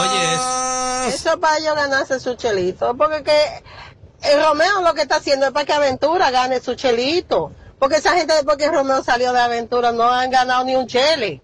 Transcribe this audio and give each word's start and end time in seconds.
Oye, 0.00 1.08
Eso 1.08 1.30
es 1.30 1.36
para 1.36 1.58
ellos 1.58 1.74
ganarse 1.74 2.20
su 2.20 2.34
chelito. 2.34 2.96
Porque 2.96 3.22
que 3.22 3.62
el 4.22 4.42
Romeo 4.42 4.82
lo 4.82 4.94
que 4.94 5.02
está 5.02 5.16
haciendo 5.16 5.46
es 5.46 5.52
para 5.52 5.64
que 5.66 5.72
Aventura 5.72 6.30
gane 6.30 6.60
su 6.60 6.74
chelito. 6.74 7.52
Porque 7.78 7.96
esa 7.96 8.14
gente 8.14 8.34
después 8.34 8.56
que 8.56 8.70
Romeo 8.70 9.02
salió 9.04 9.32
de 9.32 9.40
Aventura 9.40 9.92
no 9.92 10.04
han 10.10 10.30
ganado 10.30 10.64
ni 10.64 10.74
un 10.76 10.86
chele. 10.86 11.42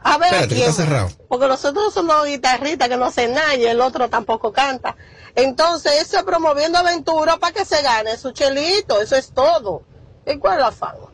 A 0.00 0.18
ver, 0.18 0.26
Espérate, 0.26 0.48
que 0.50 0.54
¿quién? 0.56 0.70
está 0.70 0.82
cerrado. 0.84 1.08
Porque 1.28 1.48
nosotros 1.48 1.92
somos 1.92 2.26
guitarristas 2.26 2.88
que 2.88 2.96
no 2.96 3.06
hacen 3.06 3.34
nada 3.34 3.54
y 3.56 3.64
el 3.64 3.80
otro 3.80 4.08
tampoco 4.08 4.52
canta. 4.52 4.94
Entonces, 5.34 6.00
eso 6.02 6.18
es 6.18 6.22
promoviendo 6.22 6.78
aventura 6.78 7.38
para 7.38 7.52
que 7.52 7.64
se 7.64 7.82
gane 7.82 8.16
su 8.16 8.30
chelito. 8.30 9.00
Eso 9.00 9.16
es 9.16 9.32
todo. 9.32 9.82
¿Y 10.24 10.38
cuál 10.38 10.58
es 10.58 10.64
la 10.64 10.70
fama? 10.72 11.06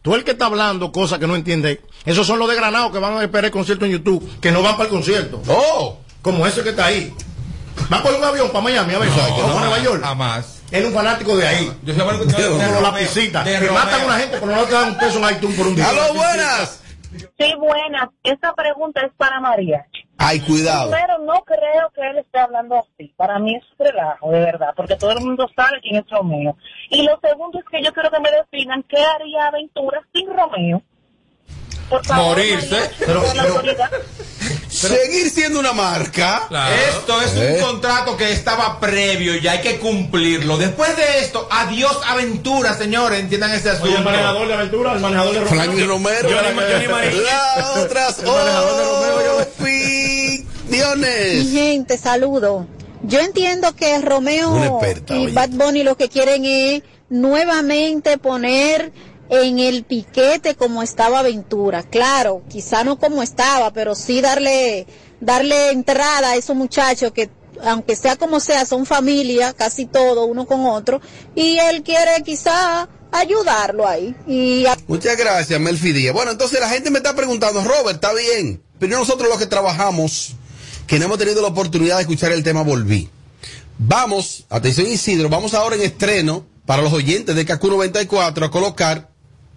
Tú 0.00 0.14
el 0.14 0.24
que 0.24 0.30
está 0.30 0.46
hablando 0.46 0.90
cosas 0.90 1.18
que 1.18 1.26
no 1.26 1.36
entiende. 1.36 1.82
Esos 2.08 2.26
son 2.26 2.38
los 2.38 2.48
de 2.48 2.56
Granado 2.56 2.90
que 2.90 2.98
van 2.98 3.16
a 3.18 3.22
esperar 3.22 3.46
el 3.46 3.50
concierto 3.50 3.84
en 3.84 3.92
YouTube, 3.92 4.40
que 4.40 4.50
no 4.50 4.62
van 4.62 4.72
para 4.76 4.84
el 4.84 4.90
concierto. 4.90 5.42
Oh. 5.48 5.98
Como 6.22 6.46
ese 6.46 6.62
que 6.62 6.70
está 6.70 6.86
ahí. 6.86 7.12
Va 7.92 8.02
por 8.02 8.12
un 8.14 8.24
avión 8.24 8.48
para 8.48 8.64
Miami 8.64 8.94
a 8.94 8.98
ver, 8.98 9.08
o 9.08 9.14
para 9.14 9.60
Nueva 9.60 9.78
York. 9.80 10.02
Jamás. 10.02 10.62
Él 10.70 10.82
es 10.82 10.88
un 10.88 10.94
fanático 10.94 11.36
de 11.36 11.46
ahí. 11.46 11.72
Yo 11.84 11.94
soy 11.94 12.02
fanático 12.02 12.24
de- 12.24 12.42
de 12.42 12.48
Como 12.48 12.62
Romeo. 12.64 12.80
la 12.80 12.94
pisita. 12.98 13.44
De 13.44 13.58
Que 13.60 13.70
matan 13.70 14.00
a 14.00 14.04
una 14.04 14.18
gente, 14.18 14.36
pero 14.40 14.52
no 14.56 14.64
te 14.64 14.72
dan 14.72 14.88
un 14.90 14.98
peso 14.98 15.18
en 15.28 15.36
iTunes 15.36 15.56
por 15.56 15.66
un 15.68 15.74
día. 15.76 15.88
¡Aló, 15.88 16.14
buenas! 16.14 16.82
Sí, 17.38 17.54
buenas. 17.58 18.08
Esta 18.24 18.52
pregunta 18.54 19.00
es 19.06 19.12
para 19.16 19.40
María. 19.40 19.86
Ay, 20.18 20.40
cuidado. 20.40 20.90
Primero, 20.90 21.18
no 21.20 21.42
creo 21.44 21.90
que 21.94 22.00
él 22.10 22.18
esté 22.18 22.38
hablando 22.38 22.74
así. 22.76 23.14
Para 23.16 23.38
mí 23.38 23.54
es 23.54 23.62
un 23.78 23.86
relajo, 23.86 24.30
de 24.30 24.40
verdad, 24.40 24.68
porque 24.76 24.96
todo 24.96 25.12
el 25.12 25.20
mundo 25.20 25.46
sabe 25.54 25.78
quién 25.80 25.96
es 25.96 26.10
Romeo. 26.10 26.56
Y 26.90 27.02
lo 27.02 27.18
segundo 27.22 27.58
es 27.60 27.64
que 27.70 27.82
yo 27.82 27.92
quiero 27.92 28.10
que 28.10 28.20
me 28.20 28.30
definan 28.30 28.82
qué 28.88 28.96
haría 29.02 29.46
Aventura 29.46 30.00
sin 30.12 30.26
Romeo. 30.36 30.82
Por 31.88 32.04
favor, 32.06 32.36
Morirse. 32.36 32.90
Pero- 32.98 33.24
pero-. 33.62 33.62
Seguir 34.68 35.30
siendo 35.30 35.58
una 35.58 35.72
marca. 35.72 36.42
Esto 36.90 37.20
es 37.20 37.34
Eh. 37.34 37.54
un 37.58 37.64
contrato 37.66 38.16
que 38.16 38.30
estaba 38.32 38.78
previo 38.78 39.36
y 39.36 39.48
hay 39.48 39.60
que 39.60 39.78
cumplirlo. 39.78 40.56
Después 40.58 40.94
de 40.96 41.20
esto, 41.20 41.48
adiós 41.50 41.98
aventura, 42.06 42.74
señores. 42.74 43.18
Entiendan 43.20 43.52
ese 43.52 43.70
asunto. 43.70 43.86
Oye, 43.88 43.96
el 43.98 44.04
manejador 44.04 44.46
de 44.48 44.54
aventura, 44.54 44.92
el 44.92 45.00
manejador 45.00 45.34
de 45.34 45.40
Romeo. 45.40 45.54
Franklin 45.54 45.88
Romero. 45.88 46.28
Johnny. 46.28 47.20
Las 47.56 47.76
otras 47.76 48.18
El 48.20 48.26
manejador 48.26 48.76
de 48.76 48.84
Romeo, 48.84 49.46
Mi 50.68 50.80
opiniones. 50.82 51.50
gente, 51.52 51.98
saludo. 51.98 52.66
Yo 53.02 53.20
entiendo 53.20 53.74
que 53.74 53.98
Romeo 54.00 54.62
experta, 54.80 55.14
y 55.16 55.24
oye. 55.26 55.32
Bad 55.32 55.50
Bunny 55.50 55.82
lo 55.82 55.96
que 55.96 56.08
quieren 56.08 56.44
es 56.44 56.82
nuevamente 57.08 58.18
poner 58.18 58.92
en 59.30 59.58
el 59.58 59.84
piquete 59.84 60.54
como 60.54 60.82
estaba 60.82 61.20
Aventura. 61.20 61.82
Claro, 61.82 62.42
quizá 62.48 62.84
no 62.84 62.98
como 62.98 63.22
estaba, 63.22 63.72
pero 63.72 63.94
sí 63.94 64.20
darle, 64.20 64.86
darle 65.20 65.70
entrada 65.70 66.30
a 66.30 66.36
esos 66.36 66.56
muchachos 66.56 67.12
que 67.12 67.30
aunque 67.62 67.96
sea 67.96 68.16
como 68.16 68.40
sea, 68.40 68.64
son 68.64 68.86
familia, 68.86 69.52
casi 69.52 69.86
todo, 69.86 70.26
uno 70.26 70.46
con 70.46 70.64
otro, 70.66 71.00
y 71.34 71.58
él 71.58 71.82
quiere 71.82 72.22
quizá 72.24 72.88
ayudarlo 73.10 73.86
ahí. 73.86 74.14
Y 74.26 74.64
Muchas 74.86 75.16
gracias, 75.16 75.58
Melfi 75.60 75.92
Díaz. 75.92 76.14
Bueno, 76.14 76.30
entonces 76.30 76.60
la 76.60 76.68
gente 76.68 76.90
me 76.90 76.98
está 76.98 77.14
preguntando, 77.16 77.62
Robert, 77.64 77.96
está 77.96 78.12
bien. 78.14 78.62
Pero 78.78 78.98
nosotros 78.98 79.28
los 79.28 79.38
que 79.38 79.46
trabajamos, 79.46 80.34
que 80.86 80.98
no 80.98 81.06
hemos 81.06 81.18
tenido 81.18 81.42
la 81.42 81.48
oportunidad 81.48 81.96
de 81.96 82.02
escuchar 82.02 82.32
el 82.32 82.44
tema 82.44 82.62
Volví. 82.62 83.10
Vamos, 83.78 84.44
atención 84.50 84.86
Isidro, 84.86 85.28
vamos 85.28 85.54
ahora 85.54 85.76
en 85.76 85.82
estreno 85.82 86.44
para 86.66 86.82
los 86.82 86.92
oyentes 86.92 87.34
de 87.34 87.46
KQ 87.46 87.62
94 87.64 88.46
a 88.46 88.50
colocar 88.50 89.08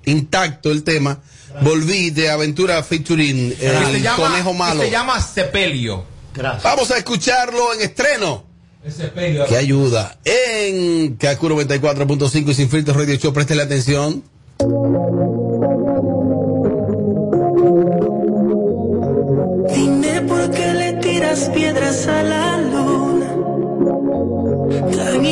intacto 0.05 0.71
el 0.71 0.83
tema 0.83 1.19
Volví 1.61 2.11
de 2.11 2.29
Aventura 2.29 2.81
featuring 2.83 3.53
Que 3.55 3.67
el 3.67 3.85
se 3.93 4.01
llama- 4.01 4.15
Conejo 4.27 4.53
Malo. 4.53 4.81
Se 4.83 4.89
llama 4.91 5.21
Sepelio. 5.21 6.05
Vamos 6.63 6.91
a 6.91 6.97
escucharlo 6.97 7.73
en 7.73 7.81
estreno. 7.81 8.43
Sepelio. 8.89 9.45
Que 9.45 9.57
ayuda 9.57 10.17
en 10.23 11.15
KQ 11.17 11.41
94.5 11.49 12.49
y 12.51 12.53
Sin 12.55 12.69
Filtros 12.69 12.95
Radio 12.97 13.15
Show. 13.15 13.33
Préstele 13.33 13.63
atención. 13.63 14.23
Dime 19.73 20.21
por 20.27 20.49
qué 20.51 20.73
le 20.73 20.93
tiras 20.93 21.49
piedras 21.53 22.07
a 22.07 22.23
la 22.23 22.57
luna. 22.57 23.27
Tan 24.95 25.25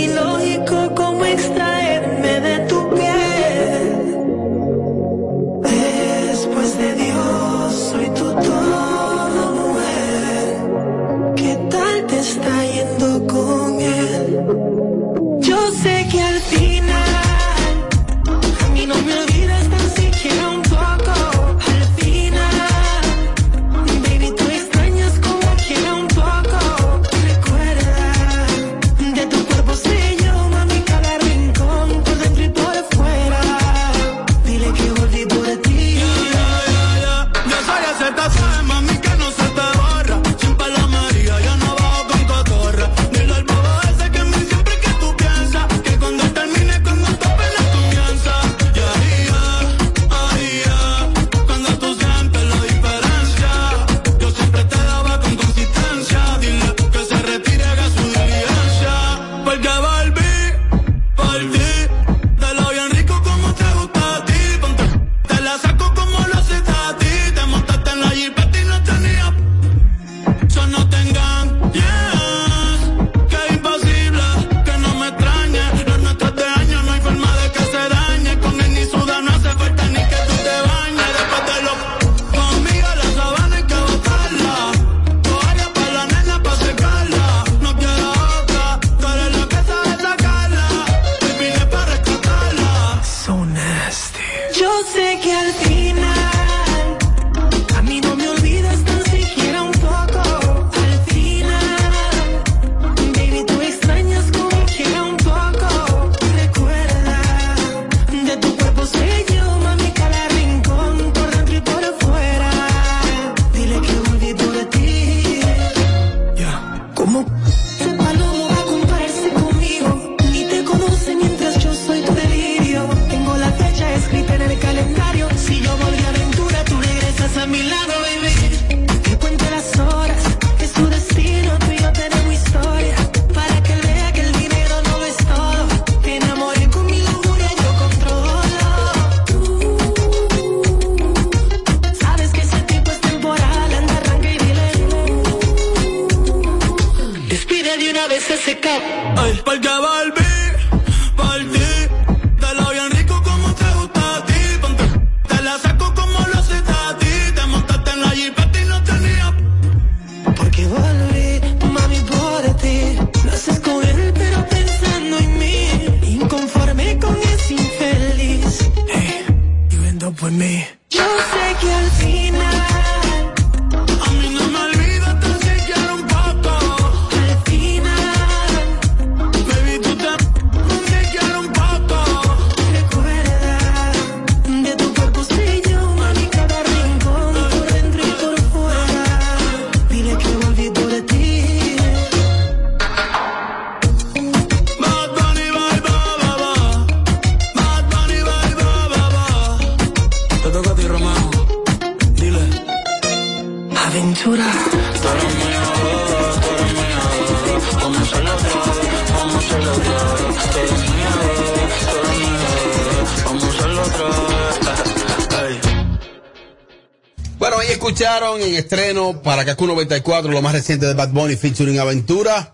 escucharon 218.00 218.42
en 218.42 218.56
estreno 218.56 219.22
para 219.22 219.44
Kaku 219.44 219.68
94 219.68 220.32
lo 220.32 220.42
más 220.42 220.54
reciente 220.54 220.86
de 220.86 220.94
Bad 220.94 221.10
Bunny 221.10 221.36
featuring 221.36 221.80
Aventura. 221.80 222.54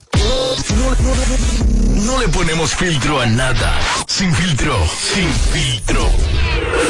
No 2.03 2.19
le 2.19 2.27
ponemos 2.29 2.73
filtro 2.73 3.21
a 3.21 3.27
nada. 3.27 3.79
Sin 4.07 4.33
filtro, 4.33 4.75
sin 5.13 5.29
filtro. 5.53 6.09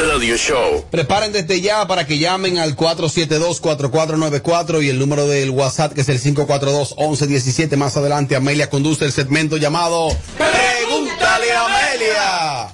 Radio 0.07 0.37
Show. 0.37 0.85
Preparen 0.89 1.33
desde 1.33 1.59
ya 1.59 1.85
para 1.85 2.07
que 2.07 2.17
llamen 2.17 2.57
al 2.57 2.77
472-4494 2.77 4.81
y 4.81 4.87
el 4.87 4.99
número 4.99 5.27
del 5.27 5.49
WhatsApp 5.49 5.91
que 5.91 5.99
es 5.99 6.07
el 6.07 6.21
542-1117. 6.21 7.75
Más 7.75 7.97
adelante 7.97 8.37
Amelia 8.37 8.69
conduce 8.69 9.03
el 9.03 9.11
segmento 9.11 9.57
llamado 9.57 10.15
Pregúntale 10.37 11.51
a 11.51 11.65
Amelia. 11.65 12.73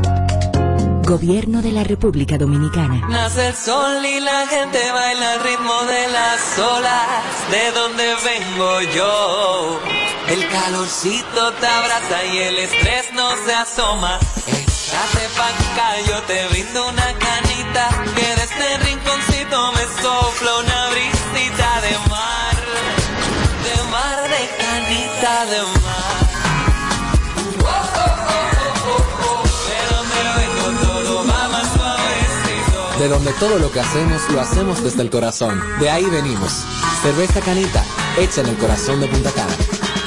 Gobierno 1.11 1.61
de 1.61 1.73
la 1.73 1.83
República 1.83 2.37
Dominicana. 2.37 3.05
Nace 3.09 3.49
el 3.49 3.53
sol 3.53 4.05
y 4.05 4.21
la 4.21 4.47
gente 4.47 4.79
baila 4.93 5.33
al 5.33 5.43
ritmo 5.43 5.73
de 5.83 6.07
las 6.07 6.57
olas. 6.57 7.51
De 7.51 7.71
donde 7.73 8.15
vengo 8.23 8.81
yo. 8.95 9.81
El 10.29 10.47
calorcito 10.47 11.51
te 11.59 11.67
abraza 11.67 12.23
y 12.33 12.37
el 12.37 12.57
estrés 12.59 13.11
no 13.11 13.29
se 13.45 13.53
asoma. 13.53 14.19
Échate 14.47 15.27
pa' 15.35 15.99
yo 16.07 16.21
te 16.27 16.47
brindo 16.47 16.87
una 16.87 17.13
canita. 17.19 17.89
Que 18.15 18.27
de 18.37 18.43
este 18.43 18.77
rinconcito 18.77 19.71
me 19.73 19.83
sopla 20.01 20.59
una 20.63 20.89
brisita 20.91 21.81
de 21.81 22.09
mar. 22.09 22.55
De 23.65 23.83
mar, 23.91 24.21
de 24.29 24.43
canita, 24.63 25.45
de 25.47 25.61
mar. 25.61 25.80
De 33.01 33.07
donde 33.07 33.33
todo 33.33 33.57
lo 33.57 33.71
que 33.71 33.79
hacemos 33.79 34.21
lo 34.31 34.39
hacemos 34.39 34.83
desde 34.83 35.01
el 35.01 35.09
corazón. 35.09 35.59
De 35.79 35.89
ahí 35.89 36.05
venimos. 36.05 36.51
Cerveza 37.01 37.41
Canita, 37.41 37.83
hecha 38.19 38.41
en 38.41 38.47
el 38.47 38.57
corazón 38.57 39.01
de 39.01 39.07
Punta 39.07 39.31
Cana. 39.31 39.55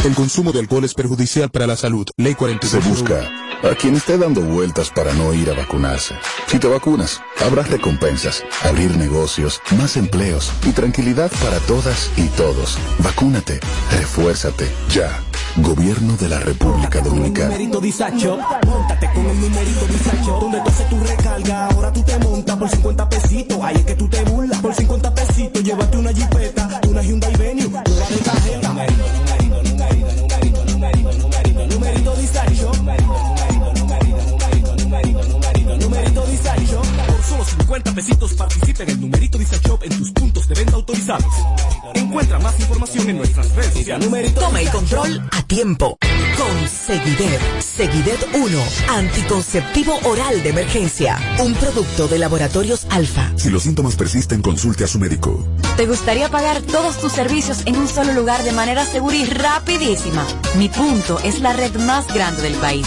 El 0.04 0.14
consumo 0.14 0.52
de 0.52 0.60
alcohol 0.60 0.84
es 0.84 0.94
perjudicial 0.94 1.50
para 1.50 1.66
la 1.66 1.74
salud. 1.74 2.06
Ley 2.16 2.36
42. 2.36 2.70
Se 2.70 2.88
busca 2.88 3.28
a 3.68 3.74
quien 3.74 3.96
esté 3.96 4.16
dando 4.16 4.42
vueltas 4.42 4.90
para 4.90 5.12
no 5.14 5.34
ir 5.34 5.50
a 5.50 5.54
vacunarse. 5.54 6.14
Si 6.46 6.60
te 6.60 6.68
vacunas, 6.68 7.20
habrá 7.44 7.64
recompensas, 7.64 8.44
abrir 8.62 8.96
negocios, 8.96 9.60
más 9.76 9.96
empleos 9.96 10.52
y 10.64 10.70
tranquilidad 10.70 11.32
para 11.42 11.58
todas 11.58 12.12
y 12.16 12.28
todos. 12.28 12.78
Vacúnate, 13.00 13.58
refuérzate, 13.90 14.70
ya. 14.90 15.20
Gobierno 15.56 16.16
de 16.16 16.28
la 16.28 16.40
República 16.40 17.00
Dominicana. 17.00 17.50
numerito 17.50 17.80
disacho. 17.80 18.38
Móntate 18.66 19.08
con 19.14 19.24
el 19.24 19.40
numerito 19.40 19.86
disacho. 19.86 20.38
Donde 20.40 20.60
tú 20.60 20.68
haces 20.68 20.88
tu 20.88 20.98
recarga, 20.98 21.66
ahora 21.68 21.92
tú 21.92 22.02
te 22.02 22.18
montas 22.18 22.56
por 22.56 22.68
50 22.68 23.08
pesitos. 23.08 23.58
Ahí 23.62 23.76
es 23.76 23.84
que 23.84 23.94
tú 23.94 24.08
te 24.08 24.24
burlas. 24.24 24.60
Por 24.60 24.74
50 24.74 25.14
pesitos, 25.14 25.62
llévate 25.62 25.96
una 25.96 26.12
jipeta, 26.12 26.43
50 37.58 37.94
pesitos 37.94 38.32
participa 38.34 38.82
en 38.82 38.90
el 38.90 39.00
numerito 39.00 39.38
disacho 39.38 39.78
en 39.82 39.96
tus 39.96 40.10
puntos 40.12 40.48
de 40.48 40.54
venta 40.54 40.74
autorizados. 40.74 41.32
Encuentra 41.94 42.38
más 42.38 42.58
información 42.60 43.10
en 43.10 43.18
nuestras 43.18 43.54
redes 43.54 43.72
sociales. 43.74 44.34
Toma 44.34 44.60
el 44.60 44.70
control 44.70 45.28
a 45.30 45.42
tiempo. 45.42 45.96
Con 46.36 46.68
Seguidet. 46.68 47.40
Seguidet 47.60 48.28
1. 48.34 48.58
Anticonceptivo 48.88 49.98
oral 50.04 50.42
de 50.42 50.50
emergencia. 50.50 51.18
Un 51.38 51.54
producto 51.54 52.08
de 52.08 52.18
laboratorios 52.18 52.86
alfa. 52.90 53.32
Si 53.36 53.50
los 53.50 53.62
síntomas 53.62 53.96
persisten, 53.96 54.42
consulte 54.42 54.84
a 54.84 54.88
su 54.88 54.98
médico. 54.98 55.46
¿Te 55.76 55.86
gustaría 55.86 56.28
pagar 56.28 56.60
todos 56.62 56.98
tus 56.98 57.12
servicios 57.12 57.62
en 57.66 57.76
un 57.76 57.88
solo 57.88 58.12
lugar 58.12 58.42
de 58.42 58.52
manera 58.52 58.84
segura 58.84 59.16
y 59.16 59.24
rapidísima? 59.24 60.26
Mi 60.56 60.68
punto 60.68 61.18
es 61.20 61.40
la 61.40 61.52
red 61.52 61.74
más 61.80 62.12
grande 62.12 62.42
del 62.42 62.54
país. 62.54 62.86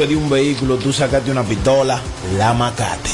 de 0.07 0.15
un 0.15 0.29
vehículo 0.29 0.77
tú 0.77 0.91
sacaste 0.91 1.31
una 1.31 1.43
pistola, 1.43 2.01
la 2.37 2.53
macate. 2.53 3.09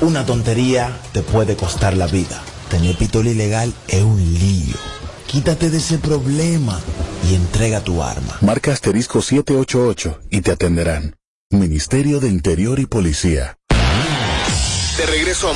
Una 0.00 0.24
tontería 0.24 0.96
te 1.12 1.22
puede 1.22 1.56
costar 1.56 1.96
la 1.96 2.06
vida. 2.06 2.42
Tener 2.70 2.96
pistola 2.96 3.30
ilegal 3.30 3.72
es 3.88 4.02
un 4.02 4.22
lío. 4.34 4.76
Quítate 5.26 5.70
de 5.70 5.78
ese 5.78 5.98
problema 5.98 6.78
y 7.28 7.34
entrega 7.34 7.80
tu 7.80 8.02
arma. 8.02 8.38
Marca 8.40 8.72
asterisco 8.72 9.20
788 9.20 10.20
y 10.30 10.40
te 10.40 10.52
atenderán. 10.52 11.16
Ministerio 11.50 12.20
de 12.20 12.28
Interior 12.28 12.78
y 12.78 12.86
Policía. 12.86 13.57
De 14.98 15.06
regreso 15.06 15.50
a 15.50 15.54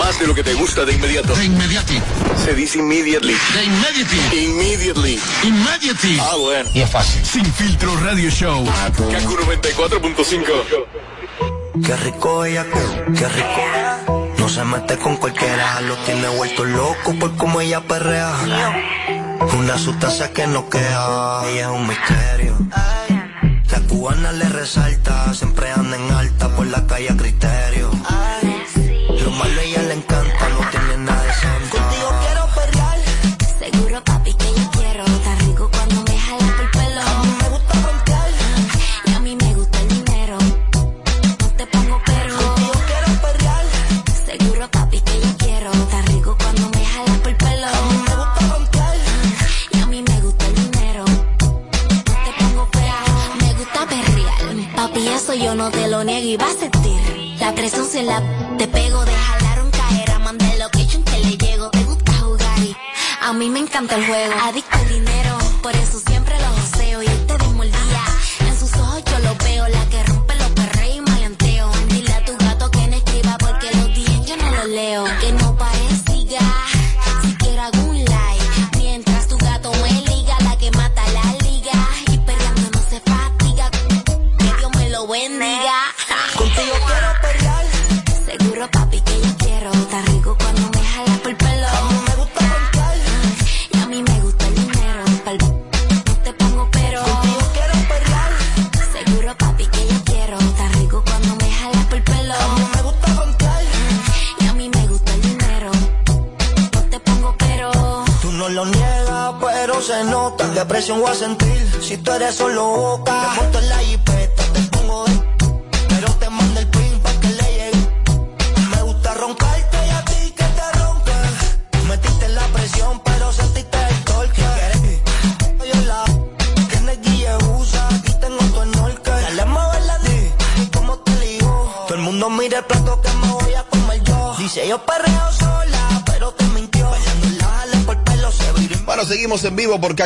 más 0.00 0.18
de 0.18 0.26
lo 0.26 0.34
que 0.34 0.42
te 0.42 0.52
gusta 0.54 0.84
de 0.84 0.92
inmediato. 0.92 1.32
De 1.36 1.44
inmediati. 1.44 2.02
Se 2.44 2.54
dice 2.54 2.78
immediately. 2.78 3.36
De 3.54 3.64
inmediati. 3.64 4.36
Immediately. 4.36 5.20
Immediately. 5.44 6.18
Ah, 6.20 6.34
bueno. 6.36 6.68
Y 6.74 6.80
es 6.80 6.90
fácil. 6.90 7.24
Sin 7.24 7.44
filtro 7.44 7.94
radio 8.00 8.28
show. 8.30 8.64
Kaku 8.64 9.36
94.5. 9.36 10.42
Qué 11.86 11.96
rico 11.98 12.44
ella, 12.44 12.66
qué 13.16 13.28
rico. 13.28 13.60
No 14.38 14.48
se 14.48 14.64
mete 14.64 14.98
con 14.98 15.16
cualquiera, 15.18 15.80
lo 15.82 15.94
tiene 15.98 16.26
vuelto 16.28 16.64
loco 16.64 17.14
por 17.20 17.36
cómo 17.36 17.60
ella 17.60 17.80
perrea. 17.82 18.32
Una 19.56 19.78
sustancia 19.78 20.32
que 20.32 20.48
no 20.48 20.68
queda, 20.68 21.48
ella 21.48 21.60
es 21.60 21.66
un 21.68 21.86
misterio. 21.86 22.58
La 23.70 23.80
cubana 23.86 24.32
le 24.32 24.48
resalta, 24.48 25.32
siempre 25.32 25.70
anda 25.70 25.96
en 25.96 26.10
alta 26.10 26.48
por 26.56 26.66
la 26.66 26.84
calle 26.88 27.10
a 27.10 27.16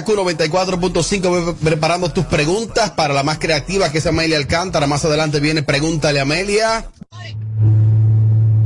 94.5 0.04 1.20
Voy 1.28 1.54
preparando 1.62 2.12
tus 2.12 2.26
preguntas 2.26 2.90
para 2.90 3.14
la 3.14 3.22
más 3.22 3.38
creativa 3.38 3.90
que 3.90 3.98
es 3.98 4.06
Amelia 4.06 4.36
Alcántara. 4.36 4.86
Más 4.86 5.04
adelante 5.04 5.40
viene 5.40 5.62
Pregúntale 5.62 6.18
a 6.18 6.22
Amelia. 6.22 6.86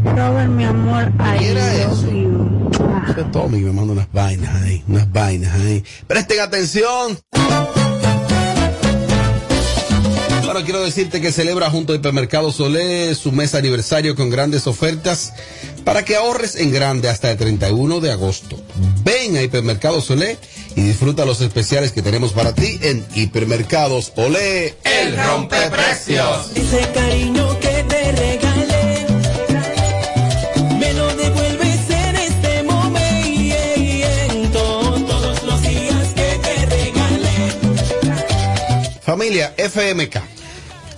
Robert, 0.04 0.48
mi 0.48 0.64
amor, 0.64 1.12
you. 1.40 2.46
Ese 3.10 3.24
Tommy 3.32 3.60
me 3.60 3.72
manda 3.72 3.92
unas 3.92 4.12
vainas 4.12 4.54
ahí, 4.62 4.82
unas 4.88 5.10
vainas 5.12 5.54
ahí. 5.54 5.84
Presten 6.06 6.40
atención. 6.40 7.18
Bueno, 10.44 10.62
quiero 10.64 10.84
decirte 10.84 11.20
que 11.20 11.32
celebra 11.32 11.70
junto 11.70 11.92
a 11.92 11.96
Hipermercado 11.96 12.52
Solé 12.52 13.14
su 13.14 13.32
mes 13.32 13.54
aniversario 13.54 14.14
con 14.14 14.30
grandes 14.30 14.66
ofertas 14.66 15.32
para 15.84 16.04
que 16.04 16.16
ahorres 16.16 16.56
en 16.56 16.72
grande 16.72 17.08
hasta 17.08 17.30
el 17.30 17.36
31 17.36 18.00
de 18.00 18.12
agosto. 18.12 18.56
Ven 19.04 19.36
a 19.36 19.42
Hipermercado 19.42 20.00
Solé 20.00 20.38
y 20.76 20.82
disfruta 20.82 21.24
los 21.24 21.40
especiales 21.40 21.90
que 21.90 22.02
tenemos 22.02 22.32
para 22.34 22.54
ti 22.54 22.78
en 22.82 23.04
Hipermercados 23.14 24.12
Olé. 24.14 24.76
El 24.84 25.16
rompeprecios. 25.16 26.50
Ese 26.54 26.86
cariño 26.92 27.58
que 27.58 27.82
te 27.88 28.12
regalé, 28.12 29.06
me 30.78 30.92
lo 30.92 31.16
devuelves 31.16 31.90
en 31.90 32.16
este 32.16 32.62
momento. 32.62 33.00
Todos 35.08 35.42
los 35.44 35.62
días 35.62 36.08
que 36.14 36.38
te 36.42 36.66
regalé. 36.66 37.52
Familia 39.00 39.54
FMK. 39.56 40.35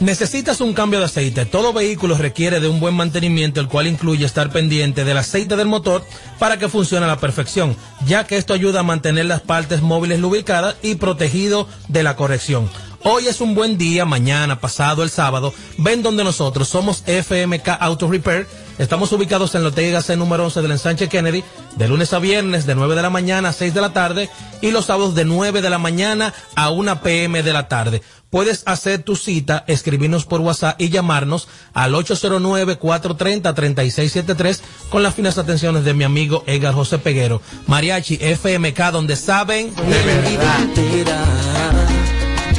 Necesitas 0.01 0.61
un 0.61 0.75
cambio 0.75 1.01
de 1.01 1.07
aceite. 1.07 1.45
Todo 1.45 1.73
vehículo 1.73 2.17
requiere 2.17 2.61
de 2.61 2.69
un 2.69 2.79
buen 2.79 2.95
mantenimiento, 2.95 3.61
el 3.61 3.67
cual 3.67 3.89
incluye 3.89 4.25
estar 4.25 4.51
pendiente 4.51 5.05
del 5.05 5.19
aceite 5.19 5.57
del 5.57 5.67
motor 5.67 6.05
para 6.39 6.57
que 6.57 6.69
funcione 6.69 7.05
a 7.05 7.09
la 7.09 7.19
perfección, 7.19 7.77
ya 8.07 8.25
que 8.25 8.37
esto 8.37 8.55
ayuda 8.55 8.81
a 8.81 8.85
mantener 8.85 9.27
las 9.27 9.41
partes 9.41 9.83
móviles 9.83 10.21
lubricadas 10.21 10.77
y 10.83 10.95
protegido 10.95 11.67
de 11.89 12.05
la 12.05 12.15
corrección. 12.15 12.71
Hoy 13.05 13.27
es 13.27 13.41
un 13.41 13.55
buen 13.55 13.79
día, 13.79 14.05
mañana, 14.05 14.61
pasado, 14.61 15.03
el 15.03 15.11
sábado. 15.11 15.55
Ven 15.79 16.03
donde 16.03 16.25
nosotros 16.25 16.69
somos 16.69 17.05
FMK 17.07 17.69
Auto 17.81 18.09
Repair. 18.09 18.47
Estamos 18.79 19.11
ubicados 19.13 19.55
en 19.55 19.63
Lotega 19.63 20.03
C 20.03 20.17
número 20.17 20.45
11 20.45 20.63
del 20.63 20.73
ensanche 20.73 21.09
Kennedy, 21.09 21.43
de 21.77 21.89
lunes 21.89 22.13
a 22.13 22.19
viernes 22.19 22.67
de 22.67 22.75
9 22.75 22.97
de 22.97 23.03
la 23.03 23.11
mañana 23.11 23.51
a 23.51 23.53
6 23.53 23.73
de 23.73 23.81
la 23.81 23.93
tarde 23.93 24.29
y 24.61 24.73
los 24.73 24.87
sábados 24.87 25.15
de 25.15 25.25
9 25.25 25.63
de 25.63 25.71
la 25.71 25.79
mañana 25.79 26.35
a 26.57 26.71
1 26.71 27.01
pm 27.01 27.43
de 27.43 27.53
la 27.53 27.69
tarde. 27.69 28.03
Puedes 28.31 28.63
hacer 28.67 29.03
tu 29.03 29.17
cita, 29.17 29.65
escribirnos 29.67 30.27
por 30.27 30.43
WhatsApp 30.43 30.79
y 30.81 30.91
llamarnos 30.91 31.49
al 31.73 31.95
809-430-3673 31.95 34.61
con 34.91 35.03
las 35.03 35.15
finas 35.15 35.39
atenciones 35.39 35.85
de 35.85 35.95
mi 35.95 36.05
amigo 36.05 36.45
Edgar 36.47 36.75
José 36.75 36.99
Peguero. 36.99 37.41
Mariachi 37.67 38.19
FMK, 38.21 38.91
donde 38.93 39.17
saben 39.17 39.75
de 39.75 40.03
verdad. 40.05 40.59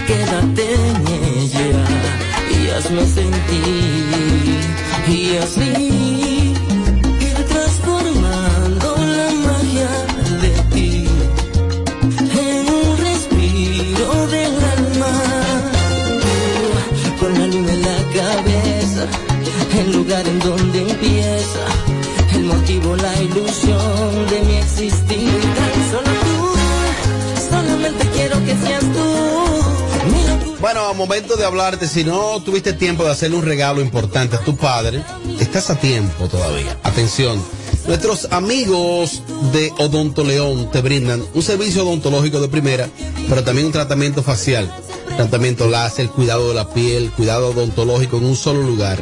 Quédate 0.07 0.73
en 0.73 1.07
ella 1.07 1.85
y 2.49 2.69
hazme 2.69 3.05
sentir 3.05 4.57
y 5.07 5.37
así 5.37 6.08
en 20.11 20.39
donde 20.39 20.89
empieza 20.89 21.59
el 22.33 22.43
motivo 22.45 22.95
la 22.95 23.21
ilusión 23.21 24.27
de 24.27 24.41
mi 24.41 24.55
existir 24.55 25.29
solo 25.91 26.09
tú 26.25 27.47
solamente 27.47 28.07
quiero 28.15 28.43
que 28.43 28.55
seas 28.57 28.81
tú 28.81 30.57
Bueno, 30.59 30.87
a 30.87 30.93
momento 30.93 31.35
de 31.35 31.45
hablarte, 31.45 31.87
si 31.87 32.03
no 32.03 32.41
tuviste 32.41 32.73
tiempo 32.73 33.03
de 33.03 33.11
hacerle 33.11 33.37
un 33.37 33.45
regalo 33.45 33.81
importante 33.81 34.35
a 34.35 34.39
tu 34.39 34.57
padre, 34.57 35.03
estás 35.39 35.69
a 35.69 35.75
tiempo 35.79 36.27
todavía. 36.27 36.75
Atención, 36.81 37.39
nuestros 37.85 38.29
amigos 38.31 39.21
de 39.53 39.71
Odonto 39.77 40.23
León 40.23 40.71
te 40.71 40.81
brindan 40.81 41.23
un 41.35 41.43
servicio 41.43 41.83
odontológico 41.83 42.41
de 42.41 42.47
primera, 42.47 42.89
pero 43.29 43.43
también 43.43 43.67
un 43.67 43.73
tratamiento 43.73 44.23
facial, 44.23 44.73
tratamiento 45.17 45.67
láser, 45.67 46.07
cuidado 46.07 46.49
de 46.49 46.55
la 46.55 46.73
piel, 46.73 47.11
cuidado 47.11 47.49
odontológico 47.49 48.17
en 48.17 48.25
un 48.25 48.35
solo 48.35 48.63
lugar. 48.63 48.99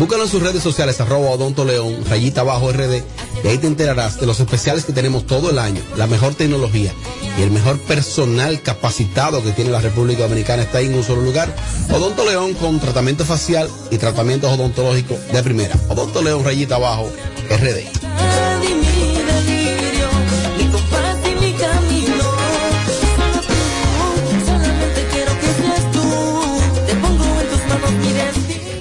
Búscalo 0.00 0.22
en 0.22 0.30
sus 0.30 0.42
redes 0.42 0.62
sociales, 0.62 0.98
arroba 1.02 1.28
Odonto 1.28 1.62
León, 1.62 1.94
rayita 2.08 2.40
abajo 2.40 2.72
RD, 2.72 3.02
y 3.44 3.48
ahí 3.48 3.58
te 3.58 3.66
enterarás 3.66 4.18
de 4.18 4.24
los 4.24 4.40
especiales 4.40 4.86
que 4.86 4.94
tenemos 4.94 5.26
todo 5.26 5.50
el 5.50 5.58
año, 5.58 5.82
la 5.98 6.06
mejor 6.06 6.34
tecnología 6.34 6.94
y 7.38 7.42
el 7.42 7.50
mejor 7.50 7.78
personal 7.80 8.62
capacitado 8.62 9.44
que 9.44 9.52
tiene 9.52 9.70
la 9.70 9.82
República 9.82 10.22
Dominicana 10.22 10.62
está 10.62 10.78
ahí 10.78 10.86
en 10.86 10.94
un 10.94 11.04
solo 11.04 11.20
lugar. 11.20 11.54
Odonto 11.92 12.24
León 12.24 12.54
con 12.54 12.80
tratamiento 12.80 13.26
facial 13.26 13.68
y 13.90 13.98
tratamientos 13.98 14.50
odontológicos 14.50 15.18
de 15.34 15.42
primera. 15.42 15.76
Odonto 15.90 16.22
León, 16.22 16.44
rayita 16.44 16.76
abajo, 16.76 17.10
RD. 17.50 17.99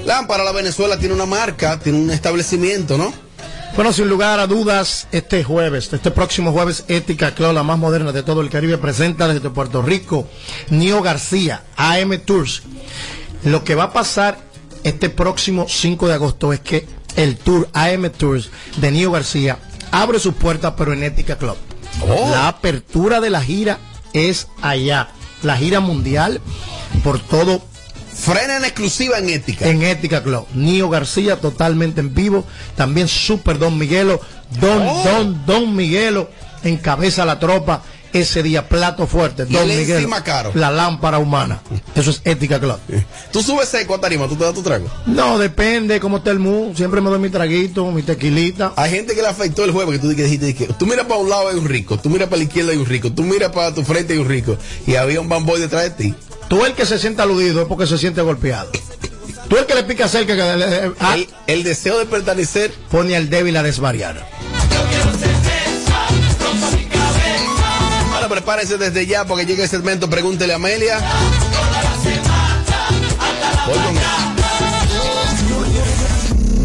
Lámpara 0.10 0.44
La 0.44 0.52
Venezuela 0.52 0.98
tiene 0.98 1.14
una 1.14 1.28
marca, 1.28 1.80
tiene 1.80 2.00
un 2.00 2.10
establecimiento, 2.10 2.98
¿no? 2.98 3.14
Bueno, 3.76 3.94
sin 3.94 4.10
lugar 4.10 4.40
a 4.40 4.48
dudas, 4.48 5.08
este 5.12 5.44
jueves, 5.44 5.94
este 5.94 6.10
próximo 6.10 6.52
jueves, 6.52 6.84
Ética 6.88 7.36
Club, 7.36 7.54
la 7.54 7.62
más 7.62 7.78
moderna 7.78 8.12
de 8.12 8.24
todo 8.24 8.42
el 8.42 8.50
Caribe, 8.50 8.80
presenta 8.80 9.28
desde 9.28 9.52
Puerto 9.52 9.84
Rico, 9.84 10.28
Nio 10.72 11.04
García, 11.04 11.62
AM 11.78 12.18
Tours. 12.26 12.64
Lo 13.44 13.64
que 13.64 13.76
va 13.76 13.84
a 13.84 13.94
pasar 13.94 14.40
este 14.84 15.12
próximo 15.12 15.68
5 15.70 16.08
de 16.08 16.14
agosto 16.16 16.54
es 16.54 16.62
que 16.62 16.88
el 17.16 17.38
tour 17.38 17.70
AM 17.74 18.10
Tours 18.10 18.50
de 18.78 18.90
Nio 18.90 19.12
García 19.12 19.60
abre 19.92 20.18
sus 20.18 20.34
puertas, 20.34 20.74
pero 20.76 20.92
en 20.92 21.04
Ética 21.04 21.38
Club. 21.38 21.56
La 22.32 22.48
apertura 22.48 23.22
de 23.22 23.30
la 23.30 23.44
gira 23.44 23.78
es 24.14 24.48
allá. 24.64 25.10
La 25.44 25.56
gira 25.56 25.82
mundial 25.82 26.42
por 27.04 27.20
todo 27.20 27.62
Frena 28.20 28.58
en 28.58 28.66
exclusiva 28.66 29.18
en 29.18 29.30
Ética. 29.30 29.68
En 29.68 29.82
Ética 29.84 30.22
Club. 30.24 30.46
Nio 30.54 30.90
García 30.90 31.38
totalmente 31.38 32.02
en 32.02 32.14
vivo. 32.14 32.46
También 32.76 33.08
Super 33.08 33.58
Don 33.58 33.78
Miguelo. 33.78 34.20
Don, 34.60 34.82
Oh. 34.88 35.04
Don, 35.04 35.46
Don 35.46 35.76
Miguelo 35.76 36.30
encabeza 36.64 37.24
la 37.26 37.40
tropa 37.40 37.82
ese 38.12 38.42
día 38.42 38.68
plato 38.68 39.06
fuerte. 39.06 39.46
Don 39.46 39.70
el 39.70 39.78
Miguel, 39.78 39.98
encima 39.98 40.24
caro. 40.24 40.52
la 40.56 40.72
lámpara 40.72 41.20
humana. 41.20 41.62
Eso 41.96 42.10
es 42.10 42.22
ética 42.26 42.60
club. 42.60 42.78
Tú 43.32 43.44
subes 43.44 43.70
seco 43.70 43.94
a 43.96 44.02
tarima, 44.02 44.28
tú 44.28 44.36
te 44.36 44.44
das 44.44 44.54
tu 44.56 44.64
trago. 44.64 44.88
No, 45.06 45.38
depende 45.38 46.00
cómo 46.00 46.18
está 46.18 46.32
el 46.32 46.40
mood. 46.40 46.76
Siempre 46.76 47.02
me 47.02 47.10
doy 47.12 47.20
mi 47.20 47.30
traguito, 47.30 47.90
mi 47.92 48.02
tequilita. 48.02 48.74
Hay 48.76 48.90
gente 48.92 49.14
que 49.16 49.22
le 49.22 49.28
afectó 49.28 49.64
el 49.64 49.72
juego 49.72 49.92
que 49.92 50.00
tú 50.00 50.10
dijiste 50.10 50.56
que 50.56 50.66
tú 50.74 50.88
miras 50.88 51.06
para 51.06 51.20
un 51.20 51.30
lado 51.30 51.50
hay 51.50 51.56
un 51.56 51.70
rico, 51.70 51.98
tú 52.00 52.10
miras 52.10 52.28
para 52.30 52.38
la 52.40 52.44
izquierda 52.46 52.72
hay 52.72 52.78
un 52.80 52.88
rico, 52.88 53.12
tú 53.12 53.24
miras 53.24 53.52
para 53.52 53.74
tu 53.74 53.84
frente 53.84 54.14
hay 54.14 54.20
un 54.20 54.28
rico 54.28 54.58
y 54.88 54.96
había 54.96 55.22
un 55.22 55.30
bamboy 55.30 55.62
detrás 55.62 55.84
de 55.84 55.90
ti. 55.92 56.16
Tú 56.50 56.66
el 56.66 56.74
que 56.74 56.86
se 56.86 56.98
siente 57.00 57.22
aludido 57.22 57.62
es 57.62 57.68
porque 57.68 57.86
se 57.88 57.98
siente 57.98 58.22
golpeado. 58.22 58.72
Tú 59.48 59.58
el 59.58 59.66
que 59.66 59.76
le 59.76 59.84
pica 59.84 60.08
cerca 60.08 60.36
que 60.36 60.42
le- 60.58 60.92
ah, 61.00 61.16
El, 61.16 61.30
el 61.48 61.64
deseo 61.64 61.98
de 62.00 62.06
pertenecer 62.06 62.72
pone 62.92 63.16
al 63.16 63.30
débil 63.30 63.56
a 63.58 63.64
desvariar. 63.64 64.28
Bueno, 68.12 68.30
prepárense 68.30 68.78
desde 68.78 69.06
ya 69.08 69.26
porque 69.26 69.46
llega 69.46 69.64
el 69.64 69.70
segmento 69.70 70.10
Pregúntele 70.10 70.54
a 70.54 70.58
Amelia. 70.58 71.00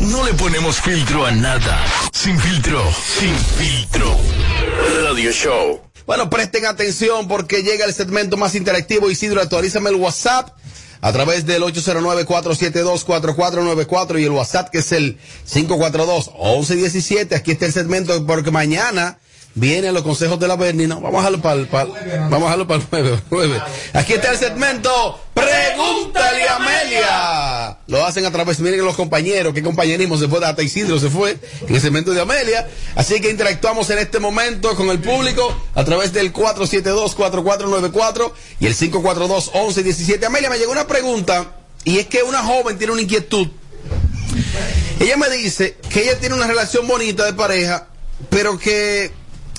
No 0.00 0.24
le 0.24 0.34
ponemos 0.34 0.80
filtro 0.80 1.26
a 1.26 1.30
nada. 1.32 1.78
Sin 2.12 2.38
filtro, 2.38 2.82
sin 3.18 3.34
filtro. 3.36 4.16
Radio 5.04 5.30
Show. 5.32 5.80
Bueno, 6.06 6.28
presten 6.28 6.66
atención 6.66 7.28
porque 7.28 7.62
llega 7.62 7.86
el 7.86 7.94
segmento 7.94 8.36
más 8.36 8.54
interactivo. 8.54 9.10
Isidro, 9.10 9.40
actualízame 9.40 9.88
el 9.88 9.96
WhatsApp 9.96 10.50
a 11.00 11.12
través 11.12 11.46
del 11.46 11.62
809-472-4494 11.62 14.20
y 14.20 14.24
el 14.24 14.32
WhatsApp 14.32 14.68
que 14.70 14.78
es 14.78 14.92
el 14.92 15.18
542-1117. 15.50 17.34
Aquí 17.34 17.52
está 17.52 17.64
el 17.66 17.72
segmento 17.72 18.26
porque 18.26 18.50
mañana 18.50 19.18
vienen 19.54 19.94
los 19.94 20.02
consejos 20.02 20.38
de 20.38 20.48
la 20.48 20.56
Berni. 20.56 20.86
Vamos 20.86 21.14
a 21.14 21.18
dejarlo 21.18 21.40
para 21.40 21.60
el, 21.60 21.68
para- 21.68 22.28
vamos 22.28 22.50
a 22.50 22.66
para 22.66 22.80
el 22.80 22.86
jueves, 22.88 23.20
jueves. 23.28 23.62
Aquí 23.92 24.14
está 24.14 24.32
el 24.32 24.38
segmento 24.38 25.20
Pregúntale 25.34 26.48
a 26.48 26.56
Amelia. 26.56 27.76
Lo 27.88 28.06
hacen 28.06 28.24
a 28.24 28.30
través, 28.30 28.60
miren 28.60 28.84
los 28.84 28.94
compañeros, 28.94 29.52
qué 29.52 29.62
compañerismo 29.62 30.16
se 30.16 30.28
fue 30.28 30.44
hasta 30.44 30.62
Isidro, 30.62 31.00
se 31.00 31.10
fue 31.10 31.36
en 31.66 31.74
el 31.74 31.80
segmento 31.80 32.12
de 32.12 32.20
Amelia. 32.20 32.68
Así 32.94 33.20
que 33.20 33.30
interactuamos 33.30 33.90
en 33.90 33.98
este 33.98 34.20
momento 34.20 34.76
con 34.76 34.90
el 34.90 35.00
público 35.00 35.52
a 35.74 35.84
través 35.84 36.12
del 36.12 36.32
472-4494 36.32 38.32
y 38.60 38.66
el 38.66 38.76
542-1117. 38.76 40.24
Amelia, 40.24 40.50
me 40.50 40.58
llegó 40.58 40.70
una 40.72 40.86
pregunta 40.86 41.56
y 41.82 41.98
es 41.98 42.06
que 42.06 42.22
una 42.22 42.44
joven 42.44 42.78
tiene 42.78 42.92
una 42.92 43.02
inquietud. 43.02 43.48
Ella 45.00 45.16
me 45.16 45.28
dice 45.30 45.76
que 45.90 46.02
ella 46.04 46.16
tiene 46.20 46.36
una 46.36 46.46
relación 46.46 46.86
bonita 46.86 47.24
de 47.24 47.32
pareja, 47.32 47.88
pero 48.30 48.56
que 48.58 49.10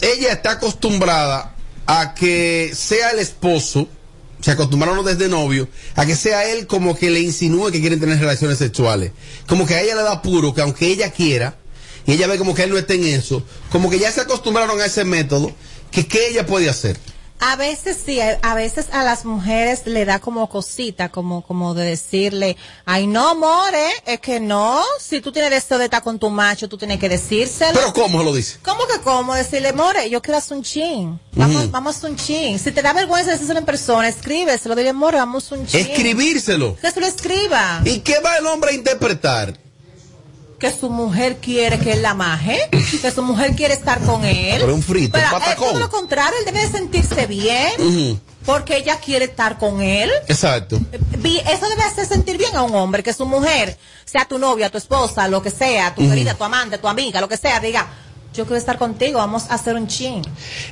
ella 0.02 0.32
está 0.32 0.52
acostumbrada 0.52 1.56
a 1.86 2.14
que 2.14 2.72
sea 2.74 3.12
el 3.12 3.20
esposo, 3.20 3.88
se 4.42 4.52
acostumbraron 4.52 5.06
desde 5.06 5.28
novio, 5.28 5.68
a 5.96 6.06
que 6.06 6.16
sea 6.16 6.50
él 6.52 6.68
como 6.68 6.96
que 6.96 7.10
le 7.10 7.20
insinúe 7.20 7.72
que 7.72 7.80
quieren 7.80 8.00
tener 8.00 8.20
relaciones 8.20 8.58
sexuales. 8.58 9.12
Como 9.48 9.66
que 9.66 9.76
a 9.76 9.82
ella 9.82 9.96
le 9.96 10.04
da 10.04 10.22
puro, 10.22 10.54
que 10.54 10.62
aunque 10.62 10.88
ella 10.88 11.12
quiera, 11.12 11.58
y 12.06 12.14
ella 12.14 12.28
ve 12.28 12.38
como 12.38 12.54
que 12.54 12.64
él 12.64 12.70
no 12.70 12.78
está 12.78 12.94
en 12.94 13.06
eso, 13.06 13.44
como 13.72 13.90
que 13.90 14.00
ya 14.00 14.12
se 14.12 14.22
acostumbraron 14.22 14.80
a 14.80 14.86
ese 14.86 15.04
método, 15.06 15.52
que 15.92 16.08
qué 16.08 16.28
ella 16.28 16.46
puede 16.46 16.70
hacer. 16.70 16.98
A 17.40 17.58
veces 17.58 17.98
sí, 18.04 18.20
a 18.22 18.56
veces 18.56 18.88
a 18.92 19.04
las 19.04 19.26
mujeres 19.26 19.86
le 19.86 20.06
da 20.06 20.20
como 20.20 20.48
cosita, 20.50 21.10
como, 21.10 21.42
como 21.44 21.74
de 21.74 21.86
decirle, 21.86 22.56
ay 22.86 23.08
no, 23.08 23.36
more, 23.36 23.88
es 24.06 24.20
que 24.22 24.40
no, 24.40 24.82
si 25.00 25.20
tú 25.22 25.32
tienes 25.32 25.52
deseo 25.52 25.78
de 25.78 25.86
estar 25.86 26.02
con 26.02 26.18
tu 26.18 26.30
macho, 26.30 26.70
tú 26.70 26.78
tienes 26.78 26.98
que 27.00 27.10
decírselo. 27.10 27.74
Pero 27.74 27.94
¿cómo 27.94 28.24
lo 28.24 28.34
dice? 28.34 28.58
¿Cómo 28.64 28.88
que 28.88 29.00
cómo? 29.04 29.36
Decirle, 29.36 29.74
more, 29.74 30.10
yo 30.10 30.22
quiero 30.22 30.38
hacer 30.38 30.58
un 30.58 30.64
chin. 30.64 31.20
Vamos, 31.34 31.64
Ujú. 31.64 31.72
vamos 31.72 32.04
a 32.04 32.08
un 32.08 32.16
chin. 32.16 32.58
Si 32.58 32.72
te 32.72 32.82
da 32.82 32.94
vergüenza 32.94 33.32
decírselo 33.32 33.60
en 33.60 33.66
persona, 33.66 34.08
escríbeselo, 34.08 34.74
dile, 34.76 34.94
more, 34.94 35.18
vamos 35.18 35.52
a 35.52 35.56
un 35.56 35.68
chin. 35.68 35.82
Escribírselo. 35.82 36.78
Que 36.78 36.90
se 36.90 37.00
lo 37.00 37.06
escriba. 37.06 37.82
¿Y 37.84 38.00
qué 38.00 38.20
va 38.20 38.38
el 38.38 38.48
hombre 38.48 38.72
a 38.72 38.74
interpretar? 38.74 39.65
Que 40.60 40.72
su 40.72 40.90
mujer 40.90 41.38
quiere 41.38 41.78
que 41.80 41.92
él 41.94 42.02
la 42.02 42.14
maje, 42.14 42.58
que 43.02 43.12
su 43.12 43.22
mujer 43.22 43.56
quiere 43.56 43.74
estar 43.74 44.00
con 44.02 44.24
él. 44.24 44.58
Pero 44.62 44.74
un 44.74 44.82
frito, 44.82 45.12
Pero, 45.14 45.26
un 45.28 45.32
patacón. 45.42 45.70
todo 45.72 45.80
lo 45.80 45.90
contrario, 45.90 46.34
él 46.40 46.46
debe 46.46 46.62
de 46.66 46.72
sentirse 46.72 47.26
bien, 47.28 48.20
porque 48.46 48.78
ella 48.78 48.98
quiere 49.00 49.26
estar 49.26 49.58
con 49.58 49.82
él. 49.82 50.10
Exacto. 50.28 50.80
Eso 51.24 51.70
debe 51.70 51.84
hacer 51.84 52.06
sentir 52.08 52.38
bien 52.38 52.56
a 52.56 52.62
un 52.64 52.74
hombre, 52.76 53.04
que 53.04 53.14
su 53.14 53.26
mujer, 53.26 53.78
sea 54.06 54.26
tu 54.26 54.38
novia, 54.40 54.70
tu 54.70 54.78
esposa, 54.78 55.28
lo 55.28 55.42
que 55.42 55.52
sea, 55.52 55.94
tu 55.94 56.02
Ujú. 56.02 56.12
querida, 56.12 56.34
tu 56.36 56.44
amante, 56.44 56.78
tu 56.78 56.88
amiga, 56.88 57.20
lo 57.20 57.28
que 57.28 57.38
sea, 57.38 57.60
diga, 57.60 57.88
yo 58.36 58.46
quiero 58.46 58.58
estar 58.58 58.78
contigo, 58.78 59.18
vamos 59.20 59.46
a 59.50 59.56
hacer 59.56 59.76
un 59.76 59.88
chin. 59.88 60.22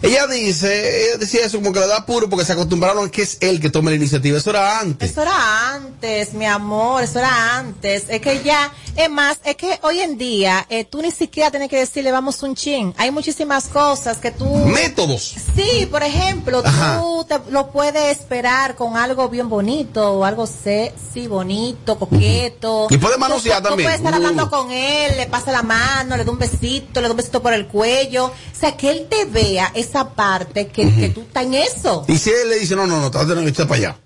Ella 0.02 0.28
dice, 0.28 1.08
ella 1.10 1.17
decía 1.17 1.45
eso 1.45 1.58
como 1.58 1.71
que 1.73 1.80
le 1.80 1.88
da 1.88 2.06
puro 2.06 2.30
porque 2.30 2.45
se 2.45 2.54
acostumbraron 2.54 3.08
a 3.08 3.12
que 3.12 3.21
es 3.23 3.38
él 3.41 3.60
que 3.60 3.69
tome 3.69 3.91
la 3.91 3.97
iniciativa. 3.97 4.38
Eso 4.38 4.49
era 4.49 4.80
antes. 4.80 5.12
Eso 5.12 5.21
era 5.21 5.73
antes, 5.73 6.34
mi 6.34 6.45
amor, 6.45 7.04
eso 7.04 7.19
era 7.19 7.58
antes. 7.58 8.06
Es 8.10 8.21
que 8.21 8.41
ya, 8.43 8.71
es 8.95 9.10
más, 9.10 9.38
es 9.45 9.56
que 9.56 9.80
hoy 9.84 9.99
en 9.99 10.17
día 10.17 10.65
eh, 10.69 10.84
tú 10.86 11.02
ni 11.02 11.12
siquiera 11.12 11.49
tienes 11.52 11.69
que 11.69 11.78
decirle 11.78 12.12
vamos 12.12 12.41
un 12.43 12.56
chin. 12.56 12.93
Hay 12.97 13.12
muchísimas 13.12 13.65
cosas 13.67 14.17
que 14.17 14.32
tú... 14.32 14.45
Métodos. 14.45 15.36
Sí, 15.56 15.88
por 15.89 16.04
ejemplo, 16.04 16.62
Ajá. 16.65 16.99
tú 16.99 17.26
te- 17.28 17.52
lo 17.52 17.71
puedes 17.71 18.17
esperar 18.19 18.76
con 18.76 18.97
algo 18.97 19.30
bien 19.30 19.49
bonito, 19.49 20.12
o 20.13 20.26
algo 20.26 20.45
sexy, 20.47 21.28
bonito, 21.28 21.97
coqueto. 21.97 22.88
Y 22.89 22.97
puede 22.97 23.15
Tú- 23.15 23.19
manosear 23.19 23.62
tú, 23.62 23.69
también. 23.69 23.88
puedes 23.88 23.99
estar 23.99 24.13
Uh. 24.13 24.15
hablando 24.17 24.49
con 24.49 24.71
él, 24.71 25.17
le 25.17 25.26
pasa 25.28 25.52
la 25.52 25.63
mano, 25.63 26.17
le 26.17 26.23
da 26.26 26.32
un 26.32 26.39
besito, 26.39 27.02
le 27.02 27.08
da 27.08 27.12
un 27.12 27.17
besito 27.17 27.41
por 27.41 27.53
el 27.56 27.68
cuello. 27.68 28.26
O 28.28 28.34
sea, 28.60 28.76
que 28.78 28.89
él 28.89 29.08
te 29.10 29.26
vea 29.26 29.72
esa 29.76 30.10
parte 30.12 30.68
que, 30.68 30.94
que 30.94 31.10
tú 31.10 31.22
estás 31.22 31.46
en 31.46 31.54
eso. 31.56 32.06
Y 32.08 32.18
si 32.18 32.30
él 32.30 32.50
le 32.50 32.60
dice, 32.60 32.76
no, 32.76 32.86
no, 32.88 33.00
no, 33.00 33.12
te 33.12 33.18
vas 33.18 33.26
a 33.26 33.30
tener 33.30 33.44
que 33.44 33.50
echar 33.52 33.68
para 33.68 33.78
allá. 33.80 33.98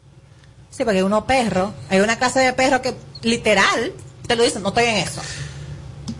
Sí, 0.69 0.83
porque 0.83 0.97
hay 0.99 1.03
unos 1.03 1.23
perros, 1.23 1.71
hay 1.89 1.99
una 2.01 2.17
clase 2.17 2.39
de 2.39 2.53
perros 2.53 2.81
que 2.81 2.95
literal 3.23 3.93
te 4.27 4.35
lo 4.35 4.43
dicen, 4.43 4.61
no 4.61 4.69
estoy 4.69 4.83
en 4.85 4.97
eso. 4.97 5.21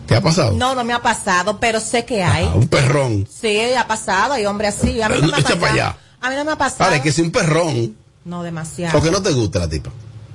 ¿Te 0.06 0.16
ha 0.16 0.20
pasado? 0.22 0.52
No, 0.52 0.74
no 0.74 0.82
me 0.84 0.94
ha 0.94 1.02
pasado, 1.02 1.60
pero 1.60 1.78
sé 1.80 2.04
que 2.06 2.22
hay. 2.22 2.46
Ah, 2.50 2.54
un 2.54 2.66
perrón. 2.66 3.28
Sí, 3.30 3.60
ha 3.74 3.86
pasado, 3.86 4.32
hay 4.32 4.46
hombres 4.46 4.76
así. 4.78 5.02
A 5.02 5.08
mí 5.10 5.16
no 5.20 5.26
me 5.28 5.34
ha 5.34 5.36
pasado. 5.36 5.60
para 5.60 5.72
allá. 5.72 5.96
A 6.20 6.30
mí 6.30 6.36
no 6.36 6.44
me 6.46 6.52
ha 6.52 6.56
pasado. 6.56 6.84
Ahora, 6.84 6.96
es 6.96 7.02
que 7.02 7.12
si 7.12 7.20
un 7.20 7.30
perrón, 7.30 7.96
No 8.24 8.42
demasiado. 8.42 8.92
porque 8.92 9.10
no 9.10 9.22
te 9.22 9.30
gusta 9.32 9.58
la 9.60 9.68
tipa. 9.68 9.90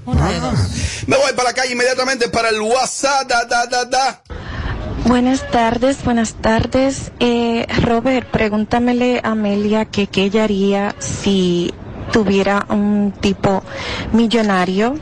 Una 0.05 0.29
de 0.29 0.39
dos. 0.39 0.53
Me 1.07 1.17
voy 1.17 1.33
para 1.33 1.49
la 1.49 1.53
calle 1.53 1.71
inmediatamente 1.73 2.29
para 2.29 2.49
el 2.49 2.61
WhatsApp. 2.61 3.27
Da, 3.27 3.45
da, 3.45 3.65
da, 3.65 3.85
da. 3.85 4.23
Buenas 5.05 5.45
tardes, 5.51 6.03
buenas 6.05 6.35
tardes. 6.35 7.11
Eh, 7.19 7.65
Robert, 7.83 8.27
pregúntamele 8.29 9.19
a 9.23 9.31
Amelia 9.31 9.85
que 9.85 10.07
qué 10.07 10.23
ella 10.23 10.45
haría 10.45 10.95
si 10.99 11.73
tuviera 12.11 12.65
un 12.69 13.13
tipo 13.19 13.63
millonario 14.13 14.95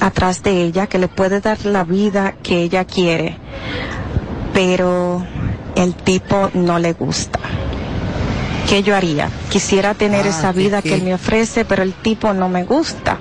atrás 0.00 0.42
de 0.42 0.62
ella 0.64 0.86
que 0.86 0.98
le 0.98 1.08
puede 1.08 1.40
dar 1.40 1.64
la 1.64 1.84
vida 1.84 2.34
que 2.42 2.62
ella 2.62 2.84
quiere, 2.84 3.36
pero 4.52 5.24
el 5.76 5.94
tipo 5.94 6.50
no 6.52 6.78
le 6.78 6.92
gusta. 6.92 7.38
¿Qué 8.68 8.82
yo 8.82 8.94
haría? 8.94 9.30
Quisiera 9.50 9.94
tener 9.94 10.26
Ah, 10.26 10.28
esa 10.30 10.52
¿qué- 10.52 10.58
vida 10.58 10.82
qué? 10.82 10.90
que 10.90 10.94
él 10.96 11.02
me 11.04 11.14
ofrece, 11.14 11.64
pero 11.64 11.82
el 11.82 11.94
tipo 11.94 12.34
no 12.34 12.48
me 12.50 12.64
gusta. 12.64 13.18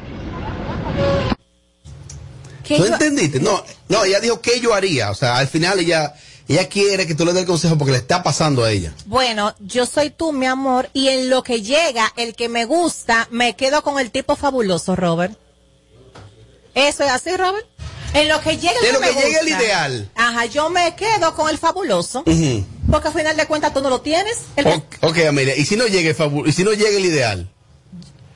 ¿Tú 2.67 2.85
entendiste? 2.85 3.39
No, 3.39 3.63
no, 3.87 4.03
ella 4.03 4.19
dijo 4.19 4.41
que 4.41 4.59
yo 4.59 4.73
haría. 4.73 5.11
O 5.11 5.15
sea, 5.15 5.37
al 5.37 5.47
final 5.47 5.79
ella, 5.79 6.13
ella 6.47 6.67
quiere 6.67 7.07
que 7.07 7.15
tú 7.15 7.23
le 7.25 7.31
des 7.33 7.41
el 7.43 7.47
consejo 7.47 7.77
porque 7.77 7.91
le 7.93 7.99
está 7.99 8.23
pasando 8.23 8.63
a 8.63 8.71
ella. 8.71 8.93
Bueno, 9.05 9.55
yo 9.59 9.85
soy 9.85 10.09
tú, 10.09 10.33
mi 10.33 10.45
amor, 10.47 10.89
y 10.93 11.07
en 11.09 11.29
lo 11.29 11.43
que 11.43 11.61
llega, 11.61 12.11
el 12.17 12.35
que 12.35 12.49
me 12.49 12.65
gusta, 12.65 13.27
me 13.31 13.55
quedo 13.55 13.81
con 13.83 13.99
el 13.99 14.11
tipo 14.11 14.35
fabuloso, 14.35 14.95
Robert. 14.95 15.37
¿Eso 16.75 17.03
es 17.03 17.09
así, 17.11 17.35
Robert? 17.35 17.65
En 18.13 18.27
lo 18.29 18.39
que 18.41 18.57
llega 18.57 18.73
el 18.79 18.85
En 18.85 18.93
lo 18.93 18.99
me 18.99 19.07
que 19.09 19.13
llegue 19.15 19.39
el 19.41 19.47
ideal. 19.49 20.09
Ajá, 20.15 20.45
yo 20.45 20.69
me 20.69 20.95
quedo 20.95 21.35
con 21.35 21.49
el 21.49 21.57
fabuloso, 21.57 22.23
porque 22.89 23.07
al 23.09 23.13
final 23.13 23.35
de 23.35 23.45
cuentas 23.47 23.73
tú 23.73 23.81
no 23.81 23.89
lo 23.89 24.01
tienes. 24.01 24.37
El- 24.55 24.67
ok, 25.01 25.17
Amelia. 25.27 25.55
¿Y 25.55 25.65
si 25.65 25.75
no 25.75 25.85
llega 25.87 26.09
el 26.09 26.15
fabu- 26.17 26.47
y 26.47 26.51
si 26.53 26.63
no 26.63 26.71
llega 26.71 26.97
el 26.97 27.05
ideal? 27.05 27.49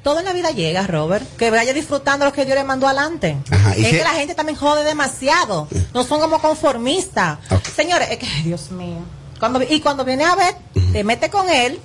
Todo 0.04 0.20
en 0.20 0.26
la 0.26 0.34
vida 0.34 0.52
llega, 0.52 0.88
Robert. 0.88 1.26
Que 1.38 1.52
vaya 1.52 1.74
disfrutando 1.74 2.26
lo 2.26 2.34
que 2.34 2.46
Dios 2.46 2.58
le 2.58 2.64
mandó 2.64 2.88
adelante. 2.88 3.38
Ajá, 3.52 3.78
¿y 3.78 3.86
es 3.86 3.92
que 3.92 4.04
la 4.04 4.14
gente 4.14 4.34
también 4.34 4.58
jode 4.58 4.84
demasiado. 4.84 5.68
No 5.94 6.04
son 6.04 6.20
como 6.20 6.42
conformistas. 6.42 7.40
Señores, 7.76 8.10
es 8.12 8.18
que, 8.18 8.28
Dios 8.44 8.72
mío. 8.72 9.00
Cuando, 9.40 9.62
y 9.62 9.80
cuando 9.80 10.06
viene 10.06 10.24
a 10.24 10.36
ver, 10.36 10.56
te 10.92 11.04
mete 11.04 11.30
con 11.30 11.50
él 11.50 11.80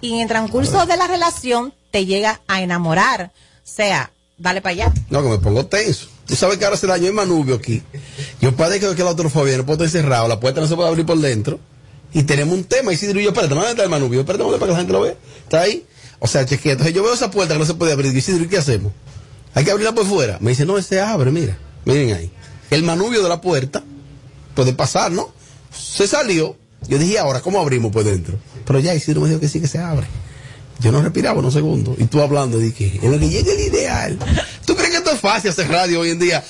y 0.00 0.14
en 0.14 0.20
el 0.20 0.28
transcurso 0.28 0.86
de 0.86 0.96
la 0.96 1.06
relación 1.06 1.72
te 1.90 2.04
llega 2.06 2.40
a 2.46 2.60
enamorar. 2.60 3.32
O 3.34 3.60
sea, 3.62 4.10
dale 4.36 4.60
para 4.60 4.72
allá. 4.72 4.92
No, 5.10 5.22
que 5.22 5.28
me 5.28 5.38
pongo 5.38 5.66
tenso. 5.66 6.08
Tú 6.26 6.36
sabes 6.36 6.58
que 6.58 6.64
ahora 6.64 6.76
se 6.76 6.86
dañó 6.86 7.06
el 7.06 7.14
manubio 7.14 7.54
aquí. 7.54 7.82
Yo 8.40 8.54
padezco 8.54 8.90
de 8.90 8.96
que 8.96 9.04
la 9.04 9.10
otrofobia 9.10 9.56
no 9.56 9.64
puedo 9.64 9.84
estar 9.84 10.00
encerrado, 10.00 10.28
la 10.28 10.40
puerta 10.40 10.60
no 10.60 10.66
se 10.66 10.76
puede 10.76 10.88
abrir 10.88 11.06
por 11.06 11.18
dentro. 11.18 11.58
Y 12.12 12.22
tenemos 12.22 12.54
un 12.54 12.64
tema. 12.64 12.92
Y 12.92 12.96
si 12.96 13.06
digo 13.06 13.20
yo, 13.20 13.30
espérate, 13.30 13.54
¿dónde 13.54 13.70
está 13.70 13.82
el 13.82 13.90
manubio? 13.90 14.20
Espérate, 14.20 14.44
¿dónde 14.44 14.58
para 14.58 14.68
que 14.68 14.72
la 14.72 14.78
gente 14.78 14.92
lo 14.92 15.00
vea? 15.02 15.14
Está 15.44 15.62
ahí. 15.62 15.84
O 16.24 16.26
sea, 16.26 16.46
chequea. 16.46 16.72
Entonces 16.72 16.94
yo 16.94 17.02
veo 17.02 17.12
esa 17.12 17.30
puerta 17.30 17.52
que 17.52 17.60
no 17.60 17.66
se 17.66 17.74
puede 17.74 17.92
abrir. 17.92 18.14
Y 18.14 18.16
Isidro, 18.16 18.44
¿y 18.44 18.48
qué 18.48 18.56
hacemos? 18.56 18.92
Hay 19.52 19.62
que 19.62 19.70
abrirla 19.70 19.94
por 19.94 20.06
fuera. 20.06 20.38
Me 20.40 20.52
dice, 20.52 20.64
no, 20.64 20.80
se 20.80 20.98
abre, 20.98 21.30
mira. 21.30 21.58
Miren 21.84 22.14
ahí. 22.14 22.30
El 22.70 22.82
manubio 22.82 23.22
de 23.22 23.28
la 23.28 23.42
puerta 23.42 23.84
puede 24.54 24.72
pasar, 24.72 25.12
¿no? 25.12 25.28
Se 25.70 26.06
salió. 26.06 26.56
Yo 26.88 26.96
dije, 26.96 27.18
ahora, 27.18 27.42
¿cómo 27.42 27.60
abrimos 27.60 27.92
por 27.92 28.04
dentro? 28.04 28.38
Pero 28.64 28.78
ya 28.78 28.94
Isidro 28.94 29.20
me 29.20 29.28
dijo 29.28 29.38
que 29.38 29.48
sí 29.48 29.60
que 29.60 29.68
se 29.68 29.78
abre. 29.78 30.06
Yo 30.80 30.92
no 30.92 31.02
respiraba 31.02 31.40
unos 31.40 31.52
segundos. 31.52 31.96
Y 31.98 32.04
tú 32.06 32.22
hablando, 32.22 32.56
dije, 32.56 33.00
en 33.02 33.12
lo 33.12 33.18
que 33.18 33.28
llegue 33.28 33.52
el 33.52 33.60
ideal. 33.60 34.18
¿Tú 34.64 34.74
crees 34.74 34.92
que 34.92 34.96
esto 34.96 35.10
es 35.10 35.20
fácil 35.20 35.50
hacer 35.50 35.68
radio 35.68 36.00
hoy 36.00 36.08
en 36.08 36.20
día? 36.20 36.42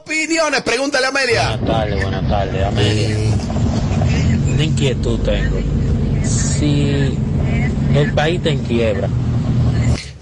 Opiniones, 0.00 0.62
pregúntale 0.62 1.04
a 1.04 1.10
Amelia. 1.10 1.56
Buenas 1.58 1.66
tardes, 1.66 2.02
buenas 2.02 2.28
tardes, 2.30 2.64
Amelia. 2.64 3.16
Una 4.54 4.64
inquietud 4.64 5.18
tengo. 5.20 5.58
Si 6.24 7.14
el 7.96 8.12
país 8.12 8.38
está 8.38 8.50
en 8.50 8.58
quiebra, 8.64 9.08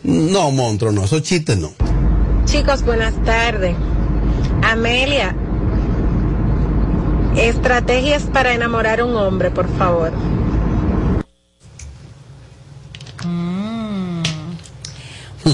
No, 0.03 0.51
monstruo, 0.51 0.93
no. 0.93 1.05
Esos 1.05 1.23
chistes 1.23 1.57
no. 1.59 1.73
Chicos, 2.45 2.83
buenas 2.83 3.15
tardes. 3.25 3.75
Amelia, 4.63 5.35
estrategias 7.37 8.23
para 8.25 8.53
enamorar 8.53 9.01
a 9.01 9.05
un 9.05 9.17
hombre, 9.17 9.51
por 9.51 9.69
favor. 9.77 10.13
Mm. 13.25 14.23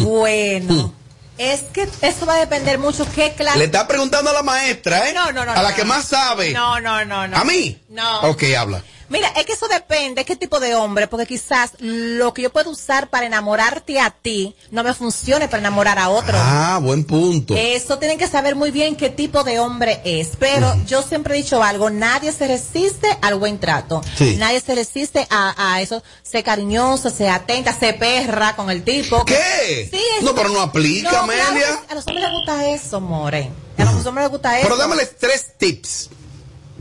Bueno, 0.04 0.92
es 1.38 1.62
que 1.72 1.88
eso 2.02 2.26
va 2.26 2.35
a 2.35 2.40
depender 2.40 2.78
mucho 2.78 3.06
qué 3.14 3.33
clase. 3.33 3.59
Le 3.59 3.64
está 3.64 3.88
preguntando 3.88 4.30
a 4.30 4.35
la 4.35 4.42
maestra, 4.42 5.09
¿eh? 5.09 5.14
No, 5.14 5.33
no, 5.33 5.44
no. 5.44 5.52
A 5.52 5.62
la 5.62 5.70
no, 5.70 5.76
que 5.76 5.83
no. 5.83 5.88
más 5.88 6.04
sabe. 6.06 6.52
No, 6.52 6.80
no, 6.80 7.04
no, 7.04 7.26
no. 7.26 7.37
¿A 7.37 7.44
mí? 7.44 7.80
No. 7.88 8.20
Ok, 8.22 8.44
habla. 8.59 8.83
Mira, 9.11 9.29
es 9.37 9.44
que 9.44 9.53
eso 9.55 9.66
depende 9.68 10.25
qué 10.25 10.37
tipo 10.37 10.61
de 10.61 10.75
hombre, 10.77 11.09
porque 11.09 11.27
quizás 11.27 11.73
lo 11.81 12.33
que 12.33 12.42
yo 12.42 12.51
puedo 12.51 12.70
usar 12.70 13.11
para 13.11 13.27
enamorarte 13.27 13.99
a 14.01 14.11
ti 14.11 14.55
no 14.70 14.85
me 14.85 14.94
funcione 14.94 15.49
para 15.49 15.59
enamorar 15.61 15.99
a 15.99 16.09
otro. 16.11 16.33
Ah, 16.40 16.79
buen 16.81 17.05
punto. 17.05 17.55
Eso 17.57 17.99
tienen 17.99 18.18
que 18.18 18.29
saber 18.29 18.55
muy 18.55 18.70
bien 18.70 18.94
qué 18.96 19.11
tipo 19.11 19.42
de 19.42 19.59
hombre 19.59 20.01
es. 20.05 20.29
Pero 20.38 20.73
yo 20.87 21.03
siempre 21.03 21.35
he 21.35 21.42
dicho 21.42 21.61
algo, 21.62 21.90
nadie 21.90 22.31
se 22.31 22.46
resiste 22.46 23.09
al 23.20 23.35
buen 23.35 23.59
trato. 23.59 24.01
Sí. 24.16 24.37
Nadie 24.38 24.61
se 24.61 24.77
resiste 24.77 25.27
a, 25.29 25.75
a 25.75 25.81
eso, 25.83 26.03
ser 26.23 26.44
cariñoso, 26.44 27.11
ser 27.11 27.31
atenta, 27.31 27.77
ser 27.77 27.99
perra 27.99 28.55
con 28.55 28.70
el 28.70 28.85
tipo. 28.85 29.25
¿Qué? 29.25 29.88
Sí, 29.90 30.01
No, 30.25 30.35
pero 30.37 30.51
no 30.51 30.61
aplica, 30.61 31.11
No, 31.11 31.18
Amelia. 31.18 31.44
claro 31.51 31.81
a 31.90 31.94
los 31.96 32.07
hombres 32.07 32.25
les 32.25 32.33
gusta 32.33 32.68
eso, 32.68 33.01
more. 33.01 33.51
A 33.77 33.85
los 33.92 34.07
hombres 34.07 34.25
les 34.27 34.31
gusta 34.31 34.57
eso. 34.59 34.68
Pero 34.68 34.77
dámele 34.77 35.05
tres 35.07 35.46
tips. 35.59 36.11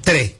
Tres. 0.03 0.33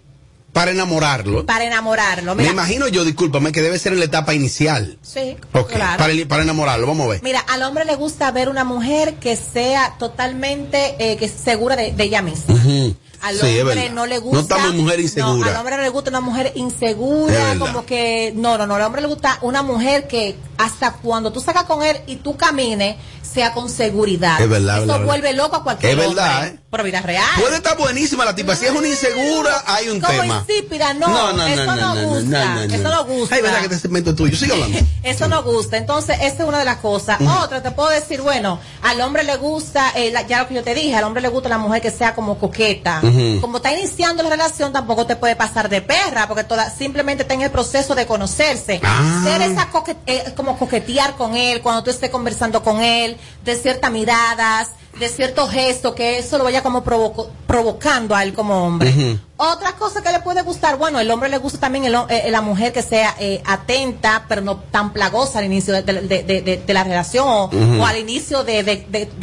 Para 0.54 0.72
enamorarlo. 0.72 1.46
Para 1.46 1.66
enamorarlo. 1.66 2.34
Me 2.36 2.42
Mira, 2.44 2.54
imagino 2.54 2.88
yo, 2.88 3.06
discúlpame, 3.06 3.52
que 3.52 3.62
debe 3.62 3.78
ser 3.80 3.94
en 3.94 4.00
la 4.00 4.06
etapa 4.06 4.34
inicial. 4.34 4.98
Sí, 5.02 5.38
Ok, 5.54 5.72
claro. 5.74 5.98
para, 5.98 6.14
para 6.28 6.44
enamorarlo, 6.44 6.88
vamos 6.88 7.06
a 7.06 7.10
ver. 7.10 7.24
Mira, 7.24 7.40
al 7.42 7.62
hombre 7.64 7.86
le 7.86 7.96
gusta 7.96 8.32
ver 8.32 8.50
una 8.50 8.64
mujer 8.64 9.16
que 9.16 9.36
sea 9.36 9.96
totalmente 10.00 10.96
eh, 11.00 11.18
que 11.18 11.28
segura 11.30 11.76
de, 11.76 11.92
de 11.92 12.04
ella 12.04 12.22
misma. 12.22 12.56
Ujú. 12.56 12.96
Al 13.22 13.36
Sí, 13.38 13.48
es 13.48 13.62
hombre 13.64 13.90
no 13.90 14.06
le 14.06 14.18
gusta. 14.20 14.58
No 14.58 14.74
mujer 14.74 14.98
No, 14.98 15.04
insegura. 15.04 15.50
al 15.52 15.58
hombre 15.58 15.76
no 15.76 15.82
le 15.84 15.90
gusta 15.90 16.10
una 16.10 16.22
mujer 16.22 16.54
insegura, 16.56 17.56
como 17.60 17.86
que. 17.86 18.32
No, 18.36 18.58
no, 18.58 18.66
no. 18.66 18.76
Al 18.76 18.82
hombre 18.84 19.02
le 19.02 19.08
gusta 19.08 19.38
una 19.42 19.62
mujer 19.62 20.08
que 20.08 20.36
hasta 20.58 20.94
cuando 20.94 21.32
tú 21.32 21.42
sacas 21.42 21.64
con 21.66 21.84
él 21.84 21.98
y 22.08 22.18
tú 22.18 22.38
camines, 22.38 22.96
sea 23.32 23.54
con 23.54 23.70
seguridad. 23.70 24.40
Es 24.42 24.50
verdad, 24.50 24.78
Eso 24.80 24.88
verdad, 24.88 25.06
vuelve 25.06 25.30
verdad. 25.30 25.44
loco 25.44 25.56
a 25.58 25.64
cualquier 25.64 25.92
Es 25.92 25.98
verdad. 26.08 26.48
¿eh? 26.48 26.60
Pero 26.72 26.84
vida 26.84 27.02
real. 27.02 27.26
Puede 27.40 27.56
estar 27.56 27.78
buenísima 27.78 28.26
la 28.26 28.36
tipa. 28.36 28.56
Si 28.56 28.66
es 28.66 28.72
una 28.72 28.88
insegura, 28.88 29.64
hay 29.66 29.90
un 29.90 30.00
Como 30.00 30.22
tema. 30.22 30.46
insípida, 30.48 30.94
no, 30.94 31.08
eso 31.48 31.76
no 31.76 31.96
gusta, 32.08 32.64
eso 32.66 32.84
no 32.90 33.06
gusta. 33.06 33.36
Ay, 33.36 33.42
verdad 33.42 33.60
que 33.60 33.66
este 33.66 33.80
segmento 33.80 34.12
es 34.12 34.16
tuyo. 34.16 34.38
Sigue 34.38 34.54
hablando. 34.54 34.80
Eso 35.04 35.28
no 35.30 35.42
gusta. 35.44 35.78
Entonces, 35.78 36.18
esa 36.22 36.44
es 36.44 36.48
una 36.50 36.60
de 36.60 36.66
las 36.66 36.78
cosas. 36.78 37.20
Ujú. 37.22 37.30
Otra, 37.44 37.64
te 37.64 37.72
puedo 37.72 37.90
decir, 37.90 38.22
bueno, 38.22 38.60
al 38.84 39.00
hombre 39.02 39.24
le 39.24 39.38
gusta, 39.38 39.92
eh, 39.96 40.12
la- 40.12 40.28
ya 40.28 40.40
lo 40.42 40.48
que 40.50 40.54
yo 40.56 40.64
te 40.64 40.76
dije, 40.76 40.94
al 40.96 41.06
hombre 41.06 41.22
le 41.22 41.30
gusta 41.30 41.48
la 41.50 41.58
mujer 41.58 41.82
que 41.82 41.90
sea 41.90 42.14
como 42.14 42.38
coqueta. 42.38 43.02
Como 43.42 43.58
está 43.58 43.74
iniciando 43.74 44.22
la 44.24 44.30
relación, 44.30 44.72
tampoco 44.74 45.06
te 45.08 45.16
puede 45.16 45.36
pasar 45.36 45.70
de 45.70 45.82
perra, 45.82 46.28
porque 46.28 46.44
toda, 46.44 46.70
simplemente 46.70 47.24
está 47.24 47.34
en 47.34 47.42
el 47.42 47.50
proceso 47.52 47.96
de 47.96 48.06
conocerse. 48.06 48.80
Ah. 48.84 49.22
Ser 49.24 49.42
esa 49.42 49.70
coque- 49.72 49.96
eh, 50.06 50.34
como 50.36 50.58
coquetear 50.60 51.16
con 51.16 51.36
él, 51.36 51.62
cuando 51.62 51.82
tú 51.84 51.90
estés 51.92 52.10
conversando 52.10 52.62
con 52.62 52.82
él, 52.82 53.18
de 53.44 53.56
ciertas 53.56 53.92
miradas, 53.92 54.72
de 55.00 55.08
ciertos 55.08 55.50
gestos, 55.52 55.96
que 55.96 56.18
eso 56.20 56.38
lo 56.38 56.44
vaya 56.44 56.62
como 56.64 56.84
provoco- 56.84 57.30
provocando 57.48 58.16
a 58.16 58.24
él 58.24 58.34
como 58.34 58.66
hombre. 58.66 59.18
Otra 59.38 59.74
cosa 59.74 60.02
que 60.02 60.12
le 60.12 60.20
puede 60.20 60.42
gustar, 60.42 60.78
bueno, 60.78 61.00
el 61.00 61.10
hombre 61.12 61.30
le 61.30 61.38
gusta 61.38 61.60
también 61.60 61.86
el 61.86 61.96
eh, 62.10 62.28
la 62.32 62.42
mujer 62.42 62.74
que 62.74 62.82
sea 62.82 63.16
eh, 63.20 63.42
atenta, 63.46 64.26
pero 64.28 64.42
no 64.42 64.58
tan 64.58 64.92
plagosa 64.92 65.40
al 65.40 65.46
inicio 65.46 65.74
de, 65.74 65.84
de- 65.84 66.24
de- 66.24 66.42
de- 66.42 66.58
de 66.58 66.74
la 66.74 66.84
relación 66.84 67.26
o, 67.28 67.50
al 67.86 67.98
inicio 67.98 68.44
de, 68.44 68.64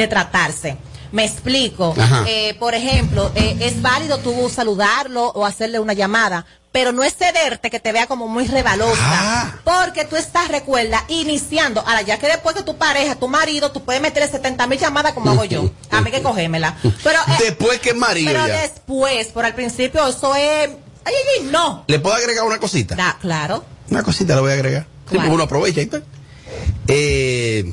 tratarse. 0.08 0.76
Me 1.12 1.24
explico. 1.24 1.94
Eh, 2.26 2.56
por 2.58 2.74
ejemplo, 2.74 3.30
eh, 3.34 3.56
es 3.60 3.80
válido 3.82 4.18
tú 4.18 4.48
saludarlo 4.48 5.26
o 5.28 5.44
hacerle 5.46 5.78
una 5.78 5.92
llamada, 5.92 6.46
pero 6.76 6.92
no 6.92 7.04
es 7.04 7.14
cederte 7.16 7.70
que 7.70 7.80
te 7.80 7.90
vea 7.90 8.06
como 8.06 8.28
muy 8.28 8.46
rebalosa. 8.46 9.00
Ah. 9.00 9.54
Porque 9.64 10.04
tú 10.04 10.14
estás, 10.14 10.48
recuerda, 10.48 11.06
iniciando. 11.08 11.80
Ahora, 11.80 12.02
ya 12.02 12.18
que 12.18 12.26
después 12.26 12.54
que 12.54 12.62
tu 12.64 12.76
pareja, 12.76 13.14
tu 13.14 13.28
marido, 13.28 13.72
tú 13.72 13.82
puedes 13.82 14.02
meterle 14.02 14.30
70 14.30 14.66
mil 14.66 14.78
llamadas 14.78 15.14
como 15.14 15.30
hago 15.30 15.46
yo. 15.46 15.70
A 15.90 16.02
mí 16.02 16.10
que 16.10 16.20
cogémela. 16.20 16.76
Pero, 17.02 17.18
eh, 17.28 17.36
Después 17.38 17.80
que 17.80 17.94
marido 17.94 18.30
pero 18.30 18.46
ya. 18.46 18.60
después, 18.60 19.28
por 19.28 19.46
al 19.46 19.54
principio, 19.54 20.06
eso 20.06 20.34
es. 20.36 20.68
Ay, 20.68 21.14
ay, 21.14 21.14
ay, 21.40 21.48
no. 21.50 21.84
¿Le 21.86 21.98
puedo 21.98 22.14
agregar 22.14 22.44
una 22.44 22.58
cosita? 22.58 22.94
Da, 22.94 23.16
claro. 23.22 23.64
Una 23.90 24.02
cosita 24.02 24.34
le 24.34 24.42
voy 24.42 24.50
a 24.50 24.54
agregar. 24.56 24.86
Sí, 25.10 25.16
uno 25.16 25.44
aprovecha 25.44 25.80
y 25.80 25.86
tal. 25.86 26.04
Eh, 26.88 27.72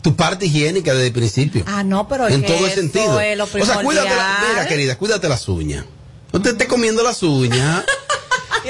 tu 0.00 0.14
parte 0.14 0.46
higiénica 0.46 0.92
desde 0.92 1.08
el 1.08 1.12
principio. 1.12 1.64
Ah, 1.66 1.82
no, 1.82 2.06
pero 2.06 2.28
en 2.28 2.46
todo 2.46 2.64
el 2.64 2.72
sentido. 2.72 3.16
o 3.16 3.64
sea, 3.66 3.82
cuídate, 3.82 4.14
la- 4.14 4.44
mira, 4.48 4.68
querida, 4.68 4.96
cuídate 4.96 5.28
las 5.28 5.48
uñas. 5.48 5.86
No 6.32 6.40
te 6.40 6.50
estés 6.50 6.68
comiendo 6.68 7.02
las 7.02 7.20
uñas. 7.24 7.82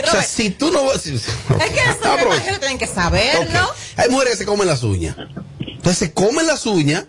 o 0.02 0.11
sea, 0.11 0.22
si 0.22 0.50
tú 0.50 0.70
no. 0.70 0.80
si- 0.98 1.18
si- 1.18 1.30
Es 1.30 1.70
que 1.70 1.80
eso 1.80 1.98
imagino 2.26 2.52
que 2.54 2.59
tienen 2.59 2.78
que 2.78 2.87
saberlo. 2.87 3.61
Hay 3.96 4.09
mujeres 4.11 4.33
que 4.35 4.38
se 4.38 4.46
comen 4.46 4.66
las 4.66 4.83
uñas. 4.83 5.16
Entonces 5.61 5.98
se 5.98 6.12
comen 6.12 6.46
las 6.46 6.64
uñas, 6.66 7.04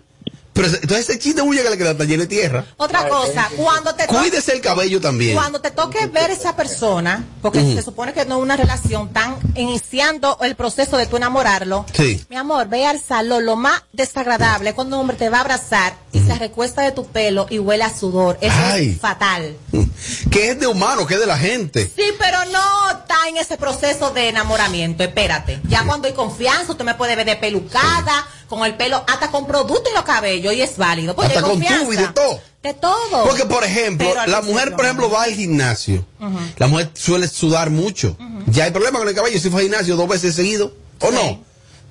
pero 0.52 0.68
se- 0.68 0.76
entonces 0.76 1.08
ese 1.08 1.18
chiste 1.18 1.40
de 1.42 1.46
uña 1.48 1.62
que 1.62 1.70
le 1.70 1.78
queda 1.78 1.90
está 1.92 2.04
lleno 2.04 2.22
de 2.22 2.28
tierra. 2.28 2.64
Otra 2.76 3.08
cosa, 3.08 3.48
cuando 3.56 3.94
te 3.94 4.06
toque- 4.06 4.18
Cuídese 4.20 4.52
el 4.52 4.60
cabello 4.60 5.00
también. 5.00 5.34
Cuando 5.34 5.60
te 5.60 5.70
toque 5.70 6.06
ver 6.06 6.30
esa 6.30 6.56
persona, 6.56 7.24
porque 7.42 7.60
se 7.74 7.82
supone 7.82 8.12
que 8.12 8.24
no 8.24 8.36
es 8.36 8.42
una 8.42 8.56
relación, 8.56 9.12
tan 9.12 9.36
iniciando 9.54 10.38
el 10.42 10.54
proceso 10.56 10.96
de 10.96 11.06
tu 11.06 11.16
enamorarlo, 11.16 11.84
Sí. 11.94 12.24
mi 12.30 12.36
amor, 12.36 12.68
ve 12.68 12.86
al 12.86 13.00
salón. 13.00 13.44
Lo 13.46 13.56
más 13.56 13.82
desagradable 13.92 14.70
es 14.70 14.74
cuando 14.74 14.96
un 14.96 15.02
hombre 15.02 15.16
te 15.16 15.28
va 15.28 15.38
a 15.38 15.40
abrazar 15.42 15.94
y 16.16 16.26
se 16.26 16.34
recuesta 16.38 16.82
de 16.82 16.92
tu 16.92 17.06
pelo 17.06 17.46
y 17.50 17.58
huele 17.58 17.84
a 17.84 17.94
sudor. 17.94 18.38
Eso 18.40 18.54
Ay. 18.56 18.90
es 18.90 19.00
fatal. 19.00 19.56
Que 20.30 20.50
es 20.50 20.60
de 20.60 20.66
humano, 20.66 21.06
que 21.06 21.14
es 21.14 21.20
de 21.20 21.26
la 21.26 21.38
gente. 21.38 21.90
Sí, 21.94 22.04
pero 22.18 22.38
no 22.52 22.90
está 22.90 23.16
en 23.28 23.38
ese 23.38 23.56
proceso 23.56 24.10
de 24.10 24.28
enamoramiento. 24.28 25.02
Espérate. 25.02 25.60
Ya 25.68 25.84
cuando 25.84 26.06
hay 26.06 26.14
confianza, 26.14 26.72
usted 26.72 26.84
me 26.84 26.94
puede 26.94 27.16
ver 27.16 27.26
de 27.26 27.36
pelucada, 27.36 28.26
con 28.48 28.64
el 28.64 28.76
pelo, 28.76 29.02
hasta 29.08 29.30
con 29.30 29.46
producto 29.46 29.88
en 29.88 29.94
los 29.94 30.04
cabellos, 30.04 30.52
y 30.52 30.60
es 30.62 30.76
válido. 30.76 31.14
Porque 31.14 31.34
Hasta 31.34 31.46
hay 31.46 31.52
con 31.52 31.62
tubo 31.62 31.92
y 31.92 31.96
de 31.96 32.08
todo. 32.08 32.40
De 32.62 32.74
todo. 32.74 33.24
Porque, 33.24 33.46
por 33.46 33.64
ejemplo, 33.64 34.06
Pero 34.08 34.26
la 34.26 34.42
mujer, 34.42 34.74
por 34.76 34.84
ejemplo, 34.84 35.10
va 35.10 35.24
al 35.24 35.32
gimnasio. 35.32 36.04
Ujú. 36.20 36.38
La 36.58 36.66
mujer 36.66 36.90
suele 36.94 37.28
sudar 37.28 37.70
mucho. 37.70 38.16
Ya 38.46 38.64
hay 38.64 38.70
problema 38.70 38.98
con 38.98 39.08
el 39.08 39.14
cabello 39.14 39.38
si 39.40 39.50
fue 39.50 39.60
al 39.60 39.66
gimnasio 39.68 39.96
dos 39.96 40.08
veces 40.08 40.34
seguido. 40.34 40.72
¿O 41.00 41.10
no? 41.10 41.42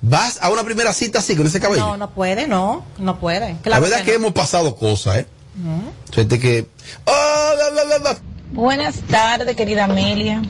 Vas 0.08 0.38
a 0.40 0.50
una 0.50 0.62
primera 0.62 0.92
cita 0.92 1.18
así 1.18 1.34
con 1.34 1.46
ese 1.46 1.58
cabello. 1.58 1.84
No, 1.84 1.96
no 1.96 2.10
puede, 2.10 2.46
no. 2.46 2.84
No 2.98 3.18
puede. 3.18 3.56
la 3.64 3.80
verdad 3.80 3.98
es 4.00 4.04
que 4.04 4.12
no. 4.12 4.18
hemos 4.18 4.32
pasado 4.32 4.76
cosas, 4.76 5.16
¿eh? 5.18 5.26
Ujú. 5.60 5.90
Suerte 6.12 6.38
que. 6.38 6.68
¡Oh, 7.06 7.52
la, 7.58 7.70
la, 7.70 7.84
la, 7.84 7.98
la! 7.98 8.18
Buenas 8.52 9.00
tardes, 9.00 9.56
querida 9.56 9.84
Amelia. 9.84 10.42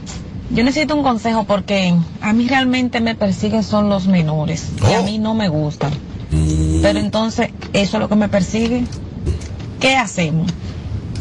Yo 0.50 0.62
necesito 0.62 0.94
un 0.94 1.02
consejo 1.02 1.44
porque 1.44 1.94
a 2.20 2.32
mí 2.34 2.46
realmente 2.46 3.00
me 3.00 3.14
persiguen 3.14 3.62
son 3.62 3.88
los 3.88 4.06
menores 4.06 4.66
y 4.88 4.92
a 4.92 5.00
mí 5.00 5.18
no 5.18 5.34
me 5.34 5.48
gustan. 5.48 5.92
Pero 6.82 6.98
entonces, 6.98 7.48
eso 7.72 7.96
es 7.96 8.00
lo 8.00 8.08
que 8.10 8.16
me 8.16 8.28
persigue. 8.28 8.84
¿Qué 9.80 9.96
hacemos? 9.96 10.52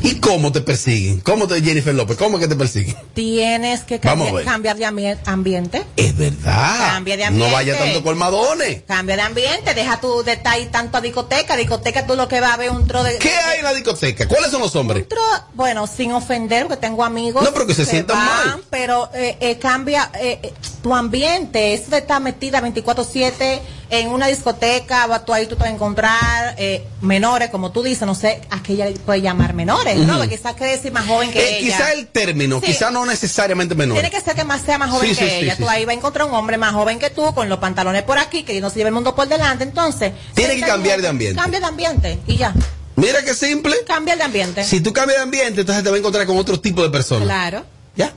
¿Y 0.06 0.20
cómo 0.20 0.52
te 0.52 0.62
persiguen? 0.62 1.20
¿Cómo 1.22 1.48
te, 1.48 1.62
Jennifer 1.62 1.94
López? 1.94 2.16
¿Cómo 2.18 2.38
que 2.40 2.48
te 2.48 2.56
persiguen? 2.56 2.96
Tienes 3.14 3.82
que 3.82 4.00
cambiar, 4.00 4.78
de 4.78 4.86
ambi- 4.86 5.18
ambiente. 5.26 5.84
Es 5.98 6.16
verdad. 6.16 6.92
Cambia 6.92 7.18
de 7.18 7.26
ambiente. 7.26 7.50
No 7.50 7.54
vaya 7.56 7.78
tanto 7.78 8.04
colmadones. 8.04 8.84
Cambia 8.88 9.16
de 9.16 9.22
ambiente. 9.24 9.74
Deja 9.74 10.00
tu 10.00 10.24
de 10.24 10.34
estar 10.34 10.54
ahí 10.54 10.68
tanto 10.72 10.98
a 10.98 11.02
discoteca. 11.02 11.56
Discoteca 11.58 12.06
tú 12.06 12.16
lo 12.16 12.28
que 12.28 12.40
va 12.40 12.54
a 12.54 12.58
ver 12.58 12.70
un 12.70 12.86
tro 12.88 13.04
de... 13.04 13.18
¿Qué 13.18 13.32
hay 13.32 13.60
en 13.60 13.64
la 13.64 13.74
discoteca? 13.74 14.28
¿Cuáles 14.28 14.52
son 14.52 14.62
los 14.62 14.76
hombres? 14.76 15.08
tro- 15.10 15.44
bueno, 15.54 15.88
sin 15.88 16.12
ofender, 16.12 16.68
porque 16.68 16.82
tengo 16.82 17.04
amigos. 17.04 17.44
No, 17.44 17.52
pero 17.52 17.66
que 17.66 17.74
se 17.74 17.86
sientan 17.86 18.18
van, 18.18 18.48
mal. 18.48 18.64
Pero 18.70 19.10
eh, 19.14 19.38
eh, 19.40 19.58
cambia 19.58 20.12
eh, 20.22 20.40
eh, 20.44 20.54
tu 20.84 20.94
ambiente. 20.94 21.74
Eso 21.74 21.90
de 21.92 21.98
estar 22.00 22.22
metida 22.22 22.62
24-7 22.62 23.60
en 23.90 24.10
una 24.10 24.28
discoteca, 24.28 25.08
va- 25.08 25.26
tú 25.26 25.34
ahí 25.34 25.46
tú 25.48 25.56
a 25.60 25.70
encontrar 25.70 26.56
eh, 26.58 26.86
menores, 27.02 27.50
como 27.50 27.72
tú 27.72 27.84
dices, 27.84 28.06
no 28.06 28.16
sé 28.16 28.42
a 28.50 28.62
qué 28.64 28.74
ella 28.74 28.88
puede 29.06 29.22
llamar 29.22 29.54
menores, 29.54 29.98
¿no? 29.98 30.28
Quizás 30.28 30.54
quiere 30.56 30.74
decir 30.76 30.92
más 30.92 31.06
joven 31.06 31.32
que 31.32 31.40
Eh, 31.40 31.60
ella. 31.60 31.78
quizá 31.78 31.92
el 31.94 32.08
término, 32.08 32.60
Sí. 32.60 32.68
quizá 32.68 32.92
no 32.92 33.06
necesariamente 33.06 33.76
menor. 33.76 33.96
Tiene 33.96 34.10
que 34.12 34.22
ser 34.22 34.36
que 34.36 34.44
más 34.44 34.62
sea 34.62 34.78
más 34.78 34.90
joven 34.92 35.10
Sí, 35.12 35.16
que 35.18 35.30
sí, 35.30 35.36
ella. 35.46 35.56
tú 35.58 35.68
ahí 35.70 35.86
vas 35.86 35.94
a 35.94 35.98
encontrar 35.98 36.28
un 36.28 36.34
hombre 36.36 36.58
más 36.58 36.74
joven 36.74 37.00
que 37.00 37.10
tú, 37.10 37.34
con 37.34 37.48
los 37.50 37.60
pantalones 37.60 38.04
por 38.04 38.18
aquí, 38.18 38.44
que 38.44 38.60
no 38.62 38.70
se 38.70 38.78
lleve 38.78 38.90
el 38.90 38.94
mundo 38.96 39.16
por 39.16 39.28
delante. 39.28 39.64
Entonces. 39.64 40.14
Tiene 40.34 40.56
que 40.56 40.62
cambiar 40.62 41.02
de 41.02 41.08
ambiente. 41.08 41.40
Cambia 41.42 41.60
de 41.60 41.66
ambiente 41.66 42.20
y 42.28 42.38
ya. 42.38 42.54
Mira 42.96 43.24
qué 43.24 43.34
simple. 43.34 43.76
Cambia 43.86 44.16
de 44.16 44.24
ambiente. 44.24 44.64
Si 44.64 44.80
tú 44.82 44.94
cambias 44.94 45.18
de 45.18 45.24
ambiente, 45.24 45.62
entonces 45.62 45.84
te 45.84 45.90
vas 45.90 45.96
a 45.98 46.00
encontrar 46.00 46.26
con 46.26 46.38
otro 46.38 46.60
tipo 46.60 46.82
de 46.82 46.90
personas. 46.90 47.24
Claro. 47.26 47.66
¿Ya? 47.96 48.14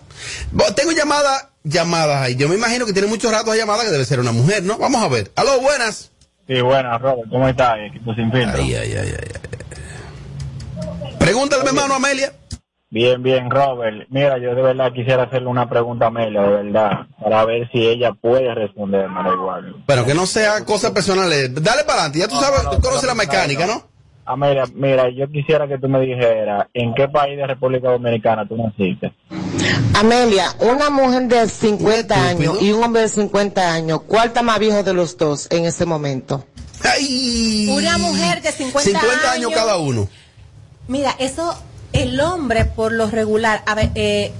Tengo 0.74 0.92
llamada 0.92 1.47
llamadas 1.64 2.22
ahí. 2.22 2.36
Yo 2.36 2.48
me 2.48 2.54
imagino 2.56 2.86
que 2.86 2.92
tiene 2.92 3.08
muchos 3.08 3.30
ratos 3.30 3.52
de 3.52 3.58
llamada 3.58 3.84
que 3.84 3.90
debe 3.90 4.04
ser 4.04 4.20
una 4.20 4.32
mujer, 4.32 4.62
¿no? 4.62 4.78
Vamos 4.78 5.02
a 5.02 5.08
ver. 5.08 5.30
Aló, 5.36 5.60
buenas. 5.60 6.12
Sí, 6.46 6.60
buenas, 6.60 7.00
Robert. 7.00 7.28
¿Cómo 7.30 7.48
estás? 7.48 7.76
Equipo 7.90 8.14
sin 8.14 8.32
filtro. 8.32 8.62
Ay, 8.62 8.74
ay, 8.74 8.92
ay, 8.92 9.14
ay, 9.18 9.28
Pregúntale, 11.18 11.62
mi 11.62 11.68
hermano 11.68 11.94
Amelia. 11.94 12.32
Bien, 12.90 13.22
bien, 13.22 13.50
Robert. 13.50 14.06
Mira, 14.08 14.38
yo 14.38 14.54
de 14.54 14.62
verdad 14.62 14.92
quisiera 14.92 15.24
hacerle 15.24 15.48
una 15.48 15.68
pregunta 15.68 16.06
a 16.06 16.08
Amelia, 16.08 16.40
de 16.40 16.48
verdad, 16.48 17.06
para 17.22 17.44
ver 17.44 17.70
si 17.70 17.86
ella 17.86 18.14
puede 18.14 18.54
responderme 18.54 19.20
igual. 19.30 19.84
Bueno, 19.86 20.06
que 20.06 20.14
no 20.14 20.24
sea 20.24 20.64
cosas 20.64 20.92
personales. 20.92 21.52
Dale 21.54 21.84
para 21.84 22.04
adelante. 22.04 22.18
Ya 22.20 22.28
tú 22.28 22.36
sabes, 22.36 22.62
tú 22.70 22.80
conoces 22.80 23.06
la 23.06 23.14
mecánica, 23.14 23.66
¿no? 23.66 23.97
Amelia, 24.28 24.64
mira, 24.74 25.08
yo 25.08 25.26
quisiera 25.30 25.66
que 25.66 25.78
tú 25.78 25.88
me 25.88 26.00
dijeras, 26.00 26.66
¿en 26.74 26.94
qué 26.94 27.08
país 27.08 27.38
de 27.38 27.46
República 27.46 27.90
Dominicana 27.90 28.46
tú 28.46 28.56
naciste? 28.58 29.10
Amelia, 29.94 30.50
una 30.60 30.90
mujer 30.90 31.28
de 31.28 31.48
50 31.48 32.28
años 32.28 32.60
y 32.60 32.70
un 32.72 32.84
hombre 32.84 33.02
de 33.02 33.08
50 33.08 33.72
años, 33.72 34.02
¿cuál 34.06 34.28
está 34.28 34.42
más 34.42 34.58
viejo 34.58 34.82
de 34.82 34.92
los 34.92 35.16
dos 35.16 35.48
en 35.50 35.64
este 35.64 35.86
momento? 35.86 36.44
Una 37.70 37.96
mujer 37.96 38.42
de 38.42 38.52
50, 38.52 39.00
50 39.00 39.32
años 39.32 39.50
cada 39.54 39.78
uno. 39.78 40.06
Mira, 40.88 41.16
eso, 41.18 41.58
el 41.94 42.20
hombre 42.20 42.66
por 42.66 42.92
lo 42.92 43.10
regular, 43.10 43.62
a 43.64 43.74
ver, 43.74 43.90
eh, 43.94 44.32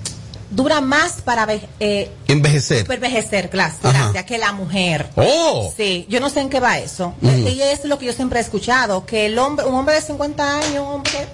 dura 0.51 0.81
más 0.81 1.21
para 1.23 1.47
eh, 1.81 2.11
Envejecer. 2.27 2.91
envejecer, 2.91 3.49
gracias, 3.53 4.25
que 4.25 4.39
la 4.39 4.53
mujer. 4.53 5.11
Oh. 5.17 5.73
Sí, 5.77 6.07
yo 6.09 6.21
no 6.21 6.31
sé 6.31 6.41
en 6.41 6.51
qué 6.51 6.61
va 6.61 6.79
eso. 6.79 7.15
Eh, 7.23 7.53
Y 7.57 7.63
es 7.63 7.85
lo 7.85 7.99
que 7.99 8.07
yo 8.07 8.13
siempre 8.13 8.39
he 8.39 8.43
escuchado, 8.43 9.05
que 9.07 9.27
el 9.27 9.39
hombre, 9.39 9.67
un 9.67 9.75
hombre 9.75 9.95
de 9.97 10.03
50 10.03 10.59
años, 10.59 10.85
un 10.87 10.95
hombre, 10.95 11.27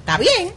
está 0.00 0.18
bien. 0.18 0.52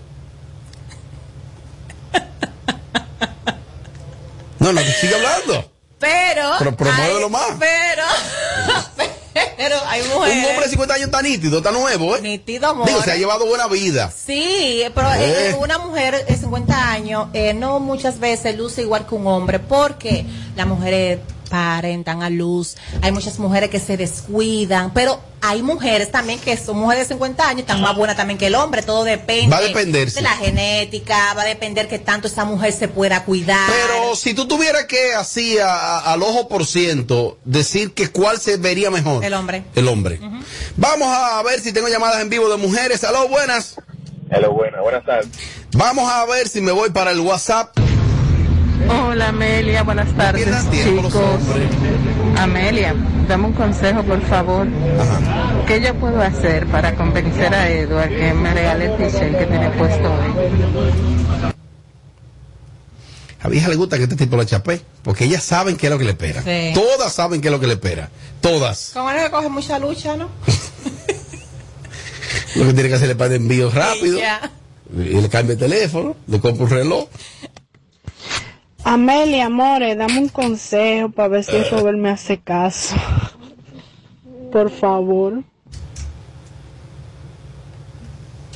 No, 4.59 4.71
no, 4.71 4.81
que 4.81 4.91
sigue 4.93 5.15
hablando. 5.15 5.69
Pero, 5.99 6.51
Pero 6.59 6.75
promuévelo 6.75 7.29
más. 7.29 7.51
Pero, 7.59 8.03
pero 9.57 9.75
hay 9.87 10.01
mujeres. 10.13 10.37
Un 10.43 10.45
hombre 10.49 10.63
de 10.65 10.69
50 10.69 10.93
años 10.93 11.05
está 11.07 11.21
nítido, 11.21 11.57
está 11.57 11.71
nuevo, 11.71 12.15
¿eh? 12.17 12.21
Nítido, 12.21 12.67
amor. 12.69 12.87
Digo, 12.87 13.01
se 13.03 13.11
ha 13.11 13.15
llevado 13.15 13.45
buena 13.45 13.67
vida. 13.67 14.11
Sí, 14.11 14.83
pero 14.93 15.11
Eh. 15.13 15.49
eh, 15.49 15.55
una 15.59 15.77
mujer 15.77 16.25
de 16.25 16.35
50 16.37 16.89
años 16.91 17.27
eh, 17.33 17.53
no 17.53 17.79
muchas 17.79 18.19
veces 18.19 18.57
luce 18.57 18.81
igual 18.81 19.05
que 19.07 19.15
un 19.15 19.27
hombre 19.27 19.59
porque 19.59 20.25
las 20.55 20.67
mujeres 20.67 21.19
paren, 21.57 22.03
dan 22.03 22.23
a 22.23 22.31
luz, 22.31 22.75
hay 23.03 23.11
muchas 23.11 23.37
mujeres 23.37 23.69
que 23.69 23.79
se 23.79 23.95
descuidan, 23.95 24.91
pero 24.91 25.21
hay 25.39 25.61
mujeres 25.61 26.09
también 26.09 26.39
que 26.39 26.57
son 26.57 26.77
mujeres 26.79 27.07
de 27.07 27.13
50 27.13 27.47
años, 27.47 27.59
están 27.61 27.79
más 27.79 27.95
buenas 27.95 28.17
también 28.17 28.39
que 28.39 28.47
el 28.47 28.55
hombre, 28.55 28.81
todo 28.81 29.03
depende 29.03 29.51
Va 29.55 29.57
a 29.57 29.61
depender, 29.61 30.05
de 30.05 30.11
sí. 30.11 30.21
la 30.23 30.31
genética, 30.31 31.35
va 31.35 31.43
a 31.43 31.45
depender 31.45 31.87
que 31.87 31.99
tanto 31.99 32.27
esa 32.27 32.43
mujer 32.43 32.73
se 32.73 32.87
pueda 32.87 33.23
cuidar. 33.23 33.69
Pero 33.69 34.15
si 34.15 34.33
tú 34.33 34.47
tuvieras 34.47 34.85
que, 34.85 35.13
así, 35.13 35.59
a- 35.59 35.75
a- 35.99 36.13
al 36.13 36.23
ojo 36.23 36.47
por 36.47 36.65
ciento, 36.65 37.37
decir 37.45 37.93
que 37.93 38.07
cuál 38.09 38.39
se 38.39 38.57
vería 38.57 38.89
mejor. 38.89 39.23
El 39.23 39.35
hombre. 39.35 39.63
El 39.75 39.87
hombre. 39.89 40.19
Vamos 40.75 41.07
a 41.15 41.43
ver 41.43 41.59
si 41.59 41.71
tengo 41.71 41.87
llamadas 41.87 42.19
en 42.21 42.31
vivo 42.31 42.49
de 42.49 42.57
mujeres. 42.57 43.03
Aló, 43.03 43.27
buenas. 43.27 43.75
Hello, 44.31 44.51
buenas, 44.53 44.81
buenas 44.81 45.05
tardes. 45.05 45.27
Vamos 45.73 46.11
a 46.11 46.25
ver 46.25 46.47
si 46.49 46.61
me 46.61 46.71
voy 46.71 46.89
para 46.89 47.11
el 47.11 47.19
WhatsApp. 47.19 47.77
Hola 48.89 49.29
Amelia, 49.29 49.83
buenas 49.83 50.15
tardes 50.15 50.47
chicos. 50.71 51.13
Amelia, 52.37 52.95
dame 53.27 53.47
un 53.47 53.53
consejo 53.53 54.03
por 54.03 54.21
favor. 54.21 54.67
¿Qué 55.67 55.81
yo 55.81 55.93
puedo 55.95 56.21
hacer 56.21 56.65
para 56.67 56.95
convencer 56.95 57.53
a 57.53 57.69
Edward 57.69 58.09
que 58.09 58.33
me 58.33 58.53
regale 58.53 58.85
el 58.85 58.97
t-shirt 58.97 59.37
que 59.37 59.45
tiene 59.45 59.69
puesto 59.71 60.11
hoy? 60.11 61.53
A 63.41 63.49
mi 63.49 63.57
hija 63.57 63.67
le 63.67 63.75
gusta 63.75 63.97
que 63.97 64.03
este 64.03 64.15
tipo 64.15 64.37
la 64.37 64.45
chapé, 64.45 64.79
porque 65.01 65.25
ellas 65.25 65.43
saben 65.43 65.75
qué 65.75 65.87
es 65.87 65.91
lo 65.91 65.97
que 65.99 66.05
le 66.05 66.11
espera. 66.11 66.41
Sí. 66.41 66.71
Todas 66.73 67.11
saben 67.11 67.41
qué 67.41 67.49
es 67.49 67.51
lo 67.51 67.59
que 67.59 67.67
le 67.67 67.73
espera. 67.73 68.09
Todas. 68.39 68.91
Como 68.93 69.11
él 69.11 69.17
que 69.21 69.31
coge 69.31 69.49
mucha 69.49 69.79
lucha, 69.79 70.15
¿no? 70.15 70.29
Lo 72.55 72.67
que 72.67 72.73
tiene 72.73 72.89
que 72.89 72.95
hacer 72.95 73.09
es 73.09 73.15
para 73.15 73.29
de 73.29 73.37
envío 73.37 73.71
rápido. 73.71 74.19
Ya. 74.19 74.51
Y 74.95 75.19
le 75.19 75.27
cambia 75.27 75.53
el 75.53 75.59
teléfono, 75.59 76.15
le 76.27 76.39
compra 76.39 76.65
un 76.65 76.69
reloj. 76.69 77.07
Amelia, 78.83 79.45
amores, 79.45 79.97
dame 79.97 80.19
un 80.19 80.29
consejo 80.29 81.09
para 81.09 81.29
ver 81.29 81.43
si 81.43 81.63
Robert 81.63 81.97
me 81.97 82.09
hace 82.09 82.39
caso. 82.39 82.95
Por 84.51 84.69
favor. 84.69 85.43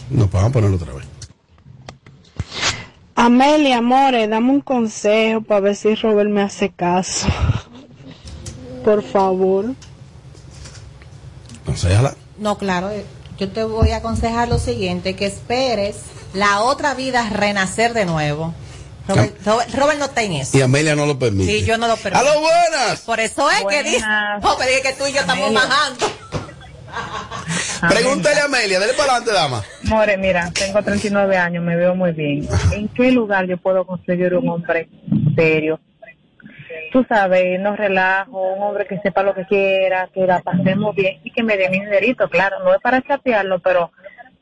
No, 0.09 0.27
vamos 0.27 0.49
a 0.49 0.53
ponerlo 0.53 0.75
otra 0.75 0.93
vez. 0.93 1.05
Amelia, 3.15 3.77
amores, 3.77 4.29
dame 4.29 4.51
un 4.51 4.61
consejo 4.61 5.41
para 5.41 5.61
ver 5.61 5.75
si 5.75 5.95
Robert 5.95 6.29
me 6.29 6.41
hace 6.41 6.69
caso. 6.69 7.27
Por 8.83 9.03
favor. 9.03 9.73
Aconsejala. 11.63 12.15
No, 12.37 12.57
claro, 12.57 12.89
eh, 12.89 13.05
yo 13.37 13.49
te 13.49 13.63
voy 13.63 13.91
a 13.91 13.97
aconsejar 13.97 14.49
lo 14.49 14.59
siguiente, 14.59 15.15
que 15.15 15.25
esperes 15.25 15.97
la 16.33 16.61
otra 16.61 16.93
vida 16.93 17.27
renacer 17.29 17.93
de 17.93 18.05
nuevo. 18.05 18.53
Robert, 19.07 19.99
no 19.99 20.05
está 20.05 20.21
en 20.23 20.33
eso. 20.33 20.57
Y 20.57 20.61
Amelia 20.61 20.95
no 20.95 21.05
lo 21.05 21.17
permite. 21.17 21.51
Sí, 21.51 21.65
yo 21.65 21.77
no 21.77 21.87
lo 21.87 21.95
permito. 21.97 22.19
¡Aló, 22.19 22.41
buenas! 22.41 23.01
Por 23.01 23.19
eso 23.19 23.49
es 23.49 23.63
que 23.65 23.83
dice, 23.83 24.05
oh, 24.41 24.55
pero 24.57 24.71
es 24.71 24.81
que 24.81 24.93
tú 24.93 25.07
y 25.07 25.13
yo 25.13 25.21
estamos 25.21 25.53
bajando. 25.53 26.05
Pregúntale 27.89 28.41
a 28.41 28.45
Amelia, 28.45 28.79
dale 28.79 28.93
para 28.93 29.17
adelante, 29.17 29.33
dama. 29.33 29.63
More, 29.83 30.17
mira, 30.17 30.51
tengo 30.51 30.81
39 30.81 31.37
años, 31.37 31.63
me 31.63 31.75
veo 31.75 31.95
muy 31.95 32.11
bien. 32.11 32.47
¿En 32.71 32.87
qué 32.89 33.11
lugar 33.11 33.45
yo 33.45 33.57
puedo 33.57 33.85
conseguir 33.85 34.33
un 34.35 34.49
hombre 34.49 34.89
serio? 35.35 35.79
Tú 36.91 37.05
sabes, 37.07 37.59
no 37.59 37.75
relajo, 37.75 38.53
un 38.53 38.63
hombre 38.63 38.87
que 38.87 38.99
sepa 38.99 39.21
lo 39.21 39.35
que 39.35 39.45
quiera, 39.45 40.09
que 40.13 40.25
la 40.25 40.39
pasemos 40.39 40.95
bien 40.95 41.19
y 41.23 41.31
que 41.31 41.43
me 41.43 41.57
dé 41.57 41.69
mi 41.69 41.79
dinerito, 41.79 42.29
claro, 42.29 42.63
no 42.63 42.73
es 42.73 42.81
para 42.81 43.01
chapearlo, 43.01 43.59
pero 43.59 43.91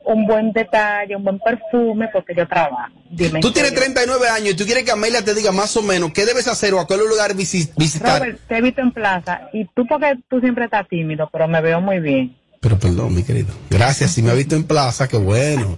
un 0.06 0.26
buen 0.26 0.52
detalle, 0.52 1.14
un 1.16 1.24
buen 1.24 1.38
perfume, 1.38 2.08
porque 2.12 2.34
yo 2.34 2.46
trabajo. 2.48 2.92
Dime. 3.10 3.40
Tú 3.40 3.48
¿en 3.48 3.52
tienes 3.54 3.70
serio? 3.72 3.84
39 3.92 4.28
años 4.28 4.50
y 4.50 4.56
tú 4.56 4.64
quieres 4.64 4.84
que 4.84 4.90
Amelia 4.92 5.24
te 5.24 5.34
diga 5.34 5.52
más 5.52 5.76
o 5.76 5.82
menos 5.82 6.12
qué 6.12 6.24
debes 6.24 6.46
hacer 6.48 6.74
o 6.74 6.80
a 6.80 6.86
cuál 6.86 7.00
lugar 7.08 7.34
visi- 7.34 7.70
visitar. 7.76 8.20
Robert, 8.20 8.40
te 8.48 8.56
he 8.56 8.62
visto 8.62 8.80
en 8.80 8.92
plaza 8.92 9.42
y 9.52 9.64
tú 9.74 9.86
porque 9.86 10.14
tú 10.28 10.40
siempre 10.40 10.64
estás 10.64 10.88
tímido, 10.88 11.28
pero 11.32 11.46
me 11.48 11.60
veo 11.60 11.80
muy 11.80 12.00
bien. 12.00 12.36
Pero 12.60 12.78
perdón, 12.78 13.14
mi 13.14 13.22
querido. 13.22 13.52
Gracias, 13.70 14.12
si 14.12 14.22
me 14.22 14.30
ha 14.30 14.34
visto 14.34 14.56
en 14.56 14.64
plaza, 14.64 15.06
qué 15.08 15.18
bueno. 15.18 15.76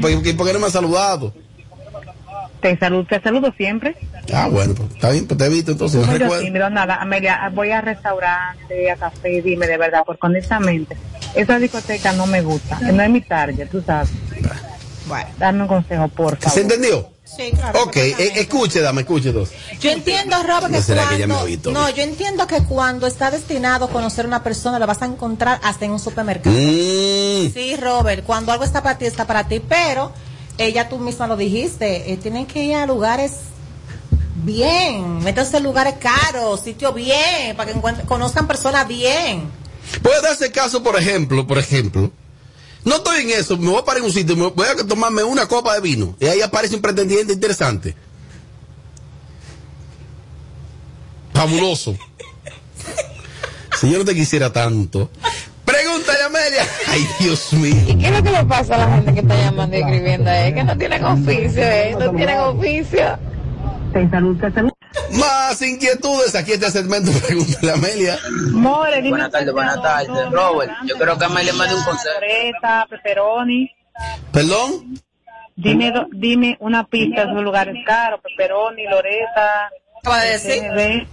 ¿Por 0.00 0.22
qué, 0.22 0.34
por 0.34 0.46
qué 0.46 0.52
no 0.52 0.60
me 0.60 0.66
ha 0.66 0.70
saludado? 0.70 1.34
Te 2.60 2.76
saludo, 2.78 3.06
te 3.06 3.20
saludo 3.20 3.52
siempre. 3.56 3.96
Ah, 4.32 4.48
bueno, 4.48 4.74
pues 4.74 4.90
está 4.92 5.10
bien, 5.10 5.26
pues 5.26 5.38
te 5.38 5.46
he 5.46 5.48
visto 5.48 5.72
entonces. 5.72 6.06
No 6.06 6.12
yo 6.12 6.18
recuerdo. 6.18 6.44
tímido, 6.44 6.70
nada. 6.70 6.96
Amelia, 6.96 7.50
voy 7.54 7.70
a 7.70 7.80
restaurante, 7.80 8.90
a 8.90 8.96
café, 8.96 9.40
dime 9.42 9.66
de 9.66 9.78
verdad, 9.78 10.02
porque 10.04 10.26
honestamente, 10.26 10.96
esa 11.34 11.58
discoteca 11.58 12.12
no 12.12 12.26
me 12.26 12.42
gusta. 12.42 12.78
No 12.80 13.02
es 13.02 13.10
mi 13.10 13.22
target, 13.22 13.68
tú 13.70 13.82
sabes. 13.82 14.10
Bueno. 15.06 15.28
Dame 15.38 15.62
un 15.62 15.68
consejo, 15.68 16.08
por 16.08 16.36
favor. 16.36 16.54
¿Se 16.54 16.60
entendió? 16.60 17.08
Sí, 17.24 17.50
claro. 17.52 17.84
Ok, 17.84 17.96
eh, 17.96 18.32
escuche, 18.36 18.80
dame, 18.80 19.02
escuche. 19.02 19.32
Yo 19.32 19.90
entiendo, 19.90 20.36
Robert, 20.42 20.66
que 20.66 20.78
¿No 20.78 20.82
será 20.82 21.08
que 21.08 21.14
ella 21.14 21.26
me 21.26 21.34
cuando, 21.34 21.46
visto? 21.46 21.70
no, 21.70 21.88
yo 21.90 22.02
entiendo 22.02 22.46
que 22.46 22.62
cuando 22.64 23.06
está 23.06 23.30
destinado 23.30 23.86
a 23.86 23.90
conocer 23.90 24.24
a 24.24 24.28
una 24.28 24.42
persona, 24.42 24.78
lo 24.78 24.86
vas 24.86 25.02
a 25.02 25.06
encontrar 25.06 25.60
hasta 25.62 25.84
en 25.84 25.92
un 25.92 26.00
supermercado. 26.00 26.54
Mm. 26.54 27.52
Sí, 27.52 27.76
Robert, 27.76 28.24
cuando 28.24 28.52
algo 28.52 28.64
está 28.64 28.82
para 28.82 28.98
ti, 28.98 29.06
está 29.06 29.26
para 29.26 29.46
ti, 29.46 29.60
pero 29.60 30.12
ella 30.60 30.88
tú 30.88 30.98
misma 30.98 31.26
lo 31.26 31.36
dijiste, 31.36 32.12
eh, 32.12 32.16
tienen 32.16 32.46
que 32.46 32.62
ir 32.62 32.76
a 32.76 32.86
lugares 32.86 33.32
bien, 34.44 35.18
métanse 35.18 35.56
en 35.56 35.62
lugares 35.62 35.94
caros, 35.98 36.60
sitios 36.60 36.94
bien, 36.94 37.56
para 37.56 37.72
que 37.72 38.04
conozcan 38.06 38.46
personas 38.46 38.86
bien. 38.86 39.50
Puede 40.02 40.20
darse 40.20 40.52
caso, 40.52 40.82
por 40.82 40.96
ejemplo, 40.96 41.46
por 41.46 41.58
ejemplo. 41.58 42.10
No 42.84 42.96
estoy 42.96 43.22
en 43.22 43.30
eso, 43.30 43.56
me 43.56 43.70
voy 43.70 43.80
a 43.80 43.84
parar 43.84 43.98
en 43.98 44.06
un 44.06 44.12
sitio, 44.12 44.36
me 44.36 44.48
voy 44.48 44.66
a 44.66 44.86
tomarme 44.86 45.22
una 45.22 45.46
copa 45.46 45.74
de 45.74 45.80
vino 45.80 46.14
y 46.20 46.26
ahí 46.26 46.40
aparece 46.40 46.74
un 46.74 46.82
pretendiente 46.82 47.32
interesante. 47.32 47.94
Fabuloso. 51.34 51.96
Si 53.80 53.90
yo 53.90 53.98
no 53.98 54.04
te 54.04 54.14
quisiera 54.14 54.52
tanto. 54.52 55.10
Ay, 56.90 57.06
Dios 57.20 57.52
mío. 57.52 57.76
¿Y 57.86 57.98
qué 57.98 58.06
es 58.06 58.12
lo 58.12 58.22
que 58.22 58.30
le 58.30 58.44
pasa 58.44 58.74
a 58.74 58.78
la 58.78 58.94
gente 58.96 59.14
que 59.14 59.20
está 59.20 59.36
llamando 59.36 59.76
y 59.76 59.80
escribiendo? 59.80 60.30
Es 60.30 60.54
que 60.54 60.64
no 60.64 60.76
tienen 60.76 61.04
oficio, 61.04 61.62
¿eh? 61.62 61.96
No 61.98 62.10
tienen 62.10 62.38
oficio. 62.40 63.18
Te 63.92 64.10
saludo, 64.10 64.40
te 64.40 64.52
saludo. 64.52 64.74
Más 65.12 65.62
inquietudes. 65.62 66.34
Aquí 66.34 66.52
este 66.52 66.70
segmento. 66.70 67.10
Pregúntale 67.26 67.70
a 67.70 67.74
Amelia. 67.74 68.18
More, 68.52 68.96
dime 68.96 69.10
Buenas 69.10 69.30
tardes, 69.30 69.52
buenas 69.52 69.82
tardes. 69.82 70.08
Robert, 70.30 70.72
yo 70.84 70.96
creo 70.96 71.16
que 71.16 71.24
Amelia 71.24 71.52
me 71.52 71.66
dio 71.68 71.76
un 71.76 71.84
consejo. 71.84 72.14
Loreta, 72.20 72.86
pepperoni. 72.90 73.70
¿Perdón? 74.32 75.00
Dime, 75.56 75.92
dime 76.12 76.56
una 76.60 76.84
pista 76.84 77.24
de 77.24 77.30
esos 77.30 77.42
lugares 77.42 77.76
caros, 77.86 78.20
pepperoni, 78.22 78.84
Loreta. 78.84 79.70
Acaba 80.02 80.22
de 80.22 80.30
decir. 80.30 80.62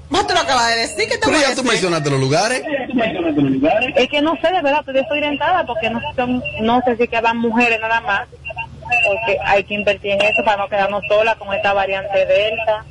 No 0.09 0.25
te 0.25 0.33
lo 0.33 0.39
acabas 0.39 0.69
de 0.69 0.81
decir, 0.81 1.09
¿qué 1.09 1.17
te 1.17 1.19
Pero 1.19 1.33
voy 1.33 1.43
a 1.43 1.49
ya 1.49 1.55
tú 1.55 1.63
mencionaste 1.63 2.09
los 2.09 2.19
lugares. 2.19 2.63
Es 3.95 4.09
que 4.09 4.21
no 4.21 4.35
sé 4.41 4.47
de 4.47 4.61
verdad, 4.61 4.79
estoy 4.79 4.93
desorientada 4.93 5.65
porque 5.65 5.89
no, 5.89 5.99
son, 6.15 6.41
no 6.61 6.81
sé 6.85 6.95
si 6.95 7.07
quedan 7.07 7.37
mujeres 7.37 7.79
nada 7.81 7.99
más. 8.01 8.27
Porque 8.29 9.37
hay 9.45 9.63
que 9.65 9.73
invertir 9.73 10.11
en 10.11 10.21
eso 10.21 10.43
para 10.45 10.57
no 10.57 10.69
quedarnos 10.69 11.03
solas 11.09 11.35
con 11.35 11.53
esta 11.53 11.73
variante 11.73 12.25
Delta. 12.25 12.85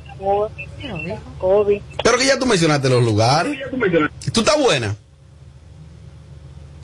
Kobe. 1.39 1.81
Pero 2.03 2.17
que 2.17 2.25
ya 2.25 2.39
tú 2.39 2.45
mencionaste 2.45 2.89
los 2.89 3.03
lugares. 3.03 3.57
¿Tú 4.33 4.41
estás 4.41 4.57
buena? 4.59 4.95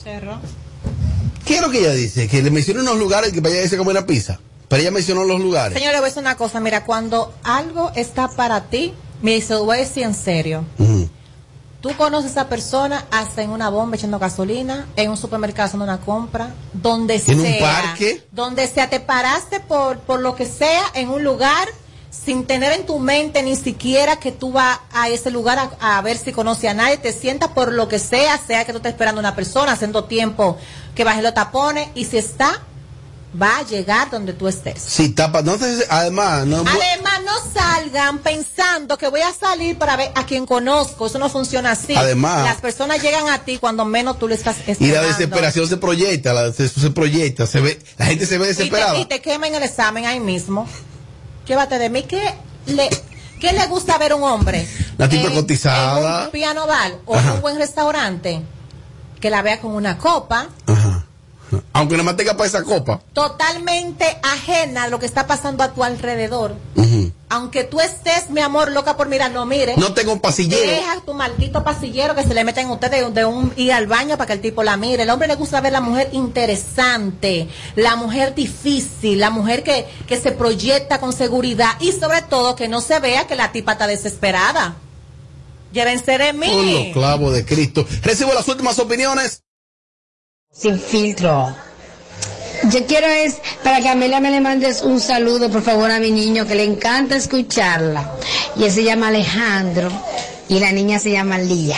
Cerro. 0.03 0.39
¿Qué 1.45 1.55
es 1.55 1.61
lo 1.61 1.69
que 1.69 1.79
ella 1.79 1.93
dice? 1.93 2.27
Que 2.27 2.41
le 2.41 2.51
mencione 2.51 2.81
unos 2.81 2.97
lugares 2.97 3.31
que 3.31 3.41
vaya 3.41 3.59
a 3.59 3.63
irse 3.63 3.75
a 3.75 3.77
comer 3.77 3.97
una 3.97 4.05
pizza. 4.05 4.39
Pero 4.73 4.81
ella 4.81 4.91
mencionó 4.91 5.23
los 5.23 5.39
lugares. 5.39 5.77
Señores, 5.77 5.99
voy 5.99 6.07
a 6.07 6.09
decir 6.09 6.21
una 6.23 6.35
cosa. 6.35 6.59
Mira, 6.59 6.83
cuando 6.83 7.31
algo 7.43 7.91
está 7.93 8.27
para 8.27 8.61
ti, 8.61 8.91
me 9.21 9.35
dice, 9.35 9.53
voy 9.53 9.77
a 9.77 9.79
decir 9.81 10.01
en 10.01 10.15
serio. 10.15 10.65
Tú 11.79 11.95
conoces 11.95 12.31
a 12.31 12.41
esa 12.41 12.49
persona 12.49 13.05
hasta 13.11 13.43
en 13.43 13.51
una 13.51 13.69
bomba 13.69 13.97
echando 13.97 14.17
gasolina, 14.17 14.87
en 14.95 15.11
un 15.11 15.17
supermercado 15.17 15.67
haciendo 15.67 15.83
una 15.83 15.99
compra, 15.99 16.55
donde 16.73 17.21
¿En 17.27 17.39
un 17.39 17.45
sea. 17.45 17.59
parque? 17.59 18.25
Donde 18.31 18.67
sea, 18.67 18.89
te 18.89 18.99
paraste 18.99 19.59
por, 19.59 19.99
por 19.99 20.21
lo 20.21 20.35
que 20.35 20.47
sea 20.47 20.81
en 20.95 21.09
un 21.09 21.23
lugar 21.23 21.67
sin 22.09 22.45
tener 22.47 22.71
en 22.71 22.87
tu 22.87 22.97
mente 22.97 23.43
ni 23.43 23.55
siquiera 23.55 24.15
que 24.15 24.31
tú 24.31 24.53
vas 24.53 24.79
a 24.91 25.07
ese 25.07 25.29
lugar 25.29 25.59
a, 25.59 25.97
a 25.97 26.01
ver 26.01 26.17
si 26.17 26.31
conoce 26.31 26.67
a 26.67 26.73
nadie, 26.73 26.97
te 26.97 27.13
sientas 27.13 27.49
por 27.51 27.71
lo 27.71 27.87
que 27.87 27.99
sea, 27.99 28.39
sea 28.39 28.65
que 28.65 28.71
tú 28.71 28.77
estés 28.77 28.93
esperando 28.93 29.19
a 29.19 29.21
una 29.21 29.35
persona, 29.35 29.73
haciendo 29.73 30.05
tiempo 30.05 30.57
que 30.95 31.03
baje 31.03 31.21
los 31.21 31.35
tapones, 31.35 31.89
y 31.93 32.05
si 32.05 32.17
está, 32.17 32.63
va 33.41 33.57
a 33.57 33.63
llegar 33.63 34.09
donde 34.11 34.33
tú 34.33 34.47
estés. 34.47 34.81
Sí, 34.81 35.09
tapa. 35.09 35.39
Entonces, 35.39 35.85
además, 35.89 36.45
no. 36.45 36.57
Además, 36.59 37.13
no 37.25 37.51
salgan 37.53 38.19
pensando 38.19 38.97
que 38.97 39.07
voy 39.07 39.21
a 39.21 39.33
salir 39.33 39.77
para 39.77 39.95
ver 39.95 40.11
a 40.15 40.25
quien 40.25 40.45
conozco. 40.45 41.07
Eso 41.07 41.17
no 41.19 41.29
funciona 41.29 41.71
así. 41.71 41.95
Además- 41.95 42.43
las 42.43 42.57
personas 42.61 43.01
llegan 43.01 43.27
a 43.29 43.39
ti 43.39 43.57
cuando 43.57 43.85
menos 43.85 44.19
tú 44.19 44.27
le 44.27 44.35
estás 44.35 44.57
esperando. 44.59 44.85
Y 44.85 44.91
la 44.91 45.01
desesperación 45.03 45.67
se 45.67 45.77
proyecta, 45.77 46.33
la, 46.33 46.53
se, 46.53 46.69
se 46.69 46.89
proyecta, 46.91 47.47
se 47.47 47.59
ve, 47.59 47.81
la 47.97 48.05
gente 48.05 48.25
se 48.25 48.37
ve 48.37 48.45
Y 48.45 48.47
te, 48.49 48.53
desesperada. 48.55 48.97
y 48.99 49.05
te 49.05 49.21
queman 49.21 49.53
el 49.55 49.63
examen 49.63 50.05
ahí 50.05 50.19
mismo. 50.19 50.67
Llévate 51.47 51.77
de 51.79 51.89
mí. 51.89 52.03
¿Qué 52.03 52.33
le, 52.67 52.89
qué 53.39 53.51
le 53.53 53.65
gusta 53.67 53.97
ver 53.97 54.13
un 54.13 54.23
hombre? 54.23 54.67
La 54.97 55.09
tipa 55.09 55.27
En- 55.27 55.33
cotizada. 55.33 56.19
En 56.19 56.25
un 56.25 56.31
piano 56.31 56.67
bar 56.67 56.93
o 57.05 57.17
en 57.17 57.29
un 57.31 57.41
buen 57.41 57.57
restaurante. 57.57 58.41
Que 59.19 59.29
la 59.29 59.41
vea 59.41 59.59
con 59.61 59.71
una 59.71 59.97
copa. 59.97 60.49
Aunque 61.73 61.97
no 61.97 62.03
más 62.03 62.15
tenga 62.15 62.35
para 62.37 62.47
esa 62.47 62.63
copa. 62.63 63.01
Totalmente 63.13 64.05
ajena 64.23 64.83
a 64.83 64.87
lo 64.87 64.99
que 64.99 65.05
está 65.05 65.27
pasando 65.27 65.63
a 65.63 65.73
tu 65.73 65.83
alrededor. 65.83 66.55
Aunque 67.29 67.63
tú 67.63 67.79
estés, 67.81 68.29
mi 68.29 68.41
amor, 68.41 68.71
loca 68.71 68.95
por 68.95 69.07
mirar, 69.09 69.31
no 69.31 69.45
mire. 69.47 69.75
No 69.77 69.93
tengo 69.93 70.13
un 70.13 70.19
pasillero. 70.19 70.71
Deja 70.71 71.01
tu 71.03 71.13
maldito 71.15 71.63
pasillero 71.63 72.13
que 72.13 72.21
se 72.23 72.33
le 72.35 72.43
meten 72.43 72.69
ustedes 72.69 73.11
de 73.13 73.25
un 73.25 73.51
ir 73.55 73.73
al 73.73 73.87
baño 73.87 74.17
para 74.17 74.27
que 74.27 74.33
el 74.33 74.41
tipo 74.41 74.61
la 74.61 74.77
mire. 74.77 75.03
El 75.03 75.09
hombre 75.09 75.27
le 75.27 75.35
gusta 75.35 75.59
ver 75.59 75.71
la 75.73 75.81
mujer 75.81 76.09
interesante, 76.11 77.47
la 77.75 77.95
mujer 77.95 78.35
difícil, 78.35 79.19
la 79.19 79.31
mujer 79.31 79.63
que, 79.63 79.87
que 80.07 80.19
se 80.19 80.31
proyecta 80.31 80.99
con 80.99 81.11
seguridad 81.13 81.71
y 81.79 81.91
sobre 81.91 82.21
todo 82.21 82.55
que 82.55 82.67
no 82.67 82.81
se 82.81 82.99
vea 82.99 83.25
que 83.27 83.35
la 83.35 83.51
tipa 83.51 83.73
está 83.73 83.87
desesperada. 83.87 84.75
Llévense 85.71 86.17
de 86.19 86.29
Con 86.29 86.39
los 86.39 86.47
mí. 86.65 86.91
clavos 86.93 87.33
de 87.33 87.45
Cristo. 87.45 87.85
Recibo 88.03 88.31
las 88.33 88.47
últimas 88.47 88.77
opiniones. 88.77 89.42
Sin 90.53 90.79
filtro. 90.79 91.53
Yo 92.69 92.85
quiero 92.85 93.07
es 93.07 93.37
para 93.63 93.81
que 93.81 93.89
Amelia 93.89 94.19
me 94.19 94.31
le 94.31 94.39
mandes 94.39 94.83
un 94.83 95.01
saludo, 95.01 95.49
por 95.49 95.63
favor, 95.63 95.91
a 95.91 95.99
mi 95.99 96.11
niño, 96.11 96.45
que 96.45 96.55
le 96.55 96.63
encanta 96.63 97.15
escucharla. 97.15 98.13
Y 98.55 98.63
él 98.63 98.71
se 98.71 98.83
llama 98.83 99.07
Alejandro 99.07 99.91
y 100.47 100.59
la 100.59 100.71
niña 100.71 100.99
se 100.99 101.11
llama 101.11 101.39
Lía. 101.39 101.77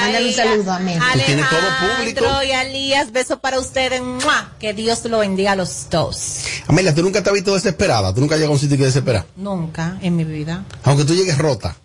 Mándale 0.00 0.28
un 0.28 0.32
saludo 0.32 0.72
a 0.72 0.76
Amelia. 0.76 1.02
Alejandro 1.12 2.42
y 2.42 2.52
Alías, 2.52 3.12
beso 3.12 3.38
para 3.38 3.60
ustedes. 3.60 4.02
¡Mua! 4.02 4.52
Que 4.58 4.72
Dios 4.72 5.04
lo 5.04 5.18
bendiga 5.18 5.52
a 5.52 5.56
los 5.56 5.88
dos. 5.90 6.44
Amelia, 6.66 6.94
tú 6.94 7.02
nunca 7.02 7.22
te 7.22 7.30
has 7.30 7.34
visto 7.34 7.54
desesperada. 7.54 8.12
Tú 8.14 8.20
nunca 8.20 8.34
has 8.34 8.40
llegado 8.40 8.52
a 8.52 8.54
un 8.54 8.60
sitio 8.60 8.76
que 8.76 8.84
desespera. 8.84 9.24
Nunca 9.36 9.98
en 10.00 10.16
mi 10.16 10.24
vida. 10.24 10.64
Aunque 10.82 11.04
tú 11.04 11.14
llegues 11.14 11.38
rota. 11.38 11.76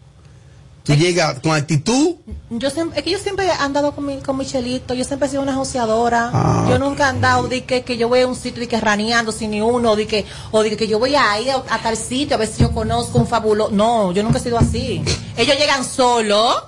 Tú 0.89 0.95
llegas 0.99 1.39
con 1.41 1.52
actitud. 1.56 2.15
Yo 2.49 2.69
siempre, 2.71 2.97
es 2.97 3.04
que 3.06 3.12
yo 3.12 3.19
siempre 3.19 3.45
he 3.45 3.52
andado 3.52 3.91
con 3.93 4.06
mi, 4.08 4.17
con 4.17 4.36
Michelito, 4.38 4.95
yo 4.95 5.04
siempre 5.04 5.28
he 5.28 5.32
sido 5.32 5.43
una 5.43 5.54
joseadora. 5.54 6.32
Ah, 6.34 6.65
yo 6.67 6.80
nunca 6.80 7.06
he 7.06 7.10
andado 7.10 7.47
de 7.47 7.63
que, 7.63 7.84
que 7.84 7.95
yo 7.97 8.08
voy 8.10 8.21
a 8.21 8.28
un 8.28 8.36
sitio 8.36 8.63
y 8.63 8.67
que 8.67 8.80
raneando 8.82 9.32
sin 9.32 9.52
ni 9.52 9.62
uno, 9.62 9.95
de 9.95 10.08
que, 10.08 10.25
o 10.49 10.63
de 10.63 10.75
que 10.75 10.88
yo 10.88 10.97
voy 10.97 11.13
a 11.15 11.39
ir 11.39 11.52
a, 11.52 11.58
a 11.69 11.78
tal 11.82 11.95
sitio 11.95 12.36
a 12.36 12.39
ver 12.39 12.47
si 12.47 12.62
yo 12.63 12.71
conozco 12.71 13.19
un 13.19 13.28
fabuloso. 13.28 13.71
No, 13.71 14.12
yo 14.13 14.23
nunca 14.23 14.39
he 14.39 14.41
sido 14.41 14.58
así. 14.58 15.04
Ellos 15.38 15.58
llegan 15.60 15.86
solos, 15.86 16.63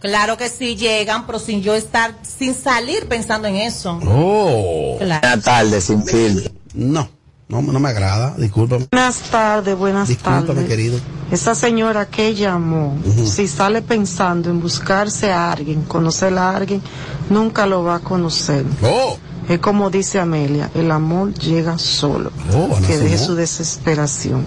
claro 0.00 0.36
que 0.36 0.48
sí 0.48 0.76
llegan, 0.76 1.26
pero 1.26 1.40
sin 1.40 1.60
yo 1.60 1.74
estar, 1.74 2.14
sin 2.22 2.54
salir 2.54 3.08
pensando 3.08 3.48
en 3.48 3.56
eso. 3.56 3.98
Oh. 4.06 4.96
Claro. 4.98 5.20
Buenas 5.26 5.44
tardes, 5.44 5.84
sin 5.84 6.04
filtro. 6.04 6.52
No, 6.72 7.08
no, 7.48 7.62
no 7.62 7.80
me 7.80 7.88
agrada. 7.88 8.34
Discúlpame. 8.38 8.86
Buenas 8.92 9.18
tardes, 9.22 9.76
buenas 9.76 10.06
Discúlpame, 10.06 10.46
tardes. 10.46 10.68
querido. 10.68 11.00
Esa 11.30 11.54
señora 11.56 12.06
que 12.06 12.34
llamó, 12.34 12.96
si 13.26 13.48
sale 13.48 13.82
pensando 13.82 14.48
en 14.48 14.60
buscarse 14.60 15.32
a 15.32 15.50
alguien, 15.52 15.82
conocer 15.82 16.36
a 16.38 16.56
alguien, 16.56 16.80
nunca 17.30 17.66
lo 17.66 17.82
va 17.82 17.96
a 17.96 17.98
conocer. 17.98 18.64
Oh. 18.82 19.18
Es 19.48 19.58
como 19.58 19.90
dice 19.90 20.20
Amelia, 20.20 20.70
el 20.74 20.90
amor 20.90 21.34
llega 21.34 21.78
solo. 21.78 22.30
Oh, 22.54 22.76
que 22.86 22.96
deje 22.98 23.18
su 23.18 23.34
desesperación. 23.34 24.44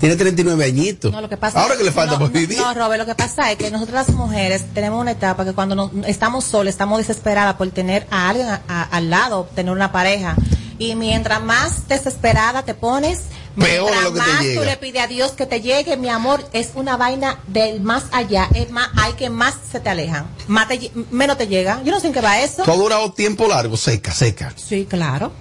Tiene 0.00 0.16
39 0.16 0.64
añitos. 0.64 1.12
No, 1.12 1.20
lo 1.20 1.28
que 1.28 1.36
pasa 1.36 1.62
Ahora 1.62 1.76
que 1.76 1.84
le 1.84 1.92
falta 1.92 2.14
no, 2.14 2.18
por 2.20 2.28
no, 2.32 2.38
vivir. 2.40 2.58
No, 2.58 2.74
Robert, 2.74 2.98
lo 3.00 3.06
que 3.06 3.14
pasa 3.14 3.52
es 3.52 3.58
que 3.58 3.70
nosotras 3.70 4.08
las 4.08 4.16
mujeres 4.16 4.64
tenemos 4.74 5.00
una 5.00 5.12
etapa 5.12 5.44
que 5.44 5.52
cuando 5.52 5.74
nos- 5.76 5.90
estamos 6.08 6.44
solas, 6.44 6.72
estamos 6.74 6.98
desesperadas 6.98 7.54
por 7.54 7.70
tener 7.70 8.06
a 8.10 8.28
alguien 8.30 8.48
a- 8.48 8.62
a- 8.66 8.82
al 8.82 9.10
lado, 9.10 9.48
tener 9.54 9.72
una 9.72 9.92
pareja. 9.92 10.34
Y 10.78 10.96
mientras 10.96 11.40
más 11.42 11.86
desesperada 11.86 12.64
te 12.64 12.74
pones, 12.74 13.20
Peor 13.56 13.90
mientras 13.90 14.04
lo 14.04 14.12
que 14.14 14.20
te 14.20 14.26
más 14.32 14.42
llega. 14.42 14.60
tú 14.60 14.66
le 14.66 14.76
pides 14.78 15.02
a 15.02 15.06
Dios 15.06 15.32
que 15.32 15.46
te 15.46 15.60
llegue, 15.60 15.96
mi 15.98 16.08
amor, 16.08 16.42
es 16.52 16.70
una 16.74 16.96
vaina 16.96 17.38
del 17.48 17.80
más 17.82 18.04
allá. 18.12 18.48
Es 18.54 18.70
más, 18.70 18.88
hay 18.96 19.12
que 19.12 19.28
más 19.30 19.54
se 19.70 19.78
te 19.80 19.90
alejan. 19.90 20.26
Más 20.48 20.68
te 20.68 20.80
lle- 20.80 20.90
menos 21.10 21.36
te 21.36 21.46
llega. 21.48 21.82
Yo 21.84 21.92
no 21.92 22.00
sé 22.00 22.06
en 22.06 22.12
qué 22.14 22.20
va 22.22 22.40
eso. 22.40 22.62
Tú 22.62 22.70
has 22.70 22.78
durado 22.78 23.12
tiempo 23.12 23.46
largo, 23.46 23.76
seca, 23.76 24.12
seca. 24.12 24.54
Sí, 24.56 24.86
claro. 24.88 25.32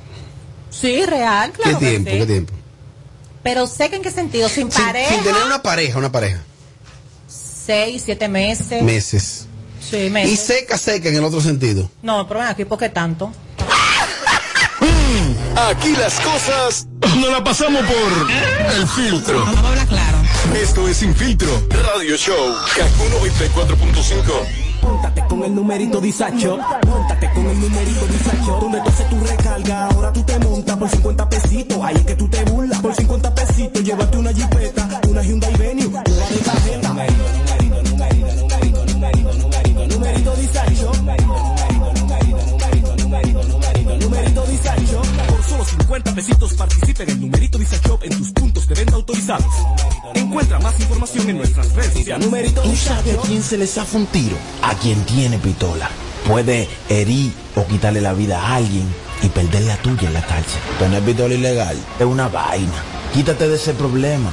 Sí, 0.70 1.06
real, 1.06 1.52
claro. 1.52 1.80
¿Qué 1.80 1.86
que 1.86 1.90
tiempo? 1.92 2.12
sí. 2.12 2.18
¿Qué 2.20 2.26
tiempo? 2.26 2.54
Pero 3.44 3.68
que 3.68 3.96
en 3.96 4.02
qué 4.02 4.12
sentido, 4.12 4.48
sin, 4.50 4.72
Sin, 4.72 4.84
pareja. 4.86 5.10
sin 5.16 5.24
tener 5.24 5.44
una 5.44 5.62
pareja, 5.64 5.98
una 5.98 6.12
pareja. 6.12 6.42
Seis, 7.28 8.02
siete 8.06 8.28
meses. 8.28 8.84
Meses. 8.84 9.46
Sí, 9.90 9.98
Y 10.06 10.10
meses. 10.10 10.40
seca, 10.40 10.78
seca 10.78 11.10
en 11.10 11.16
el 11.16 11.24
otro 11.24 11.42
sentido. 11.42 11.90
No, 12.02 12.28
pero 12.28 12.40
ven 12.42 12.50
aquí, 12.50 12.66
¿por 12.66 12.78
qué 12.78 12.90
tanto? 12.90 13.32
Aquí 15.56 15.92
las 15.96 16.20
cosas 16.22 16.88
no 17.20 17.30
la 17.30 17.44
pasamos 17.44 17.84
por 17.84 18.76
el 18.76 18.88
filtro. 18.88 19.46
Esto 20.56 20.88
es 20.88 20.98
Sin 20.98 21.16
Filtro 21.16 21.50
Radio 21.70 22.16
Show. 22.18 22.56
Kaku 22.76 23.04
94.5. 23.28 24.82
Móntate 24.82 25.24
con 25.28 25.44
el 25.44 25.56
numerito 25.56 26.02
disacho. 26.02 26.58
Móntate 26.88 27.30
con 27.34 27.48
el 27.48 27.60
numerito 27.60 28.06
disacho. 28.08 28.60
Donde 28.62 28.82
tú 28.82 28.90
haces 28.90 29.10
tu 29.10 29.20
recarga, 29.20 29.88
ahora 29.88 30.14
tú 30.14 30.24
te 30.24 30.40
montas 30.40 30.78
por 30.78 30.90
50 30.90 31.30
pesitos. 31.30 31.78
Ahí 31.84 31.96
es 31.96 32.06
que 32.06 32.16
tú 32.16 32.28
te 32.28 32.44
burlas. 32.46 32.80
Por 32.82 32.96
50 32.96 33.36
pesitos, 33.36 33.84
llévate 33.84 34.18
una 34.18 34.34
jipeta, 34.34 35.02
una 35.08 35.22
Hyundai 35.22 35.56
Venue, 35.58 35.88
una 35.88 36.04
50 45.92 46.16
pesitos 46.16 46.54
participa 46.54 47.04
en 47.04 47.10
el 47.10 47.20
numerito 47.20 47.58
disacho 47.58 48.00
en 48.02 48.18
tus 48.18 48.32
puntos 48.32 48.66
de 48.66 48.76
venta 48.76 48.96
autorizados. 48.96 49.54
Encuentra 50.14 50.58
más 50.60 50.80
información 50.80 51.30
en 51.30 51.38
nuestras 51.40 51.76
redes 51.76 51.92
sociales. 51.92 52.26
Numerito 52.26 52.62
¿Tú 52.62 52.74
sabes 52.78 53.18
a 53.18 53.22
quién 53.24 53.44
se 53.44 53.58
le 53.58 53.68
zafa 53.68 53.98
un 53.98 54.06
tiro? 54.06 54.38
A 54.62 54.74
quien 54.76 55.04
tiene 55.04 55.38
pistola. 55.38 55.90
Puede 56.26 56.70
herir 56.88 57.34
o 57.58 57.68
quitarle 57.68 58.00
la 58.00 58.14
vida 58.14 58.42
a 58.42 58.56
alguien 58.56 58.86
y 59.22 59.28
perder 59.28 59.64
la 59.64 59.76
tuya 59.82 60.08
en 60.08 60.14
la 60.14 60.26
cárcel. 60.26 60.62
Tener 60.80 61.04
pistola 61.04 61.34
ilegal 61.34 61.78
es 62.00 62.06
una 62.06 62.30
vaina. 62.30 62.84
Quítate 63.14 63.50
de 63.50 63.56
ese 63.56 63.74
problema. 63.74 64.32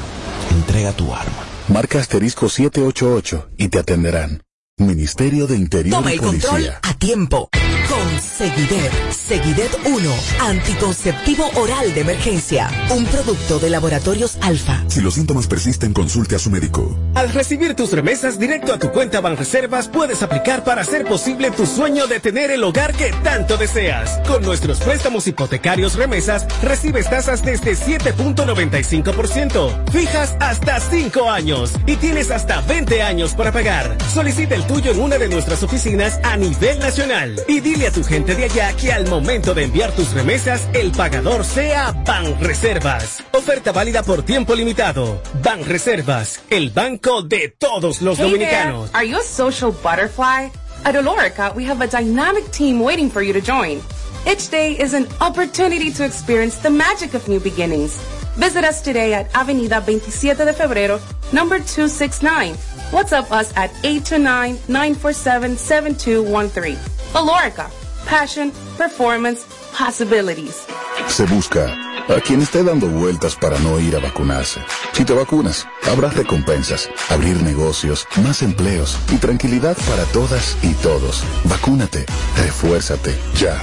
Entrega 0.52 0.92
tu 0.92 1.12
arma. 1.12 1.44
Marca 1.66 1.98
asterisco 1.98 2.48
788 2.48 3.48
y 3.56 3.66
te 3.66 3.80
atenderán. 3.80 4.44
Ministerio 4.76 5.48
de 5.48 5.56
Interior 5.56 5.96
Toma 5.96 6.12
y 6.12 6.14
el 6.14 6.20
control 6.20 6.52
Policía. 6.52 6.80
a 6.84 6.94
tiempo. 6.94 7.50
Con 7.88 8.20
Seguidet. 8.20 8.92
Seguidet 9.10 9.70
1. 9.84 10.14
Anticonceptivo 10.40 11.48
oral 11.54 11.94
de 11.94 12.02
emergencia. 12.02 12.68
Un 12.90 13.06
producto 13.06 13.58
de 13.58 13.70
laboratorios 13.70 14.36
alfa. 14.42 14.84
Si 14.88 15.00
los 15.00 15.14
síntomas 15.14 15.46
persisten, 15.46 15.94
consulte 15.94 16.36
a 16.36 16.38
su 16.38 16.50
médico. 16.50 16.94
Al 17.14 17.32
recibir 17.32 17.74
tus 17.74 17.92
remesas 17.92 18.38
directo 18.38 18.74
a 18.74 18.78
tu 18.78 18.90
cuenta 18.90 19.20
Banreservas, 19.20 19.88
puedes 19.88 20.22
aplicar 20.22 20.64
para 20.64 20.82
hacer 20.82 21.06
posible 21.06 21.50
tu 21.50 21.64
sueño 21.66 22.06
de 22.06 22.20
tener 22.20 22.50
el 22.50 22.62
hogar 22.62 22.92
que 22.94 23.10
tanto 23.24 23.56
deseas. 23.56 24.20
Con 24.26 24.42
nuestros 24.42 24.80
préstamos 24.80 25.26
hipotecarios 25.26 25.94
remesas, 25.94 26.46
recibes 26.62 27.08
tasas 27.08 27.42
desde 27.42 27.72
7.95%, 27.72 29.90
fijas 29.90 30.36
hasta 30.40 30.78
5 30.78 31.30
años 31.30 31.72
y 31.86 31.96
tienes 31.96 32.30
hasta 32.30 32.60
20 32.60 33.00
años 33.02 33.34
para 33.34 33.52
pagar. 33.52 33.96
Solicita 34.12 34.54
el 34.54 34.66
tuyo 34.66 34.92
en 34.92 35.00
una 35.00 35.16
de 35.18 35.28
nuestras 35.28 35.62
oficinas 35.62 36.20
a 36.22 36.36
nivel 36.36 36.78
nacional 36.78 37.34
y 37.48 37.60
dile 37.60 37.77
Dile 37.78 37.90
a 37.90 37.92
tu 37.92 38.02
gente 38.02 38.34
de 38.34 38.42
allá 38.42 38.72
que 38.74 38.92
al 38.92 39.06
momento 39.06 39.54
de 39.54 39.62
enviar 39.62 39.92
tus 39.92 40.12
remesas, 40.12 40.68
el 40.74 40.90
pagador 40.90 41.44
sea 41.44 41.92
Banreservas. 42.04 43.22
Oferta 43.30 43.70
válida 43.70 44.02
por 44.02 44.24
tiempo 44.24 44.56
limitado. 44.56 45.22
Banreservas, 45.44 46.40
el 46.50 46.70
banco 46.70 47.22
de 47.22 47.54
todos 47.56 48.02
los 48.02 48.18
Hey 48.18 48.24
dominicanos. 48.24 48.90
there, 48.90 48.96
are 48.98 49.06
you 49.06 49.16
a 49.16 49.22
social 49.22 49.70
butterfly? 49.70 50.50
At 50.84 50.96
Olorica, 50.96 51.54
we 51.54 51.66
have 51.66 51.80
a 51.80 51.86
dynamic 51.86 52.50
team 52.50 52.80
waiting 52.80 53.08
for 53.08 53.22
you 53.22 53.32
to 53.32 53.40
join. 53.40 53.80
Each 54.26 54.50
day 54.50 54.72
is 54.72 54.92
an 54.92 55.06
opportunity 55.20 55.92
to 55.92 56.04
experience 56.04 56.56
the 56.56 56.70
magic 56.70 57.14
of 57.14 57.28
new 57.28 57.38
beginnings. 57.38 57.96
Visit 58.36 58.64
us 58.64 58.82
today 58.82 59.14
at 59.14 59.32
Avenida 59.36 59.80
27 59.80 60.46
de 60.46 60.52
Febrero, 60.52 61.00
number 61.32 61.60
269. 61.60 62.56
WhatsApp 62.92 63.30
us 63.30 63.52
at 63.56 63.70
829-947-7213. 63.82 66.76
Olorica, 67.14 67.70
passion, 68.06 68.52
performance, 68.76 69.46
possibilities. 69.72 70.66
Se 71.08 71.24
busca 71.26 71.76
a 72.08 72.20
quien 72.20 72.40
esté 72.40 72.64
dando 72.64 72.88
vueltas 72.88 73.36
para 73.36 73.58
no 73.58 73.78
ir 73.78 73.94
a 73.96 74.00
vacunarse. 74.00 74.60
Si 74.92 75.04
te 75.04 75.12
vacunas, 75.12 75.66
habrá 75.90 76.08
recompensas, 76.10 76.88
abrir 77.08 77.42
negocios, 77.42 78.06
más 78.22 78.42
empleos 78.42 78.98
y 79.12 79.16
tranquilidad 79.16 79.76
para 79.88 80.04
todas 80.04 80.56
y 80.62 80.74
todos. 80.74 81.24
Vacúnate, 81.44 82.06
refuérzate, 82.36 83.14
ya. 83.34 83.62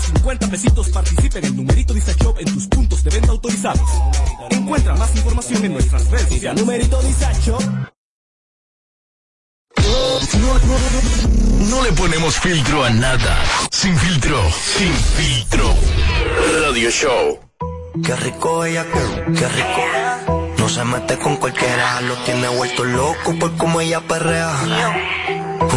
solo 0.00 0.18
50 0.18 0.48
pesitos 0.48 0.88
participa 0.90 1.38
en 1.38 1.44
el 1.46 1.56
numerito 1.56 1.94
Disacho 1.94 2.34
en 2.38 2.52
tus 2.52 2.66
puntos 2.66 3.02
de 3.02 3.10
venta 3.10 3.30
autorizados. 3.30 3.88
Encuentra 4.50 4.94
más 4.94 5.14
información 5.14 5.64
en 5.64 5.72
nuestras 5.72 6.10
redes 6.10 6.28
sociales. 6.28 6.62
Numerito 6.62 7.00
Disacho. 7.02 7.58
No 11.70 11.82
le 11.82 11.92
ponemos 11.92 12.38
filtro 12.38 12.84
a 12.84 12.90
nada. 12.90 13.42
Sin 13.70 13.96
filtro, 13.96 14.40
sin 14.50 14.92
filtro. 14.92 15.74
Radio 16.62 16.90
Show. 16.90 17.40
Qué 18.04 18.16
rico 18.16 18.64
ella, 18.64 18.84
qué 18.92 19.48
rico. 19.48 20.52
No 20.58 20.68
se 20.68 20.84
mete 20.84 21.18
con 21.18 21.36
cualquiera, 21.36 22.00
lo 22.02 22.14
tiene 22.24 22.48
vuelto 22.48 22.84
loco 22.84 23.34
por 23.38 23.56
cómo 23.56 23.80
ella 23.80 24.00
perrea. 24.00 24.52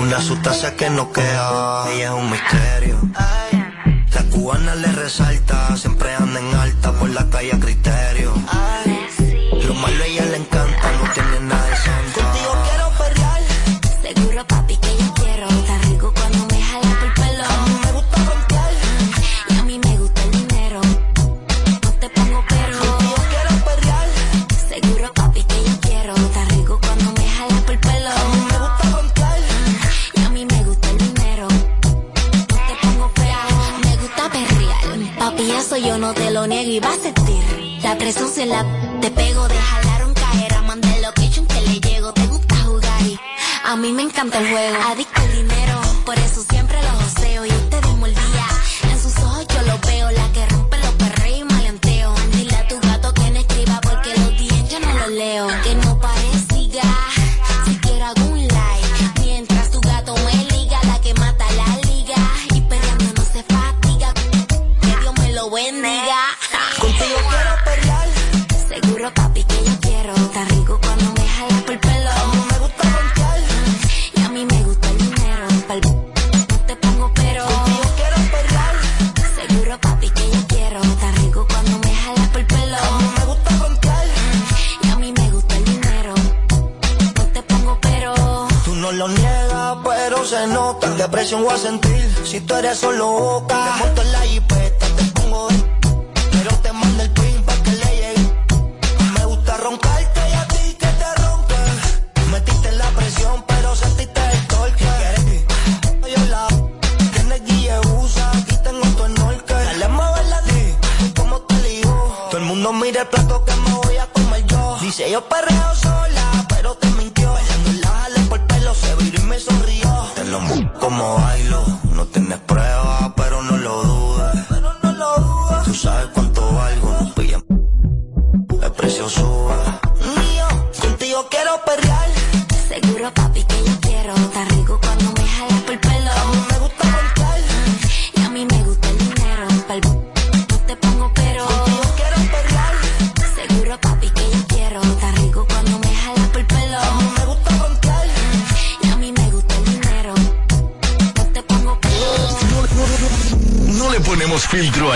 Una 0.01 0.19
sustancia 0.21 0.75
que 0.75 0.89
no 0.89 1.11
queda, 1.11 1.91
ella 1.91 2.05
es 2.05 2.11
un 2.11 2.29
misterio. 2.29 2.99
Cubana 4.23 4.75
le 4.75 4.91
resalta, 4.91 5.75
siempre 5.77 6.13
anda 6.13 6.39
en 6.39 6.55
alta 6.55 6.91
por 6.93 7.09
la 7.09 7.29
calle 7.29 7.53
a 7.53 7.59
criterio. 7.59 8.33
Te 39.01 39.11
pego 39.11 39.47
De 39.47 39.55
jalar 39.55 40.05
un 40.07 40.13
caer 40.13 40.61
Mandé 40.65 41.01
location 41.01 41.45
que 41.45 41.61
le 41.61 41.79
llego 41.79 42.13
Te 42.13 42.25
gusta 42.27 42.55
jugar 42.55 43.01
y 43.03 43.19
a 43.63 43.75
mí 43.75 43.91
me 43.91 44.01
encanta 44.01 44.39
el 44.39 44.49
juego. 44.49 44.77
Adicto 44.89 45.21
al 45.21 45.31
dinero, 45.31 45.79
por 46.03 46.17
eso 46.17 46.43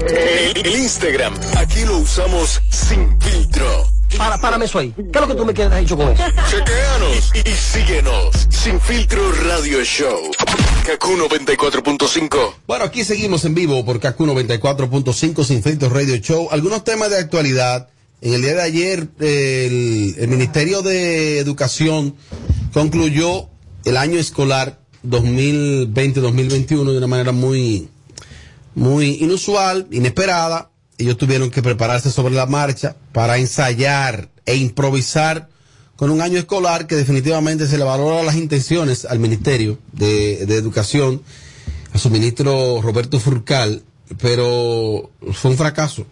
El, 0.09 0.65
el 0.65 0.75
Instagram, 0.79 1.35
aquí 1.59 1.85
lo 1.85 1.99
usamos 1.99 2.59
sin 2.71 3.21
filtro. 3.21 3.87
Para, 4.17 4.39
párame 4.41 4.65
eso 4.65 4.79
ahí. 4.79 4.91
¿Qué 4.95 5.11
es 5.13 5.21
lo 5.21 5.27
que 5.27 5.35
tú 5.35 5.45
me 5.45 5.53
quieres 5.53 5.79
dicho 5.79 5.95
con 5.95 6.11
eso? 6.11 6.23
Chequeanos 6.49 7.31
y, 7.35 7.47
y 7.47 7.53
síguenos. 7.53 8.47
Sin 8.49 8.81
filtro 8.81 9.21
Radio 9.43 9.83
Show. 9.83 10.31
Kaku 10.87 11.17
94.5. 11.17 12.53
Bueno, 12.65 12.85
aquí 12.85 13.03
seguimos 13.03 13.45
en 13.45 13.53
vivo 13.53 13.85
por 13.85 13.99
KQ 13.99 14.19
94.5 14.19 15.43
Sin 15.43 15.61
Filtro 15.61 15.89
Radio 15.89 16.15
Show. 16.15 16.47
Algunos 16.49 16.83
temas 16.83 17.11
de 17.11 17.19
actualidad. 17.19 17.89
En 18.23 18.35
el 18.35 18.43
día 18.43 18.53
de 18.53 18.61
ayer, 18.61 19.07
el, 19.19 20.27
Ministerio 20.27 20.83
de 20.83 21.39
Educación 21.39 22.15
concluyó 22.71 23.49
el 23.83 23.97
año 23.97 24.19
escolar 24.19 24.79
2020-2021 25.03 26.91
de 26.91 26.97
una 26.99 27.07
manera 27.07 27.31
muy, 27.31 27.89
muy 28.75 29.17
inusual, 29.21 29.87
inesperada. 29.89 30.69
Ellos 30.99 31.17
tuvieron 31.17 31.49
que 31.49 31.63
prepararse 31.63 32.11
sobre 32.11 32.35
la 32.35 32.45
marcha 32.45 32.95
para 33.11 33.39
ensayar 33.39 34.29
e 34.45 34.55
improvisar 34.55 35.49
con 35.95 36.11
un 36.11 36.21
año 36.21 36.37
escolar 36.37 36.85
que 36.85 36.95
definitivamente 36.95 37.65
se 37.65 37.79
le 37.79 37.83
valora 37.85 38.21
las 38.21 38.35
intenciones 38.35 39.05
al 39.05 39.17
Ministerio 39.17 39.79
de, 39.93 40.45
de 40.45 40.57
Educación, 40.57 41.23
a 41.91 41.97
su 41.97 42.11
ministro 42.11 42.83
Roberto 42.83 43.19
Furcal, 43.19 43.81
pero 44.19 45.09
fue 45.33 45.49
un 45.49 45.57
fracaso. 45.57 46.05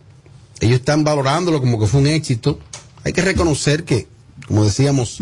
Ellos 0.59 0.79
están 0.79 1.03
valorándolo 1.03 1.59
como 1.59 1.79
que 1.79 1.87
fue 1.87 2.01
un 2.01 2.07
éxito. 2.07 2.59
Hay 3.03 3.13
que 3.13 3.21
reconocer 3.21 3.83
que, 3.83 4.07
como 4.47 4.65
decíamos, 4.65 5.19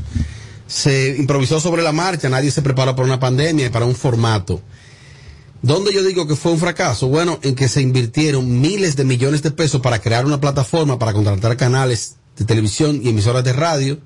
se 0.67 1.15
improvisó 1.17 1.59
sobre 1.59 1.83
la 1.83 1.91
marcha, 1.91 2.29
nadie 2.29 2.51
se 2.51 2.61
preparó 2.61 2.95
para 2.95 3.07
una 3.07 3.19
pandemia 3.19 3.67
y 3.67 3.69
para 3.69 3.85
un 3.85 3.95
formato. 3.95 4.61
¿Dónde 5.61 5.93
yo 5.93 6.03
digo 6.03 6.27
que 6.27 6.35
fue 6.35 6.51
un 6.51 6.59
fracaso? 6.59 7.07
Bueno, 7.07 7.39
en 7.41 7.55
que 7.55 7.67
se 7.67 7.81
invirtieron 7.81 8.61
miles 8.61 8.95
de 8.95 9.05
millones 9.05 9.41
de 9.41 9.51
pesos 9.51 9.81
para 9.81 9.99
crear 9.99 10.25
una 10.25 10.39
plataforma 10.39 10.99
para 10.99 11.13
contratar 11.13 11.57
canales 11.57 12.17
de 12.37 12.45
televisión 12.45 12.99
y 13.03 13.09
emisoras 13.09 13.43
de 13.43 13.53
radio. 13.53 13.99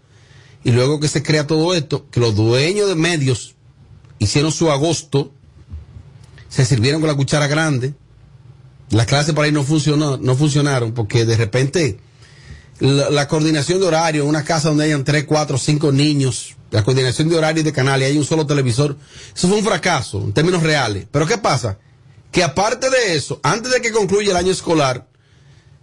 Y 0.63 0.71
luego 0.71 0.99
que 0.99 1.07
se 1.07 1.23
crea 1.23 1.47
todo 1.47 1.73
esto, 1.73 2.07
que 2.09 2.19
los 2.19 2.35
dueños 2.35 2.87
de 2.87 2.95
medios 2.95 3.55
hicieron 4.19 4.51
su 4.51 4.71
agosto, 4.71 5.33
se 6.47 6.65
sirvieron 6.65 7.01
con 7.01 7.09
la 7.09 7.15
cuchara 7.15 7.47
grande. 7.47 7.95
Las 8.91 9.05
clases 9.05 9.33
por 9.33 9.45
ahí 9.45 9.51
no 9.51 9.63
funcionó, 9.63 10.17
no 10.17 10.35
funcionaron 10.35 10.93
porque 10.93 11.25
de 11.25 11.37
repente 11.37 11.99
la, 12.79 13.27
coordinación 13.27 13.79
de 13.79 13.87
horario 13.87 14.23
en 14.23 14.29
una 14.29 14.43
casa 14.43 14.69
donde 14.69 14.85
hayan 14.85 15.03
tres, 15.03 15.23
cuatro, 15.25 15.57
cinco 15.57 15.91
niños, 15.91 16.57
la 16.71 16.83
coordinación 16.83 17.29
de 17.29 17.37
horario 17.37 17.61
y 17.61 17.63
de 17.63 17.71
canales, 17.71 18.09
hay 18.09 18.17
un 18.17 18.25
solo 18.25 18.45
televisor, 18.45 18.97
eso 19.35 19.47
fue 19.47 19.57
un 19.57 19.63
fracaso 19.63 20.21
en 20.21 20.33
términos 20.33 20.61
reales. 20.61 21.07
Pero 21.09 21.25
¿qué 21.25 21.37
pasa? 21.37 21.77
Que 22.31 22.43
aparte 22.43 22.89
de 22.89 23.15
eso, 23.15 23.39
antes 23.43 23.71
de 23.71 23.81
que 23.81 23.91
concluya 23.91 24.31
el 24.31 24.37
año 24.37 24.51
escolar, 24.51 25.07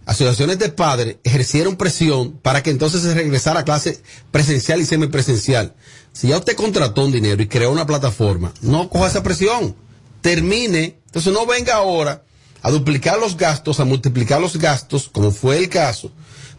asociaciones 0.05 0.59
de 0.59 0.71
padres 0.71 1.17
ejercieron 1.23 1.77
presión 1.77 2.33
para 2.33 2.63
que 2.63 2.71
entonces 2.71 3.03
se 3.03 3.15
regresara 3.15 3.61
a 3.61 3.65
clase 3.65 4.03
presencial 4.31 4.81
y 4.81 4.87
semipresencial. 4.87 5.75
Si 6.13 6.29
ya 6.29 6.39
usted 6.39 6.57
contrató 6.57 7.05
un 7.05 7.13
dinero 7.13 7.43
y 7.43 7.49
creó 7.49 7.71
una 7.71 7.87
plataforma, 7.87 8.53
no 8.61 8.91
coja 8.91 9.07
esa 9.07 9.23
presión, 9.23 9.77
termine, 10.21 10.99
entonces 11.07 11.33
no 11.33 11.47
venga 11.47 11.75
ahora 11.75 12.25
a 12.63 12.71
duplicar 12.71 13.19
los 13.19 13.37
gastos, 13.37 13.81
a 13.81 13.85
multiplicar 13.85 14.41
los 14.41 14.57
gastos, 14.57 15.09
como 15.09 15.31
fue 15.31 15.59
el 15.59 15.69
caso, 15.69 16.11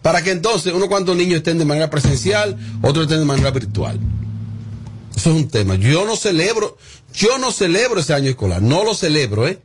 para 0.01 0.21
que 0.21 0.31
entonces 0.31 0.73
unos 0.73 0.87
cuantos 0.87 1.15
niños 1.15 1.37
estén 1.37 1.57
de 1.57 1.65
manera 1.65 1.89
presencial, 1.89 2.57
otros 2.81 3.05
estén 3.05 3.19
de 3.19 3.25
manera 3.25 3.51
virtual. 3.51 3.99
Eso 5.15 5.31
es 5.31 5.35
un 5.35 5.49
tema. 5.49 5.75
Yo 5.75 6.05
no 6.05 6.15
celebro, 6.15 6.77
yo 7.13 7.37
no 7.37 7.51
celebro 7.51 7.99
ese 7.99 8.13
año 8.13 8.29
escolar, 8.29 8.61
no 8.61 8.83
lo 8.83 8.93
celebro, 8.93 9.47
¿eh? 9.47 9.59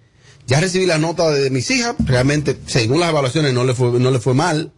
Ya 0.47 0.61
recibí 0.61 0.85
la 0.85 0.99
nota 0.99 1.30
de, 1.30 1.49
mis 1.51 1.70
hijas, 1.70 1.95
realmente, 2.05 2.59
según 2.66 3.01
las 3.01 3.11
evaluaciones, 3.11 3.55
no 3.55 3.64
le 3.64 3.74
fue, 3.74 3.99
no 3.99 4.11
le 4.11 4.18
fue 4.18 4.35
mal. 4.35 4.72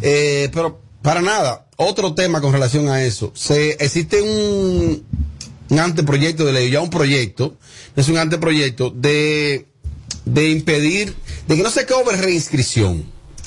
Eh, 0.00 0.48
pero 0.52 0.80
para 1.00 1.22
nada, 1.22 1.66
otro 1.76 2.14
tema 2.14 2.40
con 2.40 2.52
relación 2.52 2.88
a 2.88 3.02
eso. 3.02 3.32
Se, 3.34 3.70
existe 3.80 4.22
un, 4.22 5.04
un 5.70 5.80
anteproyecto 5.80 6.44
de 6.44 6.52
ley, 6.52 6.70
ya 6.70 6.80
un 6.80 6.90
proyecto, 6.90 7.56
es 7.96 8.08
un 8.08 8.18
anteproyecto 8.18 8.90
de, 8.90 9.66
de 10.24 10.50
impedir, 10.50 11.14
de 11.48 11.56
que 11.56 11.62
no 11.62 11.70
se 11.70 11.86
cobre 11.86 12.16
reinscripción, 12.16 13.04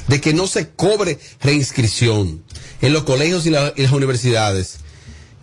de 0.07 0.21
que 0.21 0.33
no 0.33 0.47
se 0.47 0.69
cobre 0.69 1.19
reinscripción 1.41 2.43
en 2.81 2.93
los 2.93 3.03
colegios 3.03 3.45
y, 3.45 3.49
la- 3.49 3.73
y 3.75 3.83
las 3.83 3.91
universidades. 3.91 4.77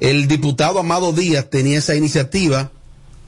El 0.01 0.29
diputado 0.29 0.79
Amado 0.79 1.13
Díaz 1.13 1.49
tenía 1.51 1.79
esa 1.79 1.95
iniciativa 1.95 2.71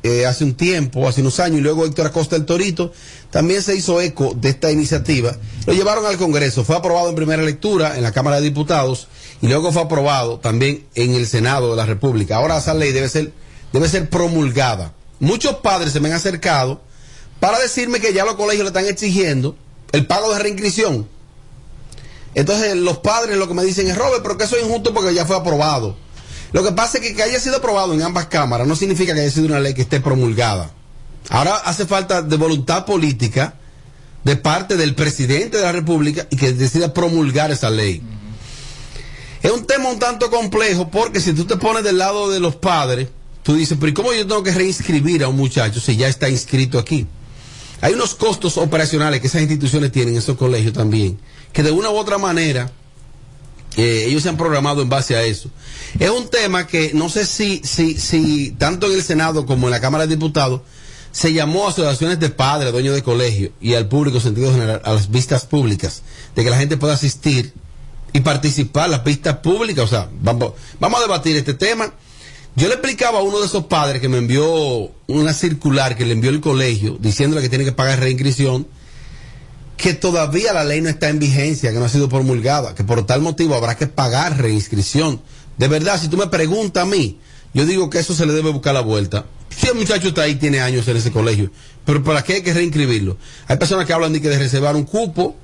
eh, 0.03 0.27
hace 0.27 0.45
un 0.45 0.55
tiempo, 0.55 1.09
hace 1.09 1.23
unos 1.23 1.41
años, 1.41 1.59
y 1.61 1.63
luego 1.63 1.87
Héctor 1.87 2.09
Acosta 2.09 2.37
el 2.37 2.45
Torito 2.45 2.93
también 3.31 3.63
se 3.63 3.75
hizo 3.75 4.03
eco 4.03 4.35
de 4.39 4.51
esta 4.51 4.71
iniciativa. 4.71 5.35
Lo 5.67 5.73
llevaron 5.73 6.05
al 6.05 6.19
Congreso, 6.19 6.63
fue 6.63 6.77
aprobado 6.77 7.09
en 7.09 7.15
primera 7.15 7.43
lectura 7.43 7.97
en 7.97 8.03
la 8.03 8.13
Cámara 8.13 8.37
de 8.37 8.43
Diputados 8.43 9.09
y 9.41 9.47
luego 9.49 9.73
fue 9.73 9.81
aprobado 9.83 10.39
también 10.41 10.85
en 10.95 11.15
el 11.15 11.27
Senado 11.27 11.71
de 11.71 11.77
la 11.77 11.87
República. 11.87 12.37
Ahora 12.37 12.59
esa 12.59 12.75
ley 12.75 12.93
debe 12.93 13.09
ser, 13.09 13.33
debe 13.73 13.89
ser 13.89 14.11
promulgada. 14.11 14.93
Muchos 15.21 15.55
padres 15.57 15.93
se 15.95 16.01
me 16.01 16.09
han 16.11 16.15
acercado 16.17 16.83
para 17.45 17.59
decirme 17.59 18.01
que 18.01 18.15
ya 18.15 18.25
los 18.25 18.37
colegios 18.37 18.63
le 18.63 18.69
están 18.69 18.87
exigiendo 18.87 19.55
el 19.93 20.07
pago 20.07 20.33
de 20.33 20.39
reinscripción. 20.39 21.07
Entonces 22.35 22.75
los 22.75 23.01
padres 23.01 23.37
lo 23.37 23.47
que 23.47 23.53
me 23.53 23.63
dicen 23.63 23.87
es, 23.87 23.99
Robert, 23.99 24.23
pero 24.23 24.39
que 24.39 24.45
eso 24.45 24.57
es 24.57 24.65
injusto 24.65 24.95
porque 24.95 25.13
ya 25.13 25.27
fue 25.27 25.37
aprobado. 25.37 25.95
Lo 26.53 26.65
que 26.65 26.73
pasa 26.73 26.97
es 26.97 27.05
que 27.05 27.15
que 27.15 27.23
haya 27.23 27.39
sido 27.39 27.57
aprobado 27.57 27.93
en 27.93 28.01
ambas 28.01 28.29
cámaras 28.29 28.67
no 28.67 28.75
significa 28.75 29.13
que 29.13 29.21
haya 29.21 29.31
sido 29.31 29.45
una 29.45 29.61
ley 29.61 29.75
que 29.75 29.83
esté 29.83 30.01
promulgada. 30.01 30.71
Ahora 31.29 31.57
hace 31.57 31.85
falta 31.85 32.23
de 32.23 32.35
voluntad 32.39 32.87
política 32.87 33.57
de 34.23 34.37
parte 34.37 34.79
del 34.79 34.95
presidente 34.95 35.59
de 35.59 35.65
la 35.65 35.73
República 35.73 36.27
y 36.31 36.37
que 36.37 36.55
decida 36.55 36.95
promulgar 36.95 37.51
esa 37.51 37.69
ley. 37.69 38.01
Es 39.43 39.51
un 39.51 39.67
tema 39.67 39.91
un 39.91 39.99
tanto 39.99 40.31
complejo 40.31 40.91
porque 40.91 41.21
si 41.21 41.35
tú 41.35 41.45
te 41.45 41.59
pones 41.59 41.85
del 41.85 41.99
lado 41.99 42.31
de 42.31 42.41
los 42.41 42.57
padres, 42.57 43.11
tú 43.43 43.55
dices, 43.55 43.77
pero 43.79 43.91
¿y 43.91 43.93
cómo 43.93 44.15
yo 44.15 44.27
tengo 44.27 44.43
que 44.43 44.53
reinscribir 44.53 45.25
a 45.25 45.29
un 45.29 45.37
muchacho 45.37 45.79
si 45.79 45.95
ya 45.95 46.09
está 46.09 46.31
inscrito 46.31 46.79
aquí? 46.79 47.07
Hay 47.81 47.93
unos 47.95 48.15
costos 48.15 48.57
operacionales 48.57 49.21
que 49.21 49.27
esas 49.27 49.43
instituciones 49.43 49.93
tienen, 49.93 50.17
esos 50.17 50.37
colegios 50.37 50.73
también, 50.73 51.19
que 51.53 51.63
de 51.63 51.71
una 51.71 51.91
u 51.91 51.97
otra 51.97 52.19
manera 52.19 52.71
eh, 53.77 54.05
ellos 54.07 54.23
se 54.23 54.29
han 54.29 54.37
programado 54.37 54.83
en 54.83 54.89
base 54.89 55.17
a 55.17 55.23
eso. 55.23 55.51
Es 55.99 56.11
un 56.11 56.29
tema 56.29 56.67
que 56.67 56.93
no 56.95 57.09
sé 57.09 57.27
si, 57.27 57.61
si, 57.65 57.99
si 57.99 58.53
tanto 58.53 58.87
en 58.87 58.95
el 58.95 59.03
Senado 59.03 59.47
como 59.47 59.67
en 59.67 59.73
la 59.73 59.81
Cámara 59.81 60.07
de 60.07 60.15
Diputados 60.15 60.61
se 61.13 61.33
llamó 61.33 61.67
a 61.67 61.71
asociaciones 61.71 62.19
de 62.19 62.31
padres, 62.31 62.73
dueños 62.73 62.95
de 62.95 63.03
colegio 63.03 63.53
y 63.61 63.75
al 63.75 63.89
público 63.89 64.17
en 64.17 64.23
sentido 64.23 64.53
general, 64.53 64.81
a 64.85 64.95
las 64.95 65.11
vistas 65.11 65.47
públicas, 65.47 66.03
de 66.35 66.43
que 66.43 66.51
la 66.51 66.59
gente 66.59 66.77
pueda 66.77 66.95
asistir 66.95 67.53
y 68.13 68.21
participar 68.21 68.91
las 68.91 69.05
vistas 69.05 69.37
públicas. 69.39 69.85
O 69.85 69.89
sea, 69.89 70.09
vamos, 70.21 70.55
vamos 70.81 70.99
a 70.99 71.03
debatir 71.03 71.37
este 71.37 71.55
tema. 71.55 71.93
Yo 72.57 72.69
le 72.69 72.75
explicaba 72.75 73.19
a 73.19 73.23
uno 73.23 73.41
de 73.41 73.47
esos 73.47 73.65
padres 73.65 74.01
que 74.01 74.09
me 74.09 74.19
envió 74.19 74.93
una 75.09 75.35
circular 75.35 75.97
que 75.97 76.07
le 76.07 76.13
envió 76.13 76.31
el 76.31 76.41
colegio 76.41 76.97
diciéndole 77.01 77.43
que 77.43 77.49
tiene 77.49 77.65
que 77.65 77.73
pagar 77.73 77.99
reinscripción, 77.99 78.69
que 79.77 79.93
todavía 79.93 80.53
la 80.53 80.63
ley 80.63 80.81
no 80.81 80.89
está 80.89 81.09
en 81.09 81.19
vigencia, 81.19 81.73
que 81.73 81.79
no 81.79 81.85
ha 81.85 81.89
sido 81.89 82.09
promulgada, 82.09 82.77
que 82.77 82.85
por 82.85 83.05
tal 83.07 83.23
motivo 83.23 83.57
habrá 83.57 83.77
que 83.77 83.89
pagar 83.89 84.41
reinscripción. 84.41 85.21
De 85.59 85.67
verdad, 85.67 86.01
si 86.01 86.07
tú 86.07 86.17
me 86.17 86.29
preguntas 86.29 86.85
a 86.85 86.87
mí, 86.87 87.19
yo 87.55 87.67
digo 87.67 87.91
que 87.91 87.99
eso 87.99 88.15
se 88.15 88.25
le 88.25 88.33
debe 88.33 88.51
buscar 88.51 88.75
la 88.75 88.83
vuelta. 88.83 89.27
Si 89.51 89.67
el 89.67 89.75
muchacho 89.75 90.09
está 90.09 90.23
ahí, 90.23 90.37
tiene 90.37 90.61
años 90.61 90.87
en 90.87 90.97
ese 90.97 91.11
colegio, 91.11 91.51
pero 91.85 92.05
¿para 92.05 92.23
qué 92.23 92.35
hay 92.35 92.43
que 92.43 92.55
reinscribirlo? 92.55 93.17
Hay 93.49 93.57
personas 93.57 93.85
que 93.87 93.93
hablan 93.93 94.13
de 94.13 94.21
que 94.21 94.29
de 94.29 94.39
reservar 94.39 94.77
un 94.77 94.85
cupo. 94.85 95.37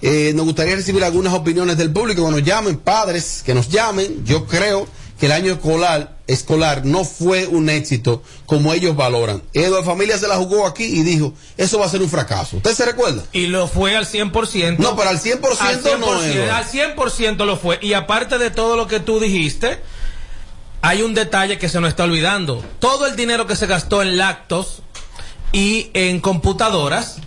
Eh, 0.00 0.32
nos 0.34 0.46
gustaría 0.46 0.74
recibir 0.74 1.04
algunas 1.04 1.32
opiniones 1.32 1.76
del 1.76 1.92
público, 1.92 2.28
nos 2.28 2.42
llamen, 2.42 2.76
padres, 2.78 3.42
que 3.44 3.54
nos 3.54 3.68
llamen. 3.68 4.24
Yo 4.24 4.46
creo 4.46 4.88
que 5.18 5.26
el 5.26 5.32
año 5.32 5.52
escolar, 5.52 6.11
escolar 6.26 6.84
no 6.84 7.04
fue 7.04 7.46
un 7.46 7.68
éxito 7.68 8.22
como 8.46 8.72
ellos 8.72 8.96
valoran. 8.96 9.42
Eduardo 9.52 9.84
Familia 9.84 10.18
se 10.18 10.28
la 10.28 10.36
jugó 10.36 10.66
aquí 10.66 10.84
y 10.84 11.02
dijo, 11.02 11.34
eso 11.56 11.78
va 11.78 11.86
a 11.86 11.88
ser 11.88 12.02
un 12.02 12.08
fracaso. 12.08 12.56
¿Usted 12.56 12.74
se 12.74 12.84
recuerda? 12.84 13.24
Y 13.32 13.46
lo 13.46 13.66
fue 13.68 13.96
al 13.96 14.06
100%. 14.06 14.78
No, 14.78 14.96
pero 14.96 15.10
al 15.10 15.20
100%, 15.20 15.56
al 15.60 15.82
100% 15.82 15.98
no. 15.98 16.22
Eduardo. 16.22 16.54
Al 16.54 16.64
100% 16.64 17.44
lo 17.44 17.56
fue. 17.56 17.78
Y 17.82 17.92
aparte 17.94 18.38
de 18.38 18.50
todo 18.50 18.76
lo 18.76 18.86
que 18.86 19.00
tú 19.00 19.20
dijiste, 19.20 19.80
hay 20.80 21.02
un 21.02 21.14
detalle 21.14 21.58
que 21.58 21.68
se 21.68 21.80
nos 21.80 21.90
está 21.90 22.04
olvidando. 22.04 22.62
Todo 22.78 23.06
el 23.06 23.16
dinero 23.16 23.46
que 23.46 23.56
se 23.56 23.66
gastó 23.66 24.02
en 24.02 24.16
lactos 24.16 24.82
y 25.52 25.90
en 25.94 26.20
computadoras 26.20 27.18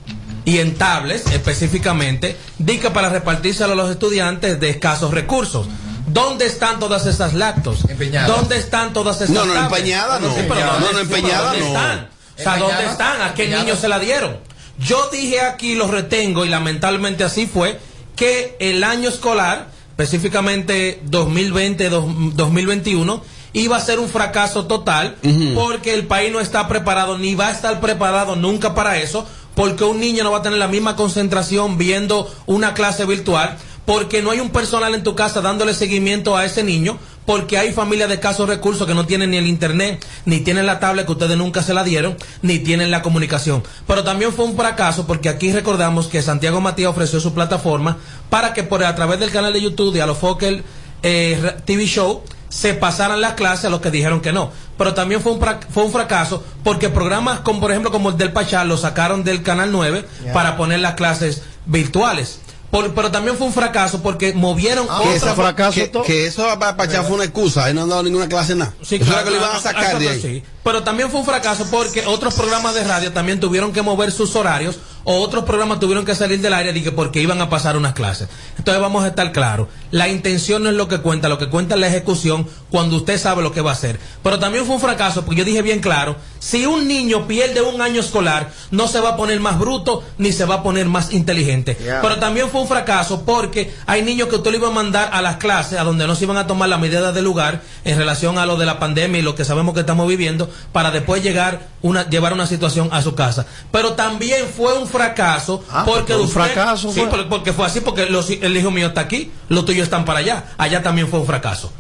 y 0.46 0.60
en 0.60 0.76
tablets 0.76 1.26
específicamente, 1.32 2.38
dica 2.60 2.94
para 2.94 3.10
repartírselo 3.10 3.74
a 3.74 3.76
los 3.76 3.90
estudiantes 3.90 4.60
de 4.60 4.70
escasos 4.70 5.12
recursos. 5.12 5.68
¿Dónde 6.08 6.46
están 6.46 6.80
todas 6.80 7.06
esas 7.06 7.34
lactos? 7.34 7.80
Empeñadas. 7.90 8.28
¿Dónde 8.30 8.58
están 8.58 8.94
todas 8.94 9.18
esas 9.18 9.30
No, 9.32 9.46
no, 9.46 9.54
tablets? 9.54 9.78
empeñadas 9.80 10.22
no. 10.22 10.34
Sí, 10.36 10.42
pero 10.48 10.66
No, 10.66 10.72
¿dónde- 10.74 10.94
no, 10.94 11.00
empeñadas 11.00 11.44
¿dónde 11.52 11.60
no. 11.60 11.66
están? 11.68 12.10
O 12.38 12.42
sea, 12.42 12.58
¿dónde 12.58 12.86
están? 12.86 13.22
¿A 13.22 13.34
qué 13.34 13.48
niños 13.48 13.80
se 13.80 13.88
la 13.88 14.00
dieron? 14.00 14.38
Yo 14.78 15.10
dije 15.12 15.40
aquí, 15.42 15.74
lo 15.76 15.88
retengo 15.88 16.46
y 16.46 16.50
lamentablemente 16.50 17.24
así 17.24 17.48
fue, 17.48 17.80
que 18.16 18.56
el 18.60 18.84
año 18.84 19.10
escolar, 19.10 19.68
específicamente 19.92 21.02
2020-2021, 21.10 23.22
iba 23.54 23.78
a 23.78 23.82
ser 23.82 24.00
un 24.00 24.10
fracaso 24.10 24.66
total 24.66 25.16
porque 25.54 25.94
el 25.94 26.06
país 26.08 26.32
no 26.32 26.40
está 26.42 26.68
preparado 26.68 27.18
ni 27.18 27.36
va 27.36 27.48
a 27.48 27.52
estar 27.52 27.80
preparado 27.80 28.36
nunca 28.36 28.76
para 28.76 28.98
eso 28.98 29.26
porque 29.56 29.86
un 29.86 30.02
niño 30.02 30.26
no 30.26 30.32
va 30.32 30.40
a 30.40 30.42
tener 30.42 30.60
la 30.60 30.68
misma 30.68 30.98
concentración 30.98 31.78
viendo 31.78 32.30
una 32.46 32.74
clase 32.74 33.06
virtual 33.06 33.58
porque 33.86 34.22
no 34.22 34.32
hay 34.32 34.40
un 34.40 34.50
personal 34.50 34.96
en 34.96 35.04
tu 35.04 35.16
casa 35.16 35.42
dándole 35.42 35.74
seguimiento 35.74 36.36
a 36.36 36.46
ese 36.46 36.64
niño 36.64 36.98
porque 37.26 37.58
hay 37.58 37.72
familias 37.74 38.08
de 38.10 38.16
escasos 38.16 38.48
recursos 38.48 38.86
que 38.86 38.94
no 38.94 39.06
tienen 39.08 39.32
ni 39.32 39.38
el 39.38 39.48
internet, 39.48 40.06
ni 40.26 40.42
tienen 40.42 40.66
la 40.68 40.80
tablet 40.80 41.06
que 41.08 41.12
ustedes 41.14 41.38
nunca 41.38 41.64
se 41.64 41.74
la 41.74 41.84
dieron, 41.84 42.16
ni 42.44 42.60
tienen 42.60 42.92
la 42.92 43.02
comunicación. 43.02 43.64
Pero 43.88 44.04
también 44.04 44.32
fue 44.32 44.46
un 44.46 44.56
fracaso 44.56 45.08
porque 45.08 45.30
aquí 45.30 45.52
recordamos 45.52 46.08
que 46.08 46.22
Santiago 46.22 46.62
Matías 46.62 46.90
ofreció 46.92 47.20
su 47.20 47.34
plataforma 47.34 47.98
para 48.30 48.54
que 48.54 48.64
por 48.64 48.84
a 48.84 48.94
través 48.96 49.20
del 49.20 49.32
canal 49.32 49.54
de 49.54 49.62
YouTube 49.62 49.94
de 49.94 50.02
Alofoque 50.04 50.64
eh, 51.02 51.56
TV 51.66 51.86
Show 51.88 52.22
se 52.50 52.74
pasaran 52.74 53.20
las 53.22 53.34
clases 53.34 53.66
a 53.66 53.70
los 53.70 53.82
que 53.82 53.92
dijeron 53.92 54.22
que 54.22 54.32
no. 54.32 54.52
Pero 54.78 54.94
también 54.94 55.20
fue 55.22 55.32
un, 55.32 55.40
fue 55.72 55.84
un 55.84 55.92
fracaso 55.92 56.44
porque 56.64 56.90
programas 56.90 57.40
como 57.40 57.60
por 57.60 57.72
ejemplo 57.72 57.92
como 57.92 58.10
el 58.10 58.18
del 58.18 58.32
Pachá 58.34 58.64
lo 58.66 58.78
sacaron 58.78 59.24
del 59.24 59.42
canal 59.42 59.72
9 59.72 60.06
Ya. 60.26 60.34
para 60.34 60.58
poner 60.58 60.80
las 60.80 60.94
clases 60.94 61.42
virtuales. 61.66 62.40
Por- 62.76 62.94
pero 62.94 63.10
también 63.12 63.38
fue 63.38 63.48
un 63.48 63.54
fracaso 63.54 64.02
porque 64.02 64.34
movieron 64.34 64.86
que, 64.88 64.94
otra- 64.94 65.16
esa- 65.16 65.36
que, 65.72 65.82
que 66.04 66.28
eso 66.28 66.44
para 66.60 66.76
Pachá 66.76 67.04
fue 67.04 67.16
una 67.16 67.24
excusa, 67.24 67.66
ahí 67.66 67.74
no 67.74 67.84
han 67.84 67.90
dado 67.90 68.04
ninguna 68.04 68.28
clase 68.28 68.54
nada. 68.56 68.74
Sí, 68.82 68.96
eso 68.96 69.06
claro, 69.06 69.22
era 69.22 69.24
que 69.24 69.32
lo 69.32 69.38
iban 69.38 69.56
a 69.56 69.60
sacar 69.62 69.98
de 70.00 70.10
ahí. 70.10 70.22
sí. 70.22 70.44
Pero 70.66 70.82
también 70.82 71.12
fue 71.12 71.20
un 71.20 71.28
fracaso 71.28 71.68
porque 71.70 72.08
otros 72.08 72.34
programas 72.34 72.74
de 72.74 72.84
radio 72.84 73.14
también 73.14 73.40
tuvieron 73.40 73.72
que 73.72 73.84
mover 73.84 74.12
sus 74.12 74.36
horarios 74.36 74.80
o 75.06 75.22
otros 75.22 75.46
programas 75.46 75.80
tuvieron 75.80 76.04
que 76.04 76.16
salir 76.16 76.42
del 76.42 76.54
aire 76.54 76.92
porque 76.92 77.22
iban 77.22 77.40
a 77.40 77.50
pasar 77.50 77.78
unas 77.78 77.94
clases. 77.94 78.28
Entonces 78.58 78.82
vamos 78.82 79.04
a 79.04 79.10
estar 79.10 79.32
claros. 79.32 79.68
La 79.92 80.10
intención 80.10 80.64
no 80.64 80.70
es 80.70 80.76
lo 80.76 80.88
que 80.88 80.98
cuenta, 80.98 81.30
lo 81.30 81.38
que 81.38 81.48
cuenta 81.48 81.76
es 81.76 81.82
la 81.82 81.88
ejecución 81.88 82.48
cuando 82.72 82.98
usted 82.98 83.20
sabe 83.20 83.44
lo 83.44 83.52
que 83.52 83.62
va 83.62 83.70
a 83.70 83.74
hacer. 83.74 84.00
Pero 84.24 84.40
también 84.40 84.66
fue 84.66 84.76
un 84.76 84.82
fracaso 84.82 85.24
porque 85.24 85.40
yo 85.40 85.46
dije 85.46 85.62
bien 85.62 85.80
claro, 85.80 86.16
si 86.40 86.66
un 86.66 86.88
niño 86.88 87.28
pierde 87.28 87.62
un 87.62 87.82
año 87.82 88.02
escolar, 88.02 88.52
no 88.72 88.88
se 88.88 89.00
va 89.00 89.10
a 89.10 89.18
poner 89.18 89.40
más 89.40 89.60
bruto 89.60 90.04
ni 90.18 90.32
se 90.32 90.46
va 90.46 90.56
a 90.56 90.64
poner 90.64 90.88
más 90.88 91.14
inteligente. 91.14 91.78
Yeah. 91.80 92.02
Pero 92.02 92.18
también 92.18 92.50
fue 92.50 92.62
un 92.62 92.68
fracaso 92.68 93.24
porque 93.24 93.72
hay 93.86 94.02
niños 94.02 94.28
que 94.30 94.38
usted 94.38 94.52
le 94.52 94.58
iba 94.58 94.70
a 94.70 94.72
mandar 94.72 95.10
a 95.14 95.22
las 95.22 95.38
clases 95.38 95.78
a 95.78 95.84
donde 95.84 96.08
no 96.08 96.16
se 96.16 96.24
iban 96.24 96.38
a 96.38 96.48
tomar 96.48 96.68
las 96.68 96.80
medidas 96.80 97.14
de 97.14 97.22
lugar 97.22 97.62
en 97.84 97.98
relación 97.98 98.40
a 98.40 98.48
lo 98.48 98.58
de 98.58 98.66
la 98.66 98.80
pandemia 98.80 99.20
y 99.20 99.22
lo 99.22 99.36
que 99.36 99.46
sabemos 99.46 99.76
que 99.76 99.82
estamos 99.82 100.08
viviendo 100.08 100.50
para 100.72 100.92
después 100.92 101.24
llegar 101.24 101.68
una 101.82 102.08
llevar 102.10 102.34
una 102.34 102.48
situación 102.48 102.90
a 102.92 103.02
su 103.02 103.16
casa. 103.16 103.46
Pero 103.72 103.94
también 103.94 104.46
fue 104.56 104.78
un 104.78 104.88
fracaso 104.88 105.64
porque 105.86 106.14
fue 106.14 106.22
un 106.22 106.28
usted- 106.28 106.34
fracaso, 106.34 106.92
sí, 106.92 107.00
fue. 107.02 107.10
por- 107.10 107.30
porque 107.30 107.54
fue 107.54 107.66
así 107.66 107.82
porque 107.82 108.06
los- 108.08 108.30
el 108.30 108.56
hijo 108.58 108.72
mío 108.72 108.88
está 108.88 109.02
aquí, 109.02 109.32
los 109.50 109.66
tuyos 109.66 109.84
están 109.84 110.06
para 110.06 110.20
allá. 110.20 110.46
Allá 110.58 110.82
también 110.84 111.08
fue 111.08 111.20
un 111.20 111.26
fracaso. 111.26 111.72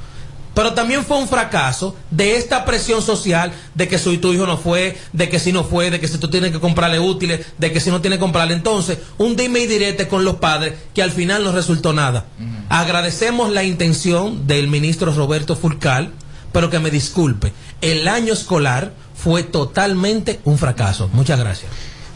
Pero 0.53 0.73
también 0.73 1.03
fue 1.03 1.17
un 1.17 1.27
fracaso 1.27 1.97
de 2.11 2.37
esta 2.37 2.63
presión 2.63 3.01
social 3.01 3.51
de 3.73 3.89
que 3.89 3.99
si 3.99 4.17
tu 4.19 4.31
hijo 4.31 4.45
no 4.45 4.57
fue, 4.57 4.97
de 5.11 5.27
que 5.27 5.37
si 5.37 5.51
no 5.51 5.65
fue, 5.65 5.91
de 5.91 5.99
que 5.99 6.07
si 6.07 6.17
tú 6.17 6.29
tienes 6.29 6.51
que 6.53 6.61
comprarle 6.61 6.97
útiles, 6.97 7.45
de 7.57 7.73
que 7.73 7.81
si 7.81 7.89
no 7.89 7.99
tienes 7.99 8.19
que 8.19 8.21
comprarle. 8.21 8.53
Entonces, 8.53 8.99
un 9.17 9.35
dime 9.35 9.59
y 9.59 9.67
direte 9.67 10.07
con 10.07 10.23
los 10.23 10.35
padres 10.35 10.75
que 10.93 11.03
al 11.03 11.11
final 11.11 11.43
no 11.43 11.51
resultó 11.51 11.91
nada. 11.91 12.27
Agradecemos 12.69 13.51
la 13.51 13.63
intención 13.63 14.47
del 14.47 14.69
ministro 14.69 15.13
Roberto 15.13 15.57
Fulcal, 15.57 16.11
pero 16.55 16.69
que 16.69 16.79
me 16.79 16.89
disculpe, 16.89 17.51
el 17.81 18.07
año 18.07 18.31
escolar 18.31 18.93
fue 19.13 19.43
totalmente 19.43 20.39
un 20.45 20.57
fracaso. 20.57 21.09
Muchas 21.11 21.37
gracias. 21.37 21.69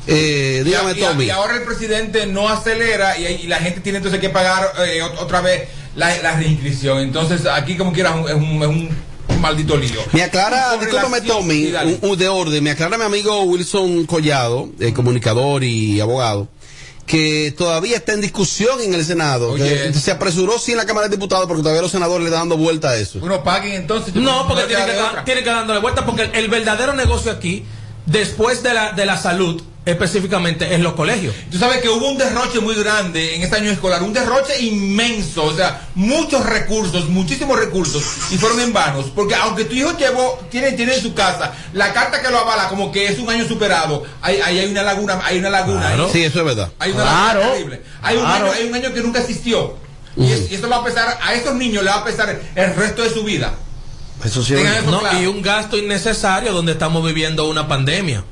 Eh, 0.07 0.61
dígame, 0.65 0.93
y, 0.93 0.99
Tommy. 1.01 1.25
y 1.25 1.29
ahora 1.29 1.57
el 1.57 1.63
presidente 1.63 2.25
no 2.25 2.47
acelera 2.47 3.17
y, 3.19 3.25
y 3.43 3.47
la 3.47 3.57
gente 3.57 3.81
tiene 3.81 3.97
entonces 3.97 4.21
que 4.21 4.29
pagar 4.29 4.71
eh, 4.87 5.01
ot- 5.03 5.19
otra 5.19 5.41
vez 5.41 5.67
la, 5.95 6.17
la 6.23 6.37
reinscripción. 6.37 6.99
Entonces 6.99 7.45
aquí 7.45 7.75
como 7.75 7.91
quiera 7.91 8.11
es 8.11 8.15
un, 8.15 8.29
es 8.29 8.35
un- 8.35 8.61
es 8.63 8.67
un- 8.69 8.89
un 9.27 9.41
maldito 9.41 9.75
lío. 9.77 9.99
Me 10.13 10.23
aclara, 10.23 10.77
discúlpame 10.77 11.21
Tommy, 11.21 11.73
un, 12.01 12.09
un 12.09 12.17
de 12.17 12.27
orden, 12.29 12.63
me 12.63 12.71
aclara 12.71 12.97
mi 12.97 13.03
amigo 13.03 13.43
Wilson 13.43 14.05
Collado, 14.05 14.69
eh, 14.79 14.93
comunicador 14.93 15.63
y 15.63 15.99
abogado, 15.99 16.47
que 17.09 17.55
todavía 17.57 17.97
está 17.97 18.13
en 18.13 18.21
discusión 18.21 18.79
en 18.81 18.93
el 18.93 19.03
Senado. 19.03 19.53
Oye. 19.53 19.91
que 19.91 19.93
se 19.99 20.11
apresuró 20.11 20.59
sí 20.59 20.73
en 20.73 20.77
la 20.77 20.85
Cámara 20.85 21.07
de 21.07 21.15
Diputados 21.15 21.47
porque 21.47 21.63
todavía 21.63 21.81
los 21.81 21.89
senadores 21.91 22.19
le 22.23 22.29
están 22.29 22.41
dando 22.47 22.57
vuelta 22.57 22.91
a 22.91 22.97
eso. 22.97 23.19
Bueno, 23.19 23.43
paguen 23.43 23.73
entonces. 23.73 24.13
No, 24.13 24.47
porque 24.47 24.61
le 24.61 24.67
tiene 24.67 24.83
queda 24.83 24.85
que, 24.85 24.91
de 24.93 24.97
dar- 25.01 25.09
otra. 25.09 25.25
tiene 25.25 25.43
que 25.43 25.49
dándole 25.49 25.79
vuelta, 25.79 26.05
porque 26.05 26.21
el, 26.21 26.35
el 26.35 26.47
verdadero 26.49 26.93
negocio 26.93 27.31
aquí, 27.31 27.65
después 28.05 28.61
de 28.61 28.75
la, 28.75 28.91
de 28.91 29.07
la 29.07 29.17
salud, 29.17 29.59
específicamente, 29.85 30.73
es 30.73 30.79
los 30.81 30.93
colegios. 30.93 31.33
Tú 31.51 31.57
sabes 31.57 31.77
que 31.81 31.89
hubo 31.89 32.09
un 32.09 32.17
derroche 32.17 32.59
muy 32.59 32.75
grande 32.75 33.35
en 33.35 33.41
este 33.41 33.55
año 33.55 33.71
escolar, 33.71 34.03
un 34.03 34.13
derroche 34.13 34.59
inmenso, 34.61 35.45
o 35.45 35.55
sea, 35.55 35.87
muchos 35.95 36.45
recursos, 36.45 37.09
muchísimos 37.09 37.57
recursos, 37.59 38.03
y 38.31 38.37
fueron 38.37 38.59
en 38.59 38.71
vanos, 38.73 39.05
porque 39.15 39.35
aunque 39.35 39.65
tu 39.65 39.73
hijo 39.75 39.97
llevó, 39.97 40.39
tiene, 40.51 40.73
tiene 40.73 40.95
en 40.95 41.01
su 41.01 41.13
casa 41.13 41.53
la 41.73 41.91
carta 41.93 42.21
que 42.21 42.29
lo 42.29 42.37
avala 42.39 42.69
como 42.69 42.91
que 42.91 43.07
es 43.07 43.17
un 43.19 43.29
año 43.29 43.47
superado, 43.47 44.03
ahí, 44.21 44.39
ahí 44.43 44.59
hay 44.59 44.69
una 44.71 44.83
laguna, 44.83 45.19
hay 45.23 45.39
una 45.39 45.49
laguna. 45.49 45.91
Sí, 46.11 46.23
eso 46.23 46.39
es 46.39 46.45
verdad. 46.45 46.69
Hay 46.79 46.91
una 46.91 47.03
Claro. 47.03 47.39
laguna 47.39 47.53
terrible. 47.55 47.81
Hay 48.01 48.17
un, 48.17 48.25
año, 48.25 48.51
hay 48.51 48.67
un 48.67 48.75
año 48.75 48.93
que 48.93 49.01
nunca 49.01 49.19
existió. 49.19 49.77
Y, 50.15 50.31
es- 50.31 50.51
y 50.51 50.55
esto 50.55 50.67
va 50.69 50.77
a 50.77 50.83
pesar, 50.83 51.17
a 51.21 51.33
estos 51.33 51.55
niños 51.55 51.83
le 51.83 51.89
va 51.89 51.97
a 51.97 52.03
pesar 52.05 52.39
el 52.55 52.75
resto 52.75 53.01
de 53.03 53.09
su 53.09 53.23
vida. 53.23 53.53
Eso 54.23 54.43
sí. 54.43 54.53
Eso 54.53 54.91
No, 54.91 54.99
claro. 54.99 55.19
y 55.21 55.25
un 55.27 55.41
gasto 55.41 55.77
innecesario 55.77 56.51
donde 56.51 56.73
estamos 56.73 57.03
viviendo 57.05 57.47
una 57.49 57.67
pandemia. 57.67 58.23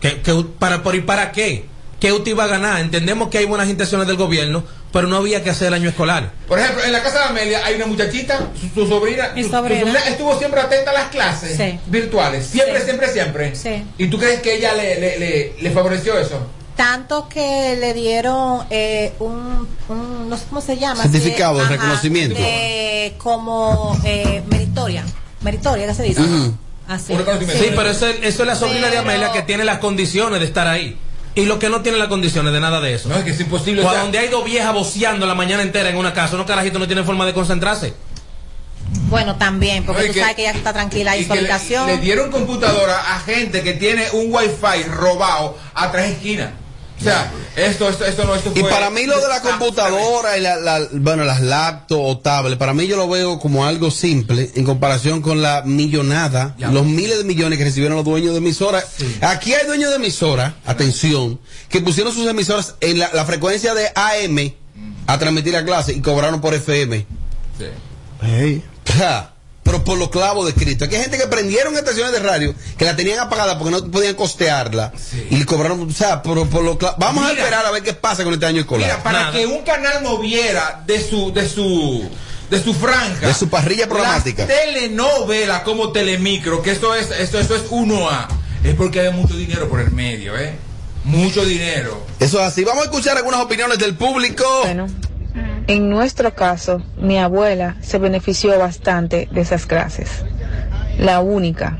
¿Qué, 0.00 0.20
qué- 0.22 0.44
para, 0.58 0.82
por, 0.82 0.94
¿Y 0.94 1.00
para 1.00 1.32
qué? 1.32 1.64
¿Qué 2.00 2.12
usted 2.12 2.32
iba 2.32 2.44
a 2.44 2.48
ganar? 2.48 2.80
Entendemos 2.80 3.28
que 3.28 3.38
hay 3.38 3.46
buenas 3.46 3.68
intenciones 3.70 4.06
del 4.06 4.16
gobierno, 4.16 4.64
pero 4.92 5.08
no 5.08 5.16
había 5.16 5.42
que 5.42 5.48
hacer 5.50 5.68
el 5.68 5.74
año 5.74 5.88
escolar. 5.88 6.30
Por 6.46 6.58
ejemplo, 6.58 6.84
en 6.84 6.92
la 6.92 7.02
casa 7.02 7.20
de 7.20 7.24
Amelia 7.26 7.64
hay 7.64 7.76
una 7.76 7.86
muchachita, 7.86 8.50
su, 8.60 8.68
su 8.82 8.86
sobrina, 8.86 9.30
su- 9.34 9.44
su 9.44 9.48
sobrina. 9.50 9.98
estuvo 10.06 10.38
siempre 10.38 10.60
atenta 10.60 10.90
a 10.90 10.94
las 10.94 11.08
clases 11.08 11.56
Sí. 11.56 11.78
virtuales. 11.86 12.46
Siempre, 12.46 12.78
Sí. 12.80 12.84
siempre, 12.84 13.08
siempre. 13.12 13.56
Sí. 13.56 13.82
¿Y 13.96 14.08
tú 14.08 14.18
crees 14.18 14.40
que 14.42 14.56
ella 14.56 14.74
le, 14.74 15.00
le, 15.00 15.18
le, 15.18 15.54
le 15.58 15.70
favoreció 15.70 16.18
eso? 16.18 16.38
Tanto 16.76 17.26
que 17.30 17.76
le 17.80 17.94
dieron 17.94 18.66
eh, 18.68 19.14
un, 19.18 19.66
un- 19.88 20.28
no 20.28 20.36
sé 20.36 20.44
cómo 20.50 20.60
se 20.60 20.76
llama. 20.76 21.02
Certificado 21.02 21.56
de 21.56 21.62
Ajá, 21.64 21.72
reconocimiento. 21.72 22.38
de- 22.38 23.14
como 23.16 23.98
eh, 24.04 24.42
meritoria. 24.50 25.02
Meritoria, 25.40 25.86
¿qué 25.86 25.94
se 25.94 26.02
dice? 26.02 26.20
Ujú. 26.20 26.54
Así. 26.88 27.12
Sí, 27.14 27.72
pero 27.74 27.90
eso, 27.90 28.06
es- 28.08 28.18
eso 28.22 28.42
es 28.42 28.46
la 28.46 28.54
sobrina 28.54 28.88
de 28.88 28.98
Amelia 28.98 29.32
que 29.32 29.42
tiene 29.42 29.64
las 29.64 29.78
condiciones 29.78 30.38
de 30.40 30.46
estar 30.46 30.66
ahí. 30.68 30.96
Y 31.34 31.44
los 31.44 31.58
que 31.58 31.68
no 31.68 31.82
tienen 31.82 31.98
las 31.98 32.08
condiciones 32.08 32.52
de 32.52 32.60
nada 32.60 32.80
de 32.80 32.94
eso. 32.94 33.08
No, 33.10 33.16
es 33.16 33.24
que 33.24 33.30
es 33.30 33.40
imposible. 33.40 33.80
o 33.82 33.84
Cuando 33.84 33.96
sea, 33.96 34.02
donde 34.04 34.18
hay 34.20 34.28
dos 34.28 34.44
viejas 34.44 34.72
boceando 34.72 35.26
la 35.26 35.34
mañana 35.34 35.62
entera 35.62 35.90
en 35.90 35.96
una 35.96 36.14
casa, 36.14 36.34
unos 36.34 36.46
carajitos 36.46 36.80
no 36.80 36.86
tienen 36.86 37.04
forma 37.04 37.26
de 37.26 37.34
concentrarse. 37.34 37.92
Bueno, 39.10 39.36
también, 39.36 39.84
porque 39.84 40.02
No, 40.02 40.06
tú 40.08 40.14
que- 40.14 40.20
sabes 40.20 40.36
que 40.36 40.42
ella 40.42 40.52
está 40.52 40.72
tranquila 40.72 41.10
ahí 41.12 41.24
su 41.24 41.32
le, 41.34 41.40
habitación. 41.40 41.86
le 41.88 41.98
dieron 41.98 42.30
computadora 42.30 43.14
a 43.16 43.20
gente 43.20 43.62
que 43.62 43.74
tiene 43.74 44.06
un 44.12 44.32
wifi 44.32 44.84
robado 44.88 45.58
a 45.74 45.90
tres 45.92 46.12
esquinas. 46.12 46.50
O 46.98 47.02
sea, 47.02 47.30
esto, 47.56 47.88
esto, 47.90 48.04
esto 48.06 48.24
no, 48.24 48.34
esto 48.34 48.52
Y 48.54 48.62
para 48.62 48.88
mí 48.90 49.04
lo 49.04 49.20
de 49.20 49.28
la 49.28 49.42
computadora 49.42 50.38
y 50.38 50.40
la, 50.40 50.56
la- 50.56 50.88
bueno, 50.92 51.24
las 51.24 51.40
laptops 51.42 52.00
o 52.04 52.18
tablets, 52.18 52.56
para 52.58 52.72
mí 52.72 52.86
yo 52.86 52.96
lo 52.96 53.06
veo 53.08 53.38
como 53.38 53.66
algo 53.66 53.90
simple 53.90 54.50
en 54.54 54.64
comparación 54.64 55.20
con 55.20 55.42
la 55.42 55.62
millonada, 55.64 56.54
los 56.72 56.86
miles 56.86 57.18
de 57.18 57.24
millones 57.24 57.58
que 57.58 57.64
recibieron 57.66 57.96
los 57.96 58.04
dueños 58.06 58.32
de 58.32 58.38
emisoras. 58.38 58.84
Aquí 59.20 59.52
hay 59.52 59.66
dueños 59.66 59.90
de 59.90 59.96
emisoras, 59.96 60.54
atención, 60.64 61.38
que 61.68 61.80
pusieron 61.82 62.14
sus 62.14 62.26
emisoras 62.26 62.74
en 62.80 62.98
la, 62.98 63.10
la 63.12 63.24
frecuencia 63.26 63.74
de 63.74 63.88
AM 63.94 64.52
a 65.06 65.18
transmitir 65.18 65.52
la 65.52 65.64
clase 65.64 65.92
y 65.92 66.00
cobraron 66.00 66.40
por 66.40 66.54
FM. 66.54 67.06
Hey. 68.22 68.64
Pero 69.66 69.82
por 69.82 69.98
los 69.98 70.10
clavos 70.10 70.46
de 70.46 70.54
Cristo. 70.54 70.84
Aquí 70.84 70.94
hay 70.94 71.02
gente 71.02 71.18
que 71.18 71.26
prendieron 71.26 71.76
estaciones 71.76 72.12
de 72.12 72.20
radio 72.20 72.54
que 72.78 72.84
la 72.84 72.94
tenían 72.94 73.18
apagada 73.18 73.58
porque 73.58 73.72
no 73.72 73.90
podían 73.90 74.14
costearla 74.14 74.92
y 75.28 75.36
le 75.36 75.44
cobraron, 75.44 75.82
o 75.82 75.92
sea, 75.92 76.22
por, 76.22 76.48
por 76.48 76.62
los 76.62 76.76
clavos. 76.76 76.98
Vamos 77.00 77.26
a 77.26 77.32
esperar 77.32 77.66
a 77.66 77.72
ver 77.72 77.82
qué 77.82 77.92
pasa 77.92 78.22
con 78.22 78.32
este 78.32 78.46
año 78.46 78.60
escolar. 78.60 78.88
Mira, 78.88 79.02
para 79.02 79.32
que 79.32 79.44
un 79.44 79.62
canal 79.64 80.04
moviera 80.04 80.84
de 80.86 81.02
su, 81.02 81.32
de 81.32 81.48
su, 81.48 82.08
de 82.48 82.62
su 82.62 82.74
franja. 82.74 83.26
De 83.26 83.34
su 83.34 83.48
parrilla 83.48 83.88
programática. 83.88 84.46
Las 84.46 84.56
telenovelas 84.56 85.62
como 85.62 85.90
Telemicro, 85.90 86.62
que 86.62 86.70
esto 86.70 86.94
es, 86.94 87.10
esto, 87.10 87.40
esto 87.40 87.56
es 87.56 87.68
1A. 87.68 88.28
Es 88.62 88.76
porque 88.76 89.00
hay 89.00 89.12
mucho 89.12 89.34
dinero 89.34 89.68
por 89.68 89.80
el 89.80 89.90
medio, 89.90 90.38
¿eh? 90.38 90.54
Mucho 91.02 91.44
dinero. 91.44 92.06
Eso 92.20 92.40
es 92.40 92.46
así. 92.46 92.62
Vamos 92.62 92.82
a 92.82 92.84
escuchar 92.86 93.16
algunas 93.16 93.40
opiniones 93.40 93.78
del 93.80 93.96
público. 93.96 94.44
Bueno, 94.62 94.86
en 95.66 95.90
nuestro 95.90 96.34
caso, 96.34 96.82
mi 97.00 97.18
abuela 97.18 97.76
se 97.82 97.98
benefició 97.98 98.58
bastante 98.58 99.28
de 99.32 99.40
esas 99.40 99.66
clases. 99.66 100.08
La 100.98 101.20
única, 101.20 101.78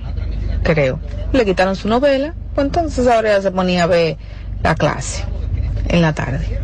creo. 0.62 1.00
Le 1.32 1.44
quitaron 1.44 1.76
su 1.76 1.88
novela, 1.88 2.34
pues 2.54 2.66
entonces 2.66 3.06
ahora 3.06 3.32
ella 3.32 3.42
se 3.42 3.50
ponía 3.50 3.84
a 3.84 3.86
ver 3.86 4.16
la 4.62 4.74
clase 4.74 5.24
en 5.88 6.02
la 6.02 6.14
tarde. 6.14 6.60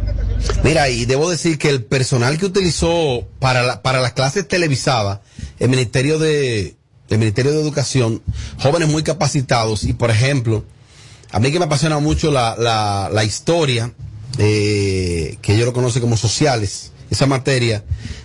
Mira, 0.64 0.88
y 0.88 1.04
debo 1.04 1.30
decir 1.30 1.58
que 1.58 1.68
el 1.68 1.84
personal 1.84 2.36
que 2.38 2.46
utilizó 2.46 3.26
para, 3.38 3.62
la- 3.62 3.82
para 3.82 4.00
las 4.00 4.12
clases 4.12 4.46
televisadas, 4.48 5.20
el 5.60 5.68
Ministerio 5.68 6.18
de, 6.18 6.76
el 7.08 7.18
Ministerio 7.18 7.52
de 7.52 7.60
Educación, 7.60 8.22
jóvenes 8.58 8.88
muy 8.88 9.02
capacitados, 9.04 9.84
y 9.84 9.92
por 9.92 10.10
ejemplo, 10.10 10.64
a 11.30 11.38
mí 11.38 11.52
que 11.52 11.58
me 11.60 11.66
apasiona 11.66 11.98
mucho 12.00 12.32
la, 12.32 12.56
la, 12.58 13.08
la 13.12 13.24
historia, 13.24 13.92
eh, 14.38 15.38
que 15.42 15.56
yo 15.56 15.64
lo 15.64 15.72
conoce 15.72 16.00
como 16.00 16.16
sociales, 16.16 16.91
esa 17.12 17.26
materia, 17.26 17.84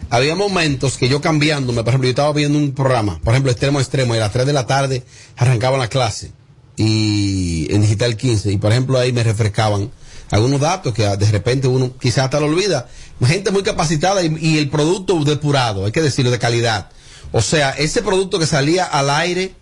había 0.10 0.36
momentos 0.36 0.98
que 0.98 1.10
yo 1.10 1.22
cambiándome, 1.22 1.84
por 1.84 1.90
ejemplo, 1.90 2.08
yo 2.08 2.12
estaba 2.12 2.34
viendo 2.34 2.58
un 2.58 2.72
programa, 2.74 3.20
por 3.24 3.34
ejemplo, 3.34 3.52
extremo 3.52 3.80
a 3.80 3.82
extremo, 3.82 4.16
y 4.16 4.18
a 4.18 4.22
las 4.22 4.32
3 4.32 4.46
de 4.46 4.54
la 4.54 4.66
tarde 4.66 5.04
arrancaban 5.36 5.80
la 5.80 5.88
clase, 5.88 6.32
y 6.76 7.68
en 7.74 7.82
Digital 7.82 8.16
15, 8.16 8.52
y 8.52 8.58
por 8.58 8.72
ejemplo 8.72 8.98
ahí 9.00 9.12
me 9.12 9.24
refrescaban 9.24 9.92
algunos 10.30 10.60
datos 10.60 10.94
que 10.94 11.04
de 11.04 11.32
repente 11.32 11.68
uno 11.68 11.92
quizás 12.00 12.26
hasta 12.26 12.40
lo 12.40 12.48
olvida. 12.48 12.88
Gente 13.26 13.52
muy 13.52 13.64
capacitada 13.64 14.24
y, 14.24 14.36
y 14.40 14.58
el 14.58 14.70
producto 14.70 15.24
depurado, 15.24 15.86
hay 15.86 15.92
que 15.92 16.02
decirlo, 16.02 16.32
de 16.32 16.40
calidad. 16.40 16.90
O 17.32 17.42
sea, 17.42 17.72
ese 17.72 18.02
producto 18.02 18.40
que 18.40 18.46
salía 18.46 18.86
al 18.86 19.10
aire, 19.10 19.54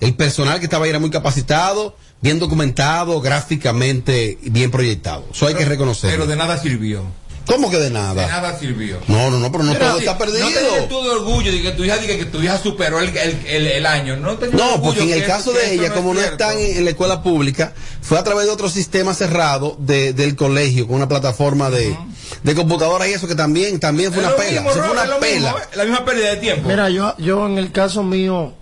el 0.00 0.14
personal 0.14 0.58
que 0.58 0.64
estaba 0.64 0.84
ahí 0.84 0.90
era 0.90 0.98
muy 0.98 1.10
capacitado, 1.10 1.96
bien 2.20 2.38
documentado, 2.38 3.20
gráficamente 3.20 4.38
bien 4.42 4.70
proyectado. 4.70 5.26
Eso 5.32 5.46
hay 5.46 5.54
que 5.54 5.64
reconocerlo. 5.64 6.16
Pero 6.16 6.26
de 6.26 6.36
nada 6.36 6.58
sirvió. 6.58 7.02
¿Cómo 7.48 7.70
que 7.70 7.78
de 7.78 7.90
nada? 7.90 8.14
De 8.22 8.26
nada 8.28 8.56
sirvió. 8.58 8.98
No, 9.08 9.30
no, 9.30 9.38
no, 9.40 9.50
pero 9.50 9.64
no 9.64 9.72
Pero 9.72 9.86
todo 9.86 9.98
está 9.98 10.16
perdido. 10.18 10.40
No 10.40 10.48
te 10.50 10.86
tú 10.88 11.02
de 11.02 11.08
orgullo 11.10 11.50
de 11.50 11.62
que 11.62 11.70
tu 11.72 11.82
hija 11.82 11.96
diga 11.96 12.16
que 12.16 12.26
tu 12.26 12.40
hija 12.42 12.58
superó 12.58 13.00
el, 13.00 13.08
el, 13.16 13.46
el, 13.46 13.66
el 13.66 13.86
año. 13.86 14.16
No, 14.16 14.34
te 14.36 14.48
No, 14.48 14.74
orgullo 14.74 14.82
porque 14.82 15.02
en 15.02 15.10
el 15.22 15.26
caso 15.26 15.52
de 15.52 15.72
ella, 15.74 15.88
no 15.88 15.94
como 15.94 16.10
es 16.12 16.16
no 16.18 16.22
están 16.24 16.58
en, 16.58 16.84
la 16.84 16.90
escuela 16.90 17.22
pública, 17.22 17.72
fue 18.02 18.18
a 18.18 18.22
través 18.22 18.44
de 18.46 18.52
otro 18.52 18.68
sistema 18.68 19.14
cerrado 19.14 19.76
de- 19.80 20.12
del 20.12 20.36
colegio, 20.36 20.86
con 20.86 20.96
una 20.96 21.08
plataforma 21.08 21.70
de, 21.70 21.96
de 22.42 22.54
computadoras 22.54 23.08
y 23.08 23.12
eso 23.12 23.26
que 23.26 23.34
también, 23.34 23.80
también 23.80 24.12
fue 24.12 24.22
Es 24.22 24.28
una 24.28 24.36
pela. 24.36 24.50
mismo, 24.52 24.70
Eso 24.70 24.80
fue 24.82 24.90
una 24.92 25.02
pela. 25.18 25.18
mismo, 25.20 25.48
¿eh? 25.58 25.62
La 25.76 25.84
misma 25.84 26.04
pérdida 26.04 26.30
de 26.30 26.36
tiempo. 26.36 26.68
Mira, 26.68 26.90
yo, 26.90 27.14
yo 27.18 27.46
en 27.46 27.56
el 27.58 27.72
caso 27.72 28.02
mío, 28.02 28.52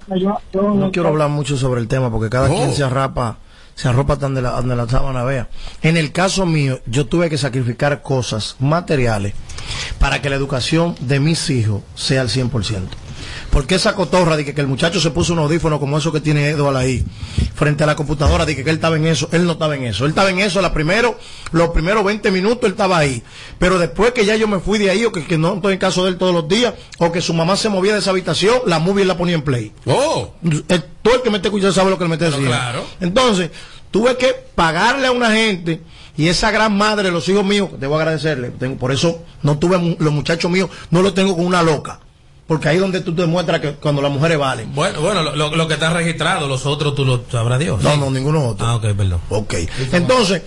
no 0.52 0.90
quiero 0.92 1.08
hablar 1.08 1.28
mucho 1.28 1.56
sobre 1.56 1.80
el 1.80 1.88
tema 1.88 2.10
porque 2.10 2.30
cada 2.30 2.48
Oh. 2.50 2.54
quien 2.54 2.72
se 2.74 2.84
arrapa, 2.84 3.38
se 3.76 3.88
arropa 3.88 4.16
tan 4.16 4.34
de 4.34 4.42
la, 4.42 4.52
donde 4.52 4.74
la 4.74 4.88
sábana 4.88 5.22
vea. 5.22 5.48
En 5.82 5.96
el 5.96 6.10
caso 6.10 6.46
mío, 6.46 6.80
yo 6.86 7.06
tuve 7.06 7.30
que 7.30 7.38
sacrificar 7.38 8.02
cosas 8.02 8.56
materiales 8.58 9.34
para 10.00 10.20
que 10.20 10.30
la 10.30 10.36
educación 10.36 10.96
de 11.00 11.20
mis 11.20 11.50
hijos 11.50 11.82
sea 11.94 12.22
al 12.22 12.28
100%. 12.28 12.88
Porque 13.56 13.76
esa 13.76 13.94
cotorra 13.94 14.36
de 14.36 14.44
que, 14.44 14.52
que 14.52 14.60
el 14.60 14.66
muchacho 14.66 15.00
se 15.00 15.10
puso 15.10 15.32
un 15.32 15.38
audífono 15.38 15.80
como 15.80 15.96
eso 15.96 16.12
que 16.12 16.20
tiene 16.20 16.50
Eduardo 16.50 16.78
ahí, 16.78 17.02
frente 17.54 17.84
a 17.84 17.86
la 17.86 17.96
computadora, 17.96 18.44
de 18.44 18.54
que, 18.54 18.62
que 18.62 18.68
él 18.68 18.76
estaba 18.76 18.96
en 18.98 19.06
eso, 19.06 19.30
él 19.32 19.46
no 19.46 19.52
estaba 19.52 19.74
en 19.74 19.84
eso. 19.84 20.04
Él 20.04 20.10
estaba 20.10 20.28
en 20.28 20.40
eso 20.40 20.60
la 20.60 20.74
primero, 20.74 21.18
los 21.52 21.70
primeros 21.70 22.04
20 22.04 22.30
minutos 22.32 22.64
él 22.64 22.72
estaba 22.72 22.98
ahí. 22.98 23.22
Pero 23.58 23.78
después 23.78 24.12
que 24.12 24.26
ya 24.26 24.36
yo 24.36 24.46
me 24.46 24.60
fui 24.60 24.78
de 24.78 24.90
ahí, 24.90 25.06
o 25.06 25.10
que, 25.10 25.24
que 25.24 25.38
no 25.38 25.54
estoy 25.54 25.72
en 25.72 25.78
caso 25.78 26.04
de 26.04 26.10
él 26.10 26.18
todos 26.18 26.34
los 26.34 26.46
días, 26.48 26.74
o 26.98 27.10
que 27.10 27.22
su 27.22 27.32
mamá 27.32 27.56
se 27.56 27.70
movía 27.70 27.94
de 27.94 28.00
esa 28.00 28.10
habitación, 28.10 28.56
la 28.66 28.78
movie 28.78 29.00
él 29.02 29.08
la 29.08 29.16
ponía 29.16 29.36
en 29.36 29.40
play. 29.42 29.72
Oh. 29.86 30.34
El- 30.44 30.84
todo 31.00 31.14
el 31.14 31.22
que 31.22 31.30
me 31.30 31.36
esté 31.36 31.48
escuchando 31.48 31.72
sabe 31.72 31.88
lo 31.88 31.96
que 31.96 32.04
él 32.04 32.10
me 32.10 32.16
está 32.16 32.26
diciendo. 32.26 32.50
claro. 32.50 32.84
Entonces, 33.00 33.50
tuve 33.90 34.18
que 34.18 34.34
pagarle 34.54 35.06
a 35.06 35.12
una 35.12 35.30
gente 35.30 35.80
y 36.18 36.28
esa 36.28 36.50
gran 36.50 36.76
madre 36.76 37.10
los 37.10 37.26
hijos 37.30 37.46
míos, 37.46 37.70
debo 37.80 37.96
agradecerle, 37.96 38.50
tengo, 38.50 38.76
por 38.76 38.92
eso 38.92 39.22
no 39.42 39.56
tuve 39.56 39.96
los 39.98 40.12
muchachos 40.12 40.50
míos, 40.50 40.68
no 40.90 41.00
los 41.00 41.14
tengo 41.14 41.34
con 41.34 41.46
una 41.46 41.62
loca. 41.62 42.00
Porque 42.46 42.68
ahí 42.68 42.76
es 42.76 42.80
donde 42.82 43.00
tú 43.00 43.12
te 43.14 43.22
demuestras 43.22 43.60
que 43.60 43.72
cuando 43.72 44.00
las 44.02 44.10
mujeres 44.12 44.38
valen. 44.38 44.72
Bueno, 44.74 45.00
bueno, 45.00 45.22
lo, 45.22 45.34
lo- 45.34 45.56
lo 45.56 45.66
que 45.68 45.74
está 45.74 45.92
registrado, 45.92 46.46
los 46.46 46.64
otros 46.64 46.94
tú 46.94 47.04
lo 47.04 47.24
sabrás 47.30 47.58
Dios. 47.58 47.82
No, 47.82 47.96
no, 47.96 48.10
ninguno 48.10 48.46
otro. 48.46 48.64
Ah, 48.66 48.76
ok, 48.76 48.82
perdón. 48.96 49.20
Ok. 49.30 49.54
Entonces, 49.92 50.42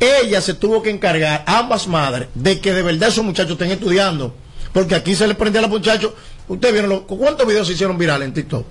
ella 0.00 0.40
se 0.40 0.54
tuvo 0.54 0.82
que 0.82 0.90
encargar, 0.90 1.44
ambas 1.46 1.86
madres, 1.86 2.28
de 2.34 2.60
que 2.60 2.72
de 2.72 2.82
verdad 2.82 3.08
esos 3.10 3.24
muchachos 3.24 3.52
estén 3.52 3.70
estudiando. 3.70 4.34
Porque 4.72 4.96
aquí 4.96 5.14
se 5.14 5.26
les 5.28 5.36
prende 5.36 5.60
a 5.60 5.62
los 5.62 5.70
muchachos. 5.70 6.12
Ustedes 6.48 6.72
vieron 6.74 6.90
los- 6.90 7.02
cuántos 7.02 7.46
videos 7.46 7.66
se 7.68 7.74
hicieron 7.74 7.96
virales 7.96 8.26
en 8.26 8.34
TikTok. 8.34 8.66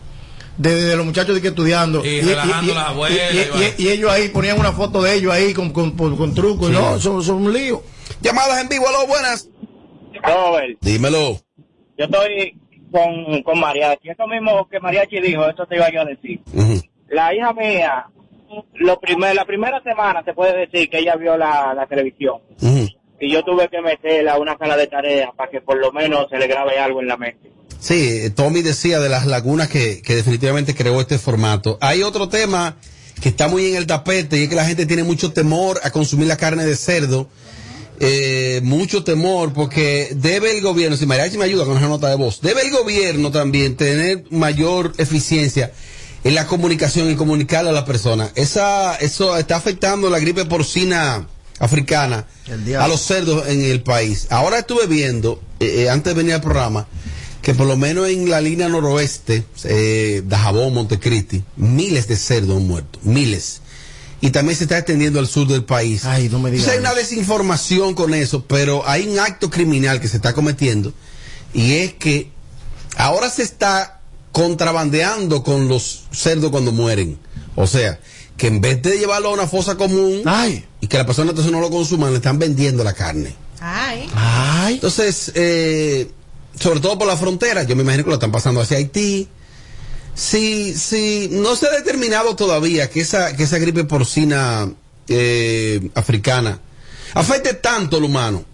De, 0.58 0.76
de 0.84 0.96
los 0.98 1.06
muchachos 1.06 1.34
de 1.34 1.41
que 1.41 1.48
estudiando. 1.48 2.06
Y 2.06 2.22
relajando 2.22 2.74
las 2.76 2.89
abuelas, 2.89 3.18
y- 3.34 3.38
y- 3.38 3.39
y 3.39 3.84
y- 3.84 3.88
y 3.88 3.89
ellos 3.89 4.12
ahí 4.12 4.28
ponían 4.30 4.60
una 4.60 4.72
foto 4.74 5.02
de 5.02 5.16
ellos 5.16 5.32
ahí 5.34 5.54
con, 5.54 5.72
con, 5.72 5.91
con, 5.91 6.16
con 6.18 6.36
trucos. 6.36 6.68
Sí. 6.68 6.74
No, 6.74 7.00
son, 7.00 7.24
son 7.24 7.36
un 7.38 7.54
lío. 7.54 7.82
Llamadas 8.22 8.62
en 8.62 8.68
vivo, 8.70 8.86
aló, 8.88 9.08
buenas. 9.08 9.48
Robert, 10.22 10.78
Dímelo. 10.82 11.41
Yo 12.04 12.18
estoy 12.18 12.60
con, 12.91 13.43
con 13.43 13.60
Mariachi. 13.60 14.10
Eso 14.10 14.28
mismo 14.28 14.68
que 14.70 14.80
Mariachi 14.80 15.20
dijo, 15.22 15.47
eso 15.47 15.66
te 15.66 15.76
iba 15.76 15.91
yo 15.91 16.01
a 16.01 16.06
decir. 16.06 16.41
La 17.10 17.34
hija 17.34 17.54
mía, 17.54 18.06
lo 18.76 18.99
primer, 18.99 19.36
la 19.36 19.45
primera 19.45 19.82
semana 19.84 20.24
se 20.24 20.34
puede 20.34 20.58
decir 20.66 20.89
que 20.89 20.99
ella 20.99 21.16
vio 21.16 21.38
la, 21.38 21.74
la 21.74 21.88
televisión. 21.88 22.38
Y 23.20 23.32
yo 23.32 23.43
tuve 23.43 23.70
que 23.70 23.82
meterla 23.82 24.34
a 24.34 24.39
una 24.39 24.58
sala 24.58 24.76
de 24.76 24.88
tareas 24.88 25.30
para 25.36 25.49
que 25.49 25.62
por 25.62 25.78
lo 25.78 25.91
menos 25.91 26.28
se 26.30 26.38
le 26.38 26.47
grabe 26.47 26.78
algo 26.80 27.01
en 27.01 27.08
la 27.08 27.18
mente. 27.18 27.51
Sí, 27.80 28.22
eh, 28.24 28.30
Tommy 28.30 28.62
decía 28.62 28.99
de 28.99 29.10
las 29.10 29.26
lagunas 29.26 29.70
que, 29.70 30.01
que 30.01 30.16
definitivamente 30.16 30.76
creó 30.76 30.99
este 31.01 31.18
formato. 31.18 31.78
Hay 31.82 32.01
otro 32.01 32.30
tema 32.30 32.78
que 33.22 33.30
está 33.30 33.47
muy 33.47 33.68
en 33.68 33.76
el 33.76 33.88
tapete 33.88 34.38
y 34.38 34.43
es 34.43 34.49
que 34.49 34.56
la 34.56 34.66
gente 34.66 34.86
tiene 34.86 35.04
mucho 35.04 35.32
temor 35.32 35.80
a 35.84 35.91
consumir 35.91 36.28
la 36.28 36.38
carne 36.38 36.66
de 36.66 36.76
cerdo. 36.76 37.30
Eh, 38.00 38.60
mucho 38.64 39.04
temor 39.04 39.54
porque 39.54 40.10
debe 40.16 40.58
el 40.58 40.62
gobierno, 40.62 40.98
si 40.98 41.06
Mariachi 41.06 41.38
me 41.38 41.46
ayuda 41.46 41.66
con 41.66 41.78
esa 41.78 41.88
nota 41.88 42.10
de 42.10 42.16
voz, 42.16 42.41
debe 42.41 42.62
el 42.62 42.72
gobierno 42.72 43.32
también 43.32 43.76
tener 43.76 44.26
mayor 44.32 44.94
eficiencia 44.98 45.72
en 46.24 46.36
la 46.36 46.48
comunicación 46.48 47.12
y 47.12 47.16
comunicarle 47.16 47.70
a 47.70 47.74
la 47.74 47.86
persona. 47.86 48.32
Esa, 48.36 48.96
eso 48.96 49.38
está 49.38 49.58
afectando 49.58 50.10
la 50.10 50.20
gripe 50.20 50.46
porcina 50.46 51.28
africana 51.60 52.26
a 52.80 52.88
los 52.88 53.02
cerdos 53.02 53.48
en 53.48 53.62
el 53.62 53.82
país. 53.84 54.28
Ahora 54.30 54.60
estuve 54.60 54.88
viendo 54.88 55.41
eh, 55.60 55.89
antes 55.89 56.14
de 56.14 56.18
venir 56.18 56.34
al 56.34 56.41
programa 56.41 56.88
que 57.44 57.54
por 57.54 57.68
lo 57.68 57.76
menos 57.76 58.08
en 58.08 58.30
la 58.30 58.39
línea 58.39 58.70
noroeste, 58.70 59.44
eh, 59.66 60.24
Dajabón, 60.26 60.74
Montecristi, 60.74 61.44
miles 61.58 62.08
de 62.08 62.16
cerdos 62.16 62.58
han 62.58 62.66
muerto, 62.66 63.00
miles. 63.04 63.62
Y 64.24 64.32
también 64.32 64.57
se 64.57 64.63
está 64.63 64.78
extendiendo 64.78 65.19
al 65.19 65.28
sur 65.28 65.47
del 65.47 65.65
país. 65.65 66.05
Ay, 66.05 66.30
no 66.30 66.39
me 66.39 66.49
digas. 66.49 66.65
Entonces, 66.65 66.74
hay 66.76 66.80
una 66.80 66.93
desinformación 66.93 67.93
con 67.93 68.13
eso, 68.13 68.45
pero 68.45 68.88
hay 68.88 69.05
un 69.05 69.19
acto 69.19 69.49
criminal 69.49 69.99
que 69.99 70.07
se 70.07 70.15
está 70.15 70.32
cometiendo 70.32 70.93
y 71.53 71.74
es 71.74 71.93
que 71.95 72.32
ahora 72.95 73.30
se 73.30 73.43
está 73.43 73.99
contrabandeando 74.32 75.43
con 75.43 75.67
los 75.67 76.03
cerdos 76.13 76.51
cuando 76.51 76.71
mueren. 76.71 77.19
O 77.55 77.67
sea, 77.67 77.99
que 78.38 78.47
en 78.47 78.61
vez 78.61 78.82
de 78.82 78.97
llevarlo 78.97 79.28
a 79.28 79.34
una 79.34 79.45
fosa 79.45 79.76
común 79.76 80.21
y 80.80 80.88
que 80.88 80.97
la 80.97 81.05
persona 81.05 81.32
entonces 81.32 81.51
no 81.51 81.59
lo 81.59 81.69
consuma, 81.69 82.09
le 82.09 82.15
están 82.15 82.39
vendiendo 82.39 82.86
la 82.86 82.93
carne. 82.93 83.36
Ay. 84.15 84.76
Entonces, 84.76 85.34
eh, 85.36 86.09
sobre 86.57 86.80
todo 86.80 86.97
por 86.97 87.09
la 87.09 87.17
frontera, 87.17 87.63
yo 87.63 87.76
me 87.76 87.84
imagino 87.84 88.05
que 88.05 88.11
lo 88.11 88.15
están 88.15 88.32
pasando 88.32 88.61
hacia 88.61 88.78
Haití. 88.78 89.28
Si, 90.16 90.74
si 90.74 91.30
no 91.32 91.55
se 91.55 91.68
ha 91.68 91.72
determinado 91.72 92.36
todavía 92.36 92.89
que 92.89 93.01
esa, 93.01 93.36
que 93.36 93.43
esa 93.43 93.57
gripe 93.57 93.84
porcina 93.84 94.72
eh, 95.07 95.89
africana 95.95 96.59
afecte 97.14 97.53
tanto 97.55 97.97
al 97.97 98.03
humano. 98.03 98.45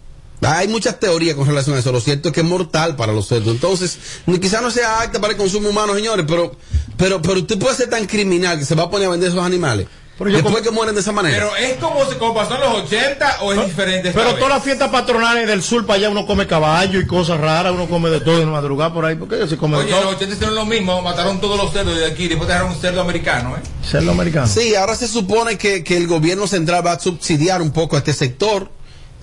Hay 0.41 0.69
muchas 0.69 0.99
teorías 0.99 1.35
con 1.35 1.45
relación 1.45 1.75
a 1.75 1.79
eso. 1.79 1.91
Lo 1.91 1.99
cierto 1.99 2.29
es 2.29 2.33
que 2.33 2.41
es 2.41 2.45
mortal 2.45 2.95
para 2.95 3.11
los 3.11 3.27
cerdos. 3.27 3.53
Entonces, 3.53 3.97
quizás 4.41 4.61
no 4.61 4.71
sea 4.71 5.01
apta 5.01 5.19
para 5.19 5.33
el 5.33 5.37
consumo 5.37 5.69
humano, 5.69 5.93
señores, 5.95 6.25
pero, 6.27 6.55
pero, 6.97 7.21
pero 7.21 7.39
usted 7.41 7.59
puede 7.59 7.75
ser 7.75 7.89
tan 7.89 8.05
criminal 8.05 8.57
que 8.57 8.65
se 8.65 8.75
va 8.75 8.83
a 8.83 8.89
poner 8.89 9.07
a 9.07 9.11
vender 9.11 9.29
esos 9.29 9.43
animales. 9.43 9.87
Después 10.19 10.61
que 10.61 10.71
mueren 10.71 10.95
de 10.95 11.01
esa 11.01 11.11
manera. 11.11 11.35
Pero 11.37 11.55
es 11.55 11.77
como, 11.77 11.99
como 12.17 12.33
pasó 12.33 12.55
en 12.55 12.61
los 12.61 12.83
80 12.83 13.37
o 13.41 13.53
es 13.53 13.65
diferente. 13.65 14.11
Pero 14.13 14.35
todas 14.35 14.49
las 14.49 14.63
fiestas 14.63 14.89
patronales 14.89 15.47
del 15.47 15.63
sur 15.63 15.85
para 15.85 15.97
allá 15.97 16.09
uno 16.09 16.25
come 16.25 16.45
caballo 16.45 16.99
y 16.99 17.07
cosas 17.07 17.39
raras, 17.39 17.71
uno 17.73 17.87
come 17.87 18.09
de 18.09 18.19
todo 18.19 18.41
en 18.41 18.49
madrugada 18.51 18.93
por 18.93 19.05
ahí, 19.05 19.15
porque 19.15 19.47
se 19.47 19.55
come 19.57 19.77
Oye, 19.77 19.85
de 19.85 19.91
en 19.91 19.95
los 19.95 20.05
todo. 20.05 20.15
80 20.15 20.35
hicieron 20.35 20.55
lo 20.55 20.65
mismo, 20.65 21.01
mataron 21.01 21.39
todos 21.39 21.57
los 21.57 21.71
cerdos 21.71 21.97
de 21.97 22.05
aquí, 22.05 22.27
después 22.27 22.47
dejaron 22.47 22.71
un 22.71 22.79
cerdo 22.79 23.01
americano, 23.01 23.55
¿eh? 23.55 23.61
Cerdo 23.85 24.11
americano. 24.11 24.47
Sí, 24.47 24.75
ahora 24.75 24.95
se 24.95 25.07
supone 25.07 25.57
que, 25.57 25.83
que 25.83 25.95
el 25.95 26.07
gobierno 26.07 26.47
central 26.47 26.85
va 26.85 26.93
a 26.93 26.99
subsidiar 26.99 27.61
un 27.61 27.71
poco 27.71 27.95
a 27.95 27.99
este 27.99 28.13
sector. 28.13 28.69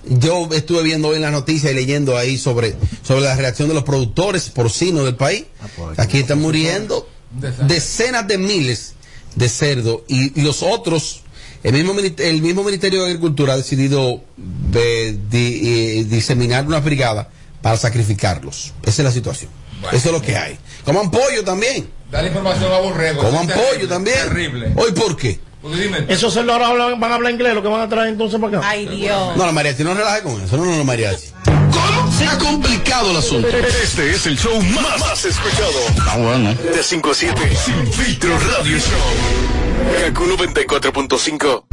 Yo 0.09 0.47
estuve 0.53 0.83
viendo 0.83 1.09
hoy 1.09 1.17
en 1.17 1.21
las 1.21 1.31
noticias 1.31 1.71
y 1.71 1.75
leyendo 1.75 2.17
ahí 2.17 2.37
sobre, 2.37 2.75
sobre 3.03 3.21
la 3.21 3.35
reacción 3.35 3.67
de 3.67 3.73
los 3.75 3.83
productores 3.83 4.49
porcinos 4.49 5.03
del 5.03 5.15
país. 5.15 5.45
Aquí 5.97 6.19
están 6.19 6.39
muriendo 6.41 7.07
decenas 7.67 8.25
de 8.27 8.37
miles 8.37 8.93
de 9.37 9.49
cerdos 9.49 10.01
y, 10.07 10.39
y 10.39 10.43
los 10.43 10.63
otros, 10.63 11.21
el 11.63 11.73
mismo, 11.73 11.93
el 12.17 12.41
mismo 12.41 12.63
Ministerio 12.63 13.01
de 13.01 13.07
Agricultura 13.07 13.53
ha 13.53 13.57
decidido 13.57 14.21
de- 14.35 15.17
di- 15.29 15.61
eh, 15.99 16.03
diseminar 16.05 16.65
una 16.65 16.79
brigada 16.79 17.29
para 17.61 17.77
sacrificarlos. 17.77 18.73
Esa 18.83 19.01
es 19.01 19.05
la 19.05 19.11
situación. 19.11 19.51
Eso 19.91 20.07
es 20.09 20.11
lo 20.11 20.21
que 20.21 20.35
hay. 20.35 20.57
Coman 20.83 21.11
pollo 21.11 21.43
también. 21.43 21.87
Dale 22.11 22.29
información 22.29 22.71
a 22.73 22.79
Borrego. 22.79 23.21
Coman 23.21 23.45
terrible, 23.47 23.69
pollo 23.75 23.87
también. 23.87 24.17
Terrible. 24.27 24.71
Hoy, 24.75 24.91
¿por 24.93 25.15
qué? 25.15 25.39
Porque 25.61 25.77
dime, 25.81 26.05
Esos 26.07 26.33
cerdos 26.33 26.59
ahora 26.59 26.95
van 26.95 27.11
a 27.11 27.15
hablar 27.15 27.31
inglés, 27.31 27.53
lo 27.53 27.61
que 27.61 27.67
van 27.67 27.81
a 27.81 27.89
traer 27.89 28.09
entonces 28.09 28.39
para 28.39 28.57
acá. 28.59 28.69
Ay, 28.69 28.87
Dios. 28.87 29.37
No, 29.37 29.45
la 29.45 29.51
mariachi, 29.51 29.83
no 29.83 29.93
relaje 29.93 30.21
con 30.23 30.41
eso. 30.41 30.57
No, 30.57 30.65
no, 30.65 30.75
no, 30.77 30.83
mariachi. 30.83 31.27
Se 32.17 32.25
ha 32.25 32.37
complicado 32.37 33.11
el 33.11 33.17
asunto. 33.17 33.47
Este 33.47 34.11
es 34.11 34.25
el 34.25 34.37
show 34.37 34.61
más, 34.61 34.99
más 34.99 35.25
escuchado. 35.25 35.71
Ah, 36.07 36.17
bueno. 36.17 36.53
De 36.53 36.83
5 36.83 37.11
a 37.11 37.13
7. 37.13 37.55
Sin 37.55 37.93
filtro 37.93 38.37
radio 38.39 38.77
show. 38.77 40.05
Kaku 40.05 40.25
94.5. 40.25 41.63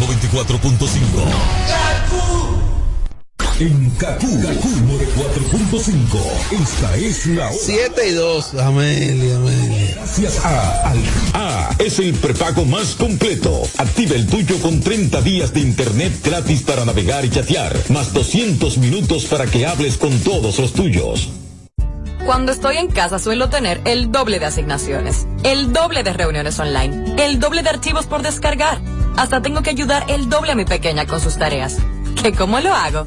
94.5. 0.00 2.09
En 3.60 3.90
Kaku, 3.90 4.40
Kaku 4.40 4.68
4.5. 5.68 6.18
Esta 6.62 6.96
es 6.96 7.26
la 7.26 7.46
hora. 7.48 7.58
7 7.60 8.08
y 8.08 8.12
2, 8.12 8.54
Amelia, 8.54 9.36
Amelia. 9.36 9.94
Gracias 9.96 10.42
a 10.42 10.90
Al 10.90 10.98
A 11.34 11.70
es 11.78 11.98
el 11.98 12.14
prepago 12.14 12.64
más 12.64 12.94
completo. 12.94 13.60
Activa 13.76 14.16
el 14.16 14.26
tuyo 14.26 14.58
con 14.62 14.80
30 14.80 15.20
días 15.20 15.52
de 15.52 15.60
internet 15.60 16.10
gratis 16.24 16.62
para 16.62 16.86
navegar 16.86 17.26
y 17.26 17.28
chatear, 17.28 17.76
más 17.90 18.14
200 18.14 18.78
minutos 18.78 19.26
para 19.26 19.44
que 19.44 19.66
hables 19.66 19.98
con 19.98 20.18
todos 20.20 20.58
los 20.58 20.72
tuyos. 20.72 21.28
Cuando 22.24 22.52
estoy 22.52 22.78
en 22.78 22.88
casa 22.88 23.18
suelo 23.18 23.50
tener 23.50 23.82
el 23.84 24.10
doble 24.10 24.38
de 24.38 24.46
asignaciones, 24.46 25.26
el 25.42 25.74
doble 25.74 26.02
de 26.02 26.14
reuniones 26.14 26.58
online, 26.58 27.14
el 27.22 27.38
doble 27.38 27.62
de 27.62 27.68
archivos 27.68 28.06
por 28.06 28.22
descargar. 28.22 28.80
Hasta 29.18 29.42
tengo 29.42 29.60
que 29.60 29.68
ayudar 29.68 30.06
el 30.08 30.30
doble 30.30 30.52
a 30.52 30.54
mi 30.54 30.64
pequeña 30.64 31.06
con 31.06 31.20
sus 31.20 31.36
tareas. 31.36 31.76
¿Que 32.22 32.32
cómo 32.32 32.58
lo 32.60 32.72
hago? 32.72 33.06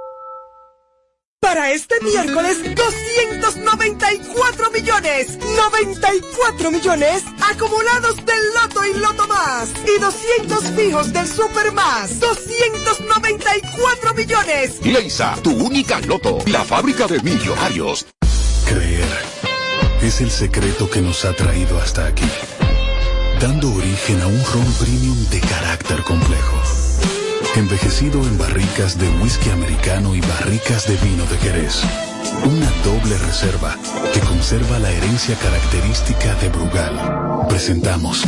Para 1.41 1.71
este 1.71 1.99
miércoles, 2.01 2.57
294 2.75 4.71
millones, 4.71 5.39
94 5.39 6.69
millones 6.71 7.23
acumulados 7.51 8.15
del 8.17 8.53
Loto 8.53 8.85
y 8.85 8.93
Loto 8.99 9.27
Más. 9.27 9.73
Y 9.83 9.99
200 9.99 10.63
fijos 10.75 11.11
del 11.11 11.27
Super 11.27 11.71
Más, 11.71 12.19
294 12.19 14.13
millones. 14.13 14.85
Leisa, 14.85 15.35
tu 15.41 15.49
única 15.51 15.99
loto, 16.01 16.37
la 16.45 16.63
fábrica 16.63 17.07
de 17.07 17.19
millonarios. 17.21 18.05
Creer 18.65 19.09
es 20.03 20.21
el 20.21 20.29
secreto 20.29 20.89
que 20.91 21.01
nos 21.01 21.25
ha 21.25 21.33
traído 21.35 21.79
hasta 21.79 22.05
aquí, 22.05 22.29
dando 23.39 23.73
origen 23.73 24.21
a 24.21 24.27
un 24.27 24.45
ron 24.45 24.73
premium 24.79 25.27
de 25.29 25.39
carácter 25.41 26.03
complejo, 26.03 26.61
envejecido 27.55 28.21
en 28.21 28.37
barricas 28.37 28.97
de 28.97 29.09
whisky 29.21 29.49
americano 29.49 30.15
y 30.15 30.21
barricas 30.21 30.87
de 30.87 30.95
vino 30.97 31.25
de 31.25 31.37
Jerez. 31.37 31.81
Una 32.45 32.71
doble 32.83 33.17
reserva 33.17 33.77
que 34.13 34.19
conserva 34.21 34.79
la 34.79 34.91
herencia 34.91 35.35
característica 35.35 36.33
de 36.35 36.49
Brugal. 36.49 37.47
Presentamos 37.49 38.23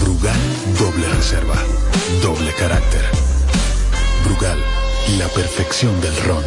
Brugal 0.00 0.40
Doble 0.78 1.08
Reserva, 1.08 1.56
doble 2.22 2.52
carácter. 2.54 3.02
Brugal, 4.24 4.58
la 5.18 5.28
perfección 5.28 6.00
del 6.00 6.16
ron. 6.24 6.44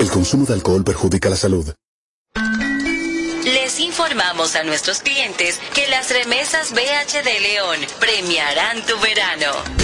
El 0.00 0.10
consumo 0.10 0.46
de 0.46 0.54
alcohol 0.54 0.84
perjudica 0.84 1.28
la 1.28 1.36
salud. 1.36 1.74
Les 3.44 3.78
informamos 3.80 4.56
a 4.56 4.62
nuestros 4.62 5.00
clientes 5.00 5.60
que 5.74 5.86
las 5.88 6.10
remesas 6.10 6.72
BH 6.72 7.22
de 7.22 7.40
León 7.40 7.78
premiarán 8.00 8.84
tu 8.86 8.98
verano. 9.00 9.83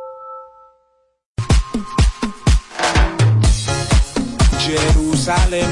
Jerusalén, 4.77 5.67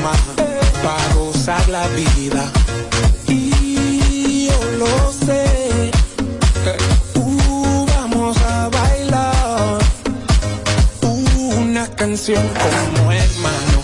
para 0.84 1.14
gozar 1.16 1.68
la 1.70 1.88
vida. 1.90 2.52
Y 3.28 4.48
yo 4.48 4.60
lo 4.78 5.12
sé, 5.26 5.92
uh, 7.16 7.86
vamos 7.86 8.38
a 8.38 8.70
bailar 8.70 9.80
una 11.58 11.88
canción 11.96 12.44
como 12.48 13.12
hermano. 13.12 13.78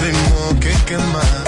Tengo 0.00 0.60
que 0.60 0.72
quemar, 0.84 1.39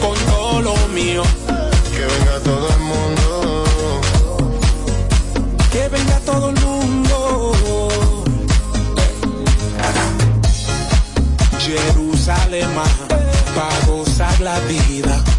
con 0.00 0.18
todo 0.26 0.62
lo 0.62 0.88
mío. 0.88 1.22
Que 1.92 2.00
venga 2.00 2.40
todo 2.42 2.68
el 2.68 2.80
mundo. 2.80 3.64
Que 5.70 5.88
venga 5.88 6.20
todo 6.20 6.50
el 6.50 6.60
mundo. 6.60 7.52
Jerusalén, 11.60 12.68
para 13.54 13.86
gozar 13.86 14.40
la 14.40 14.58
vida 14.60 15.35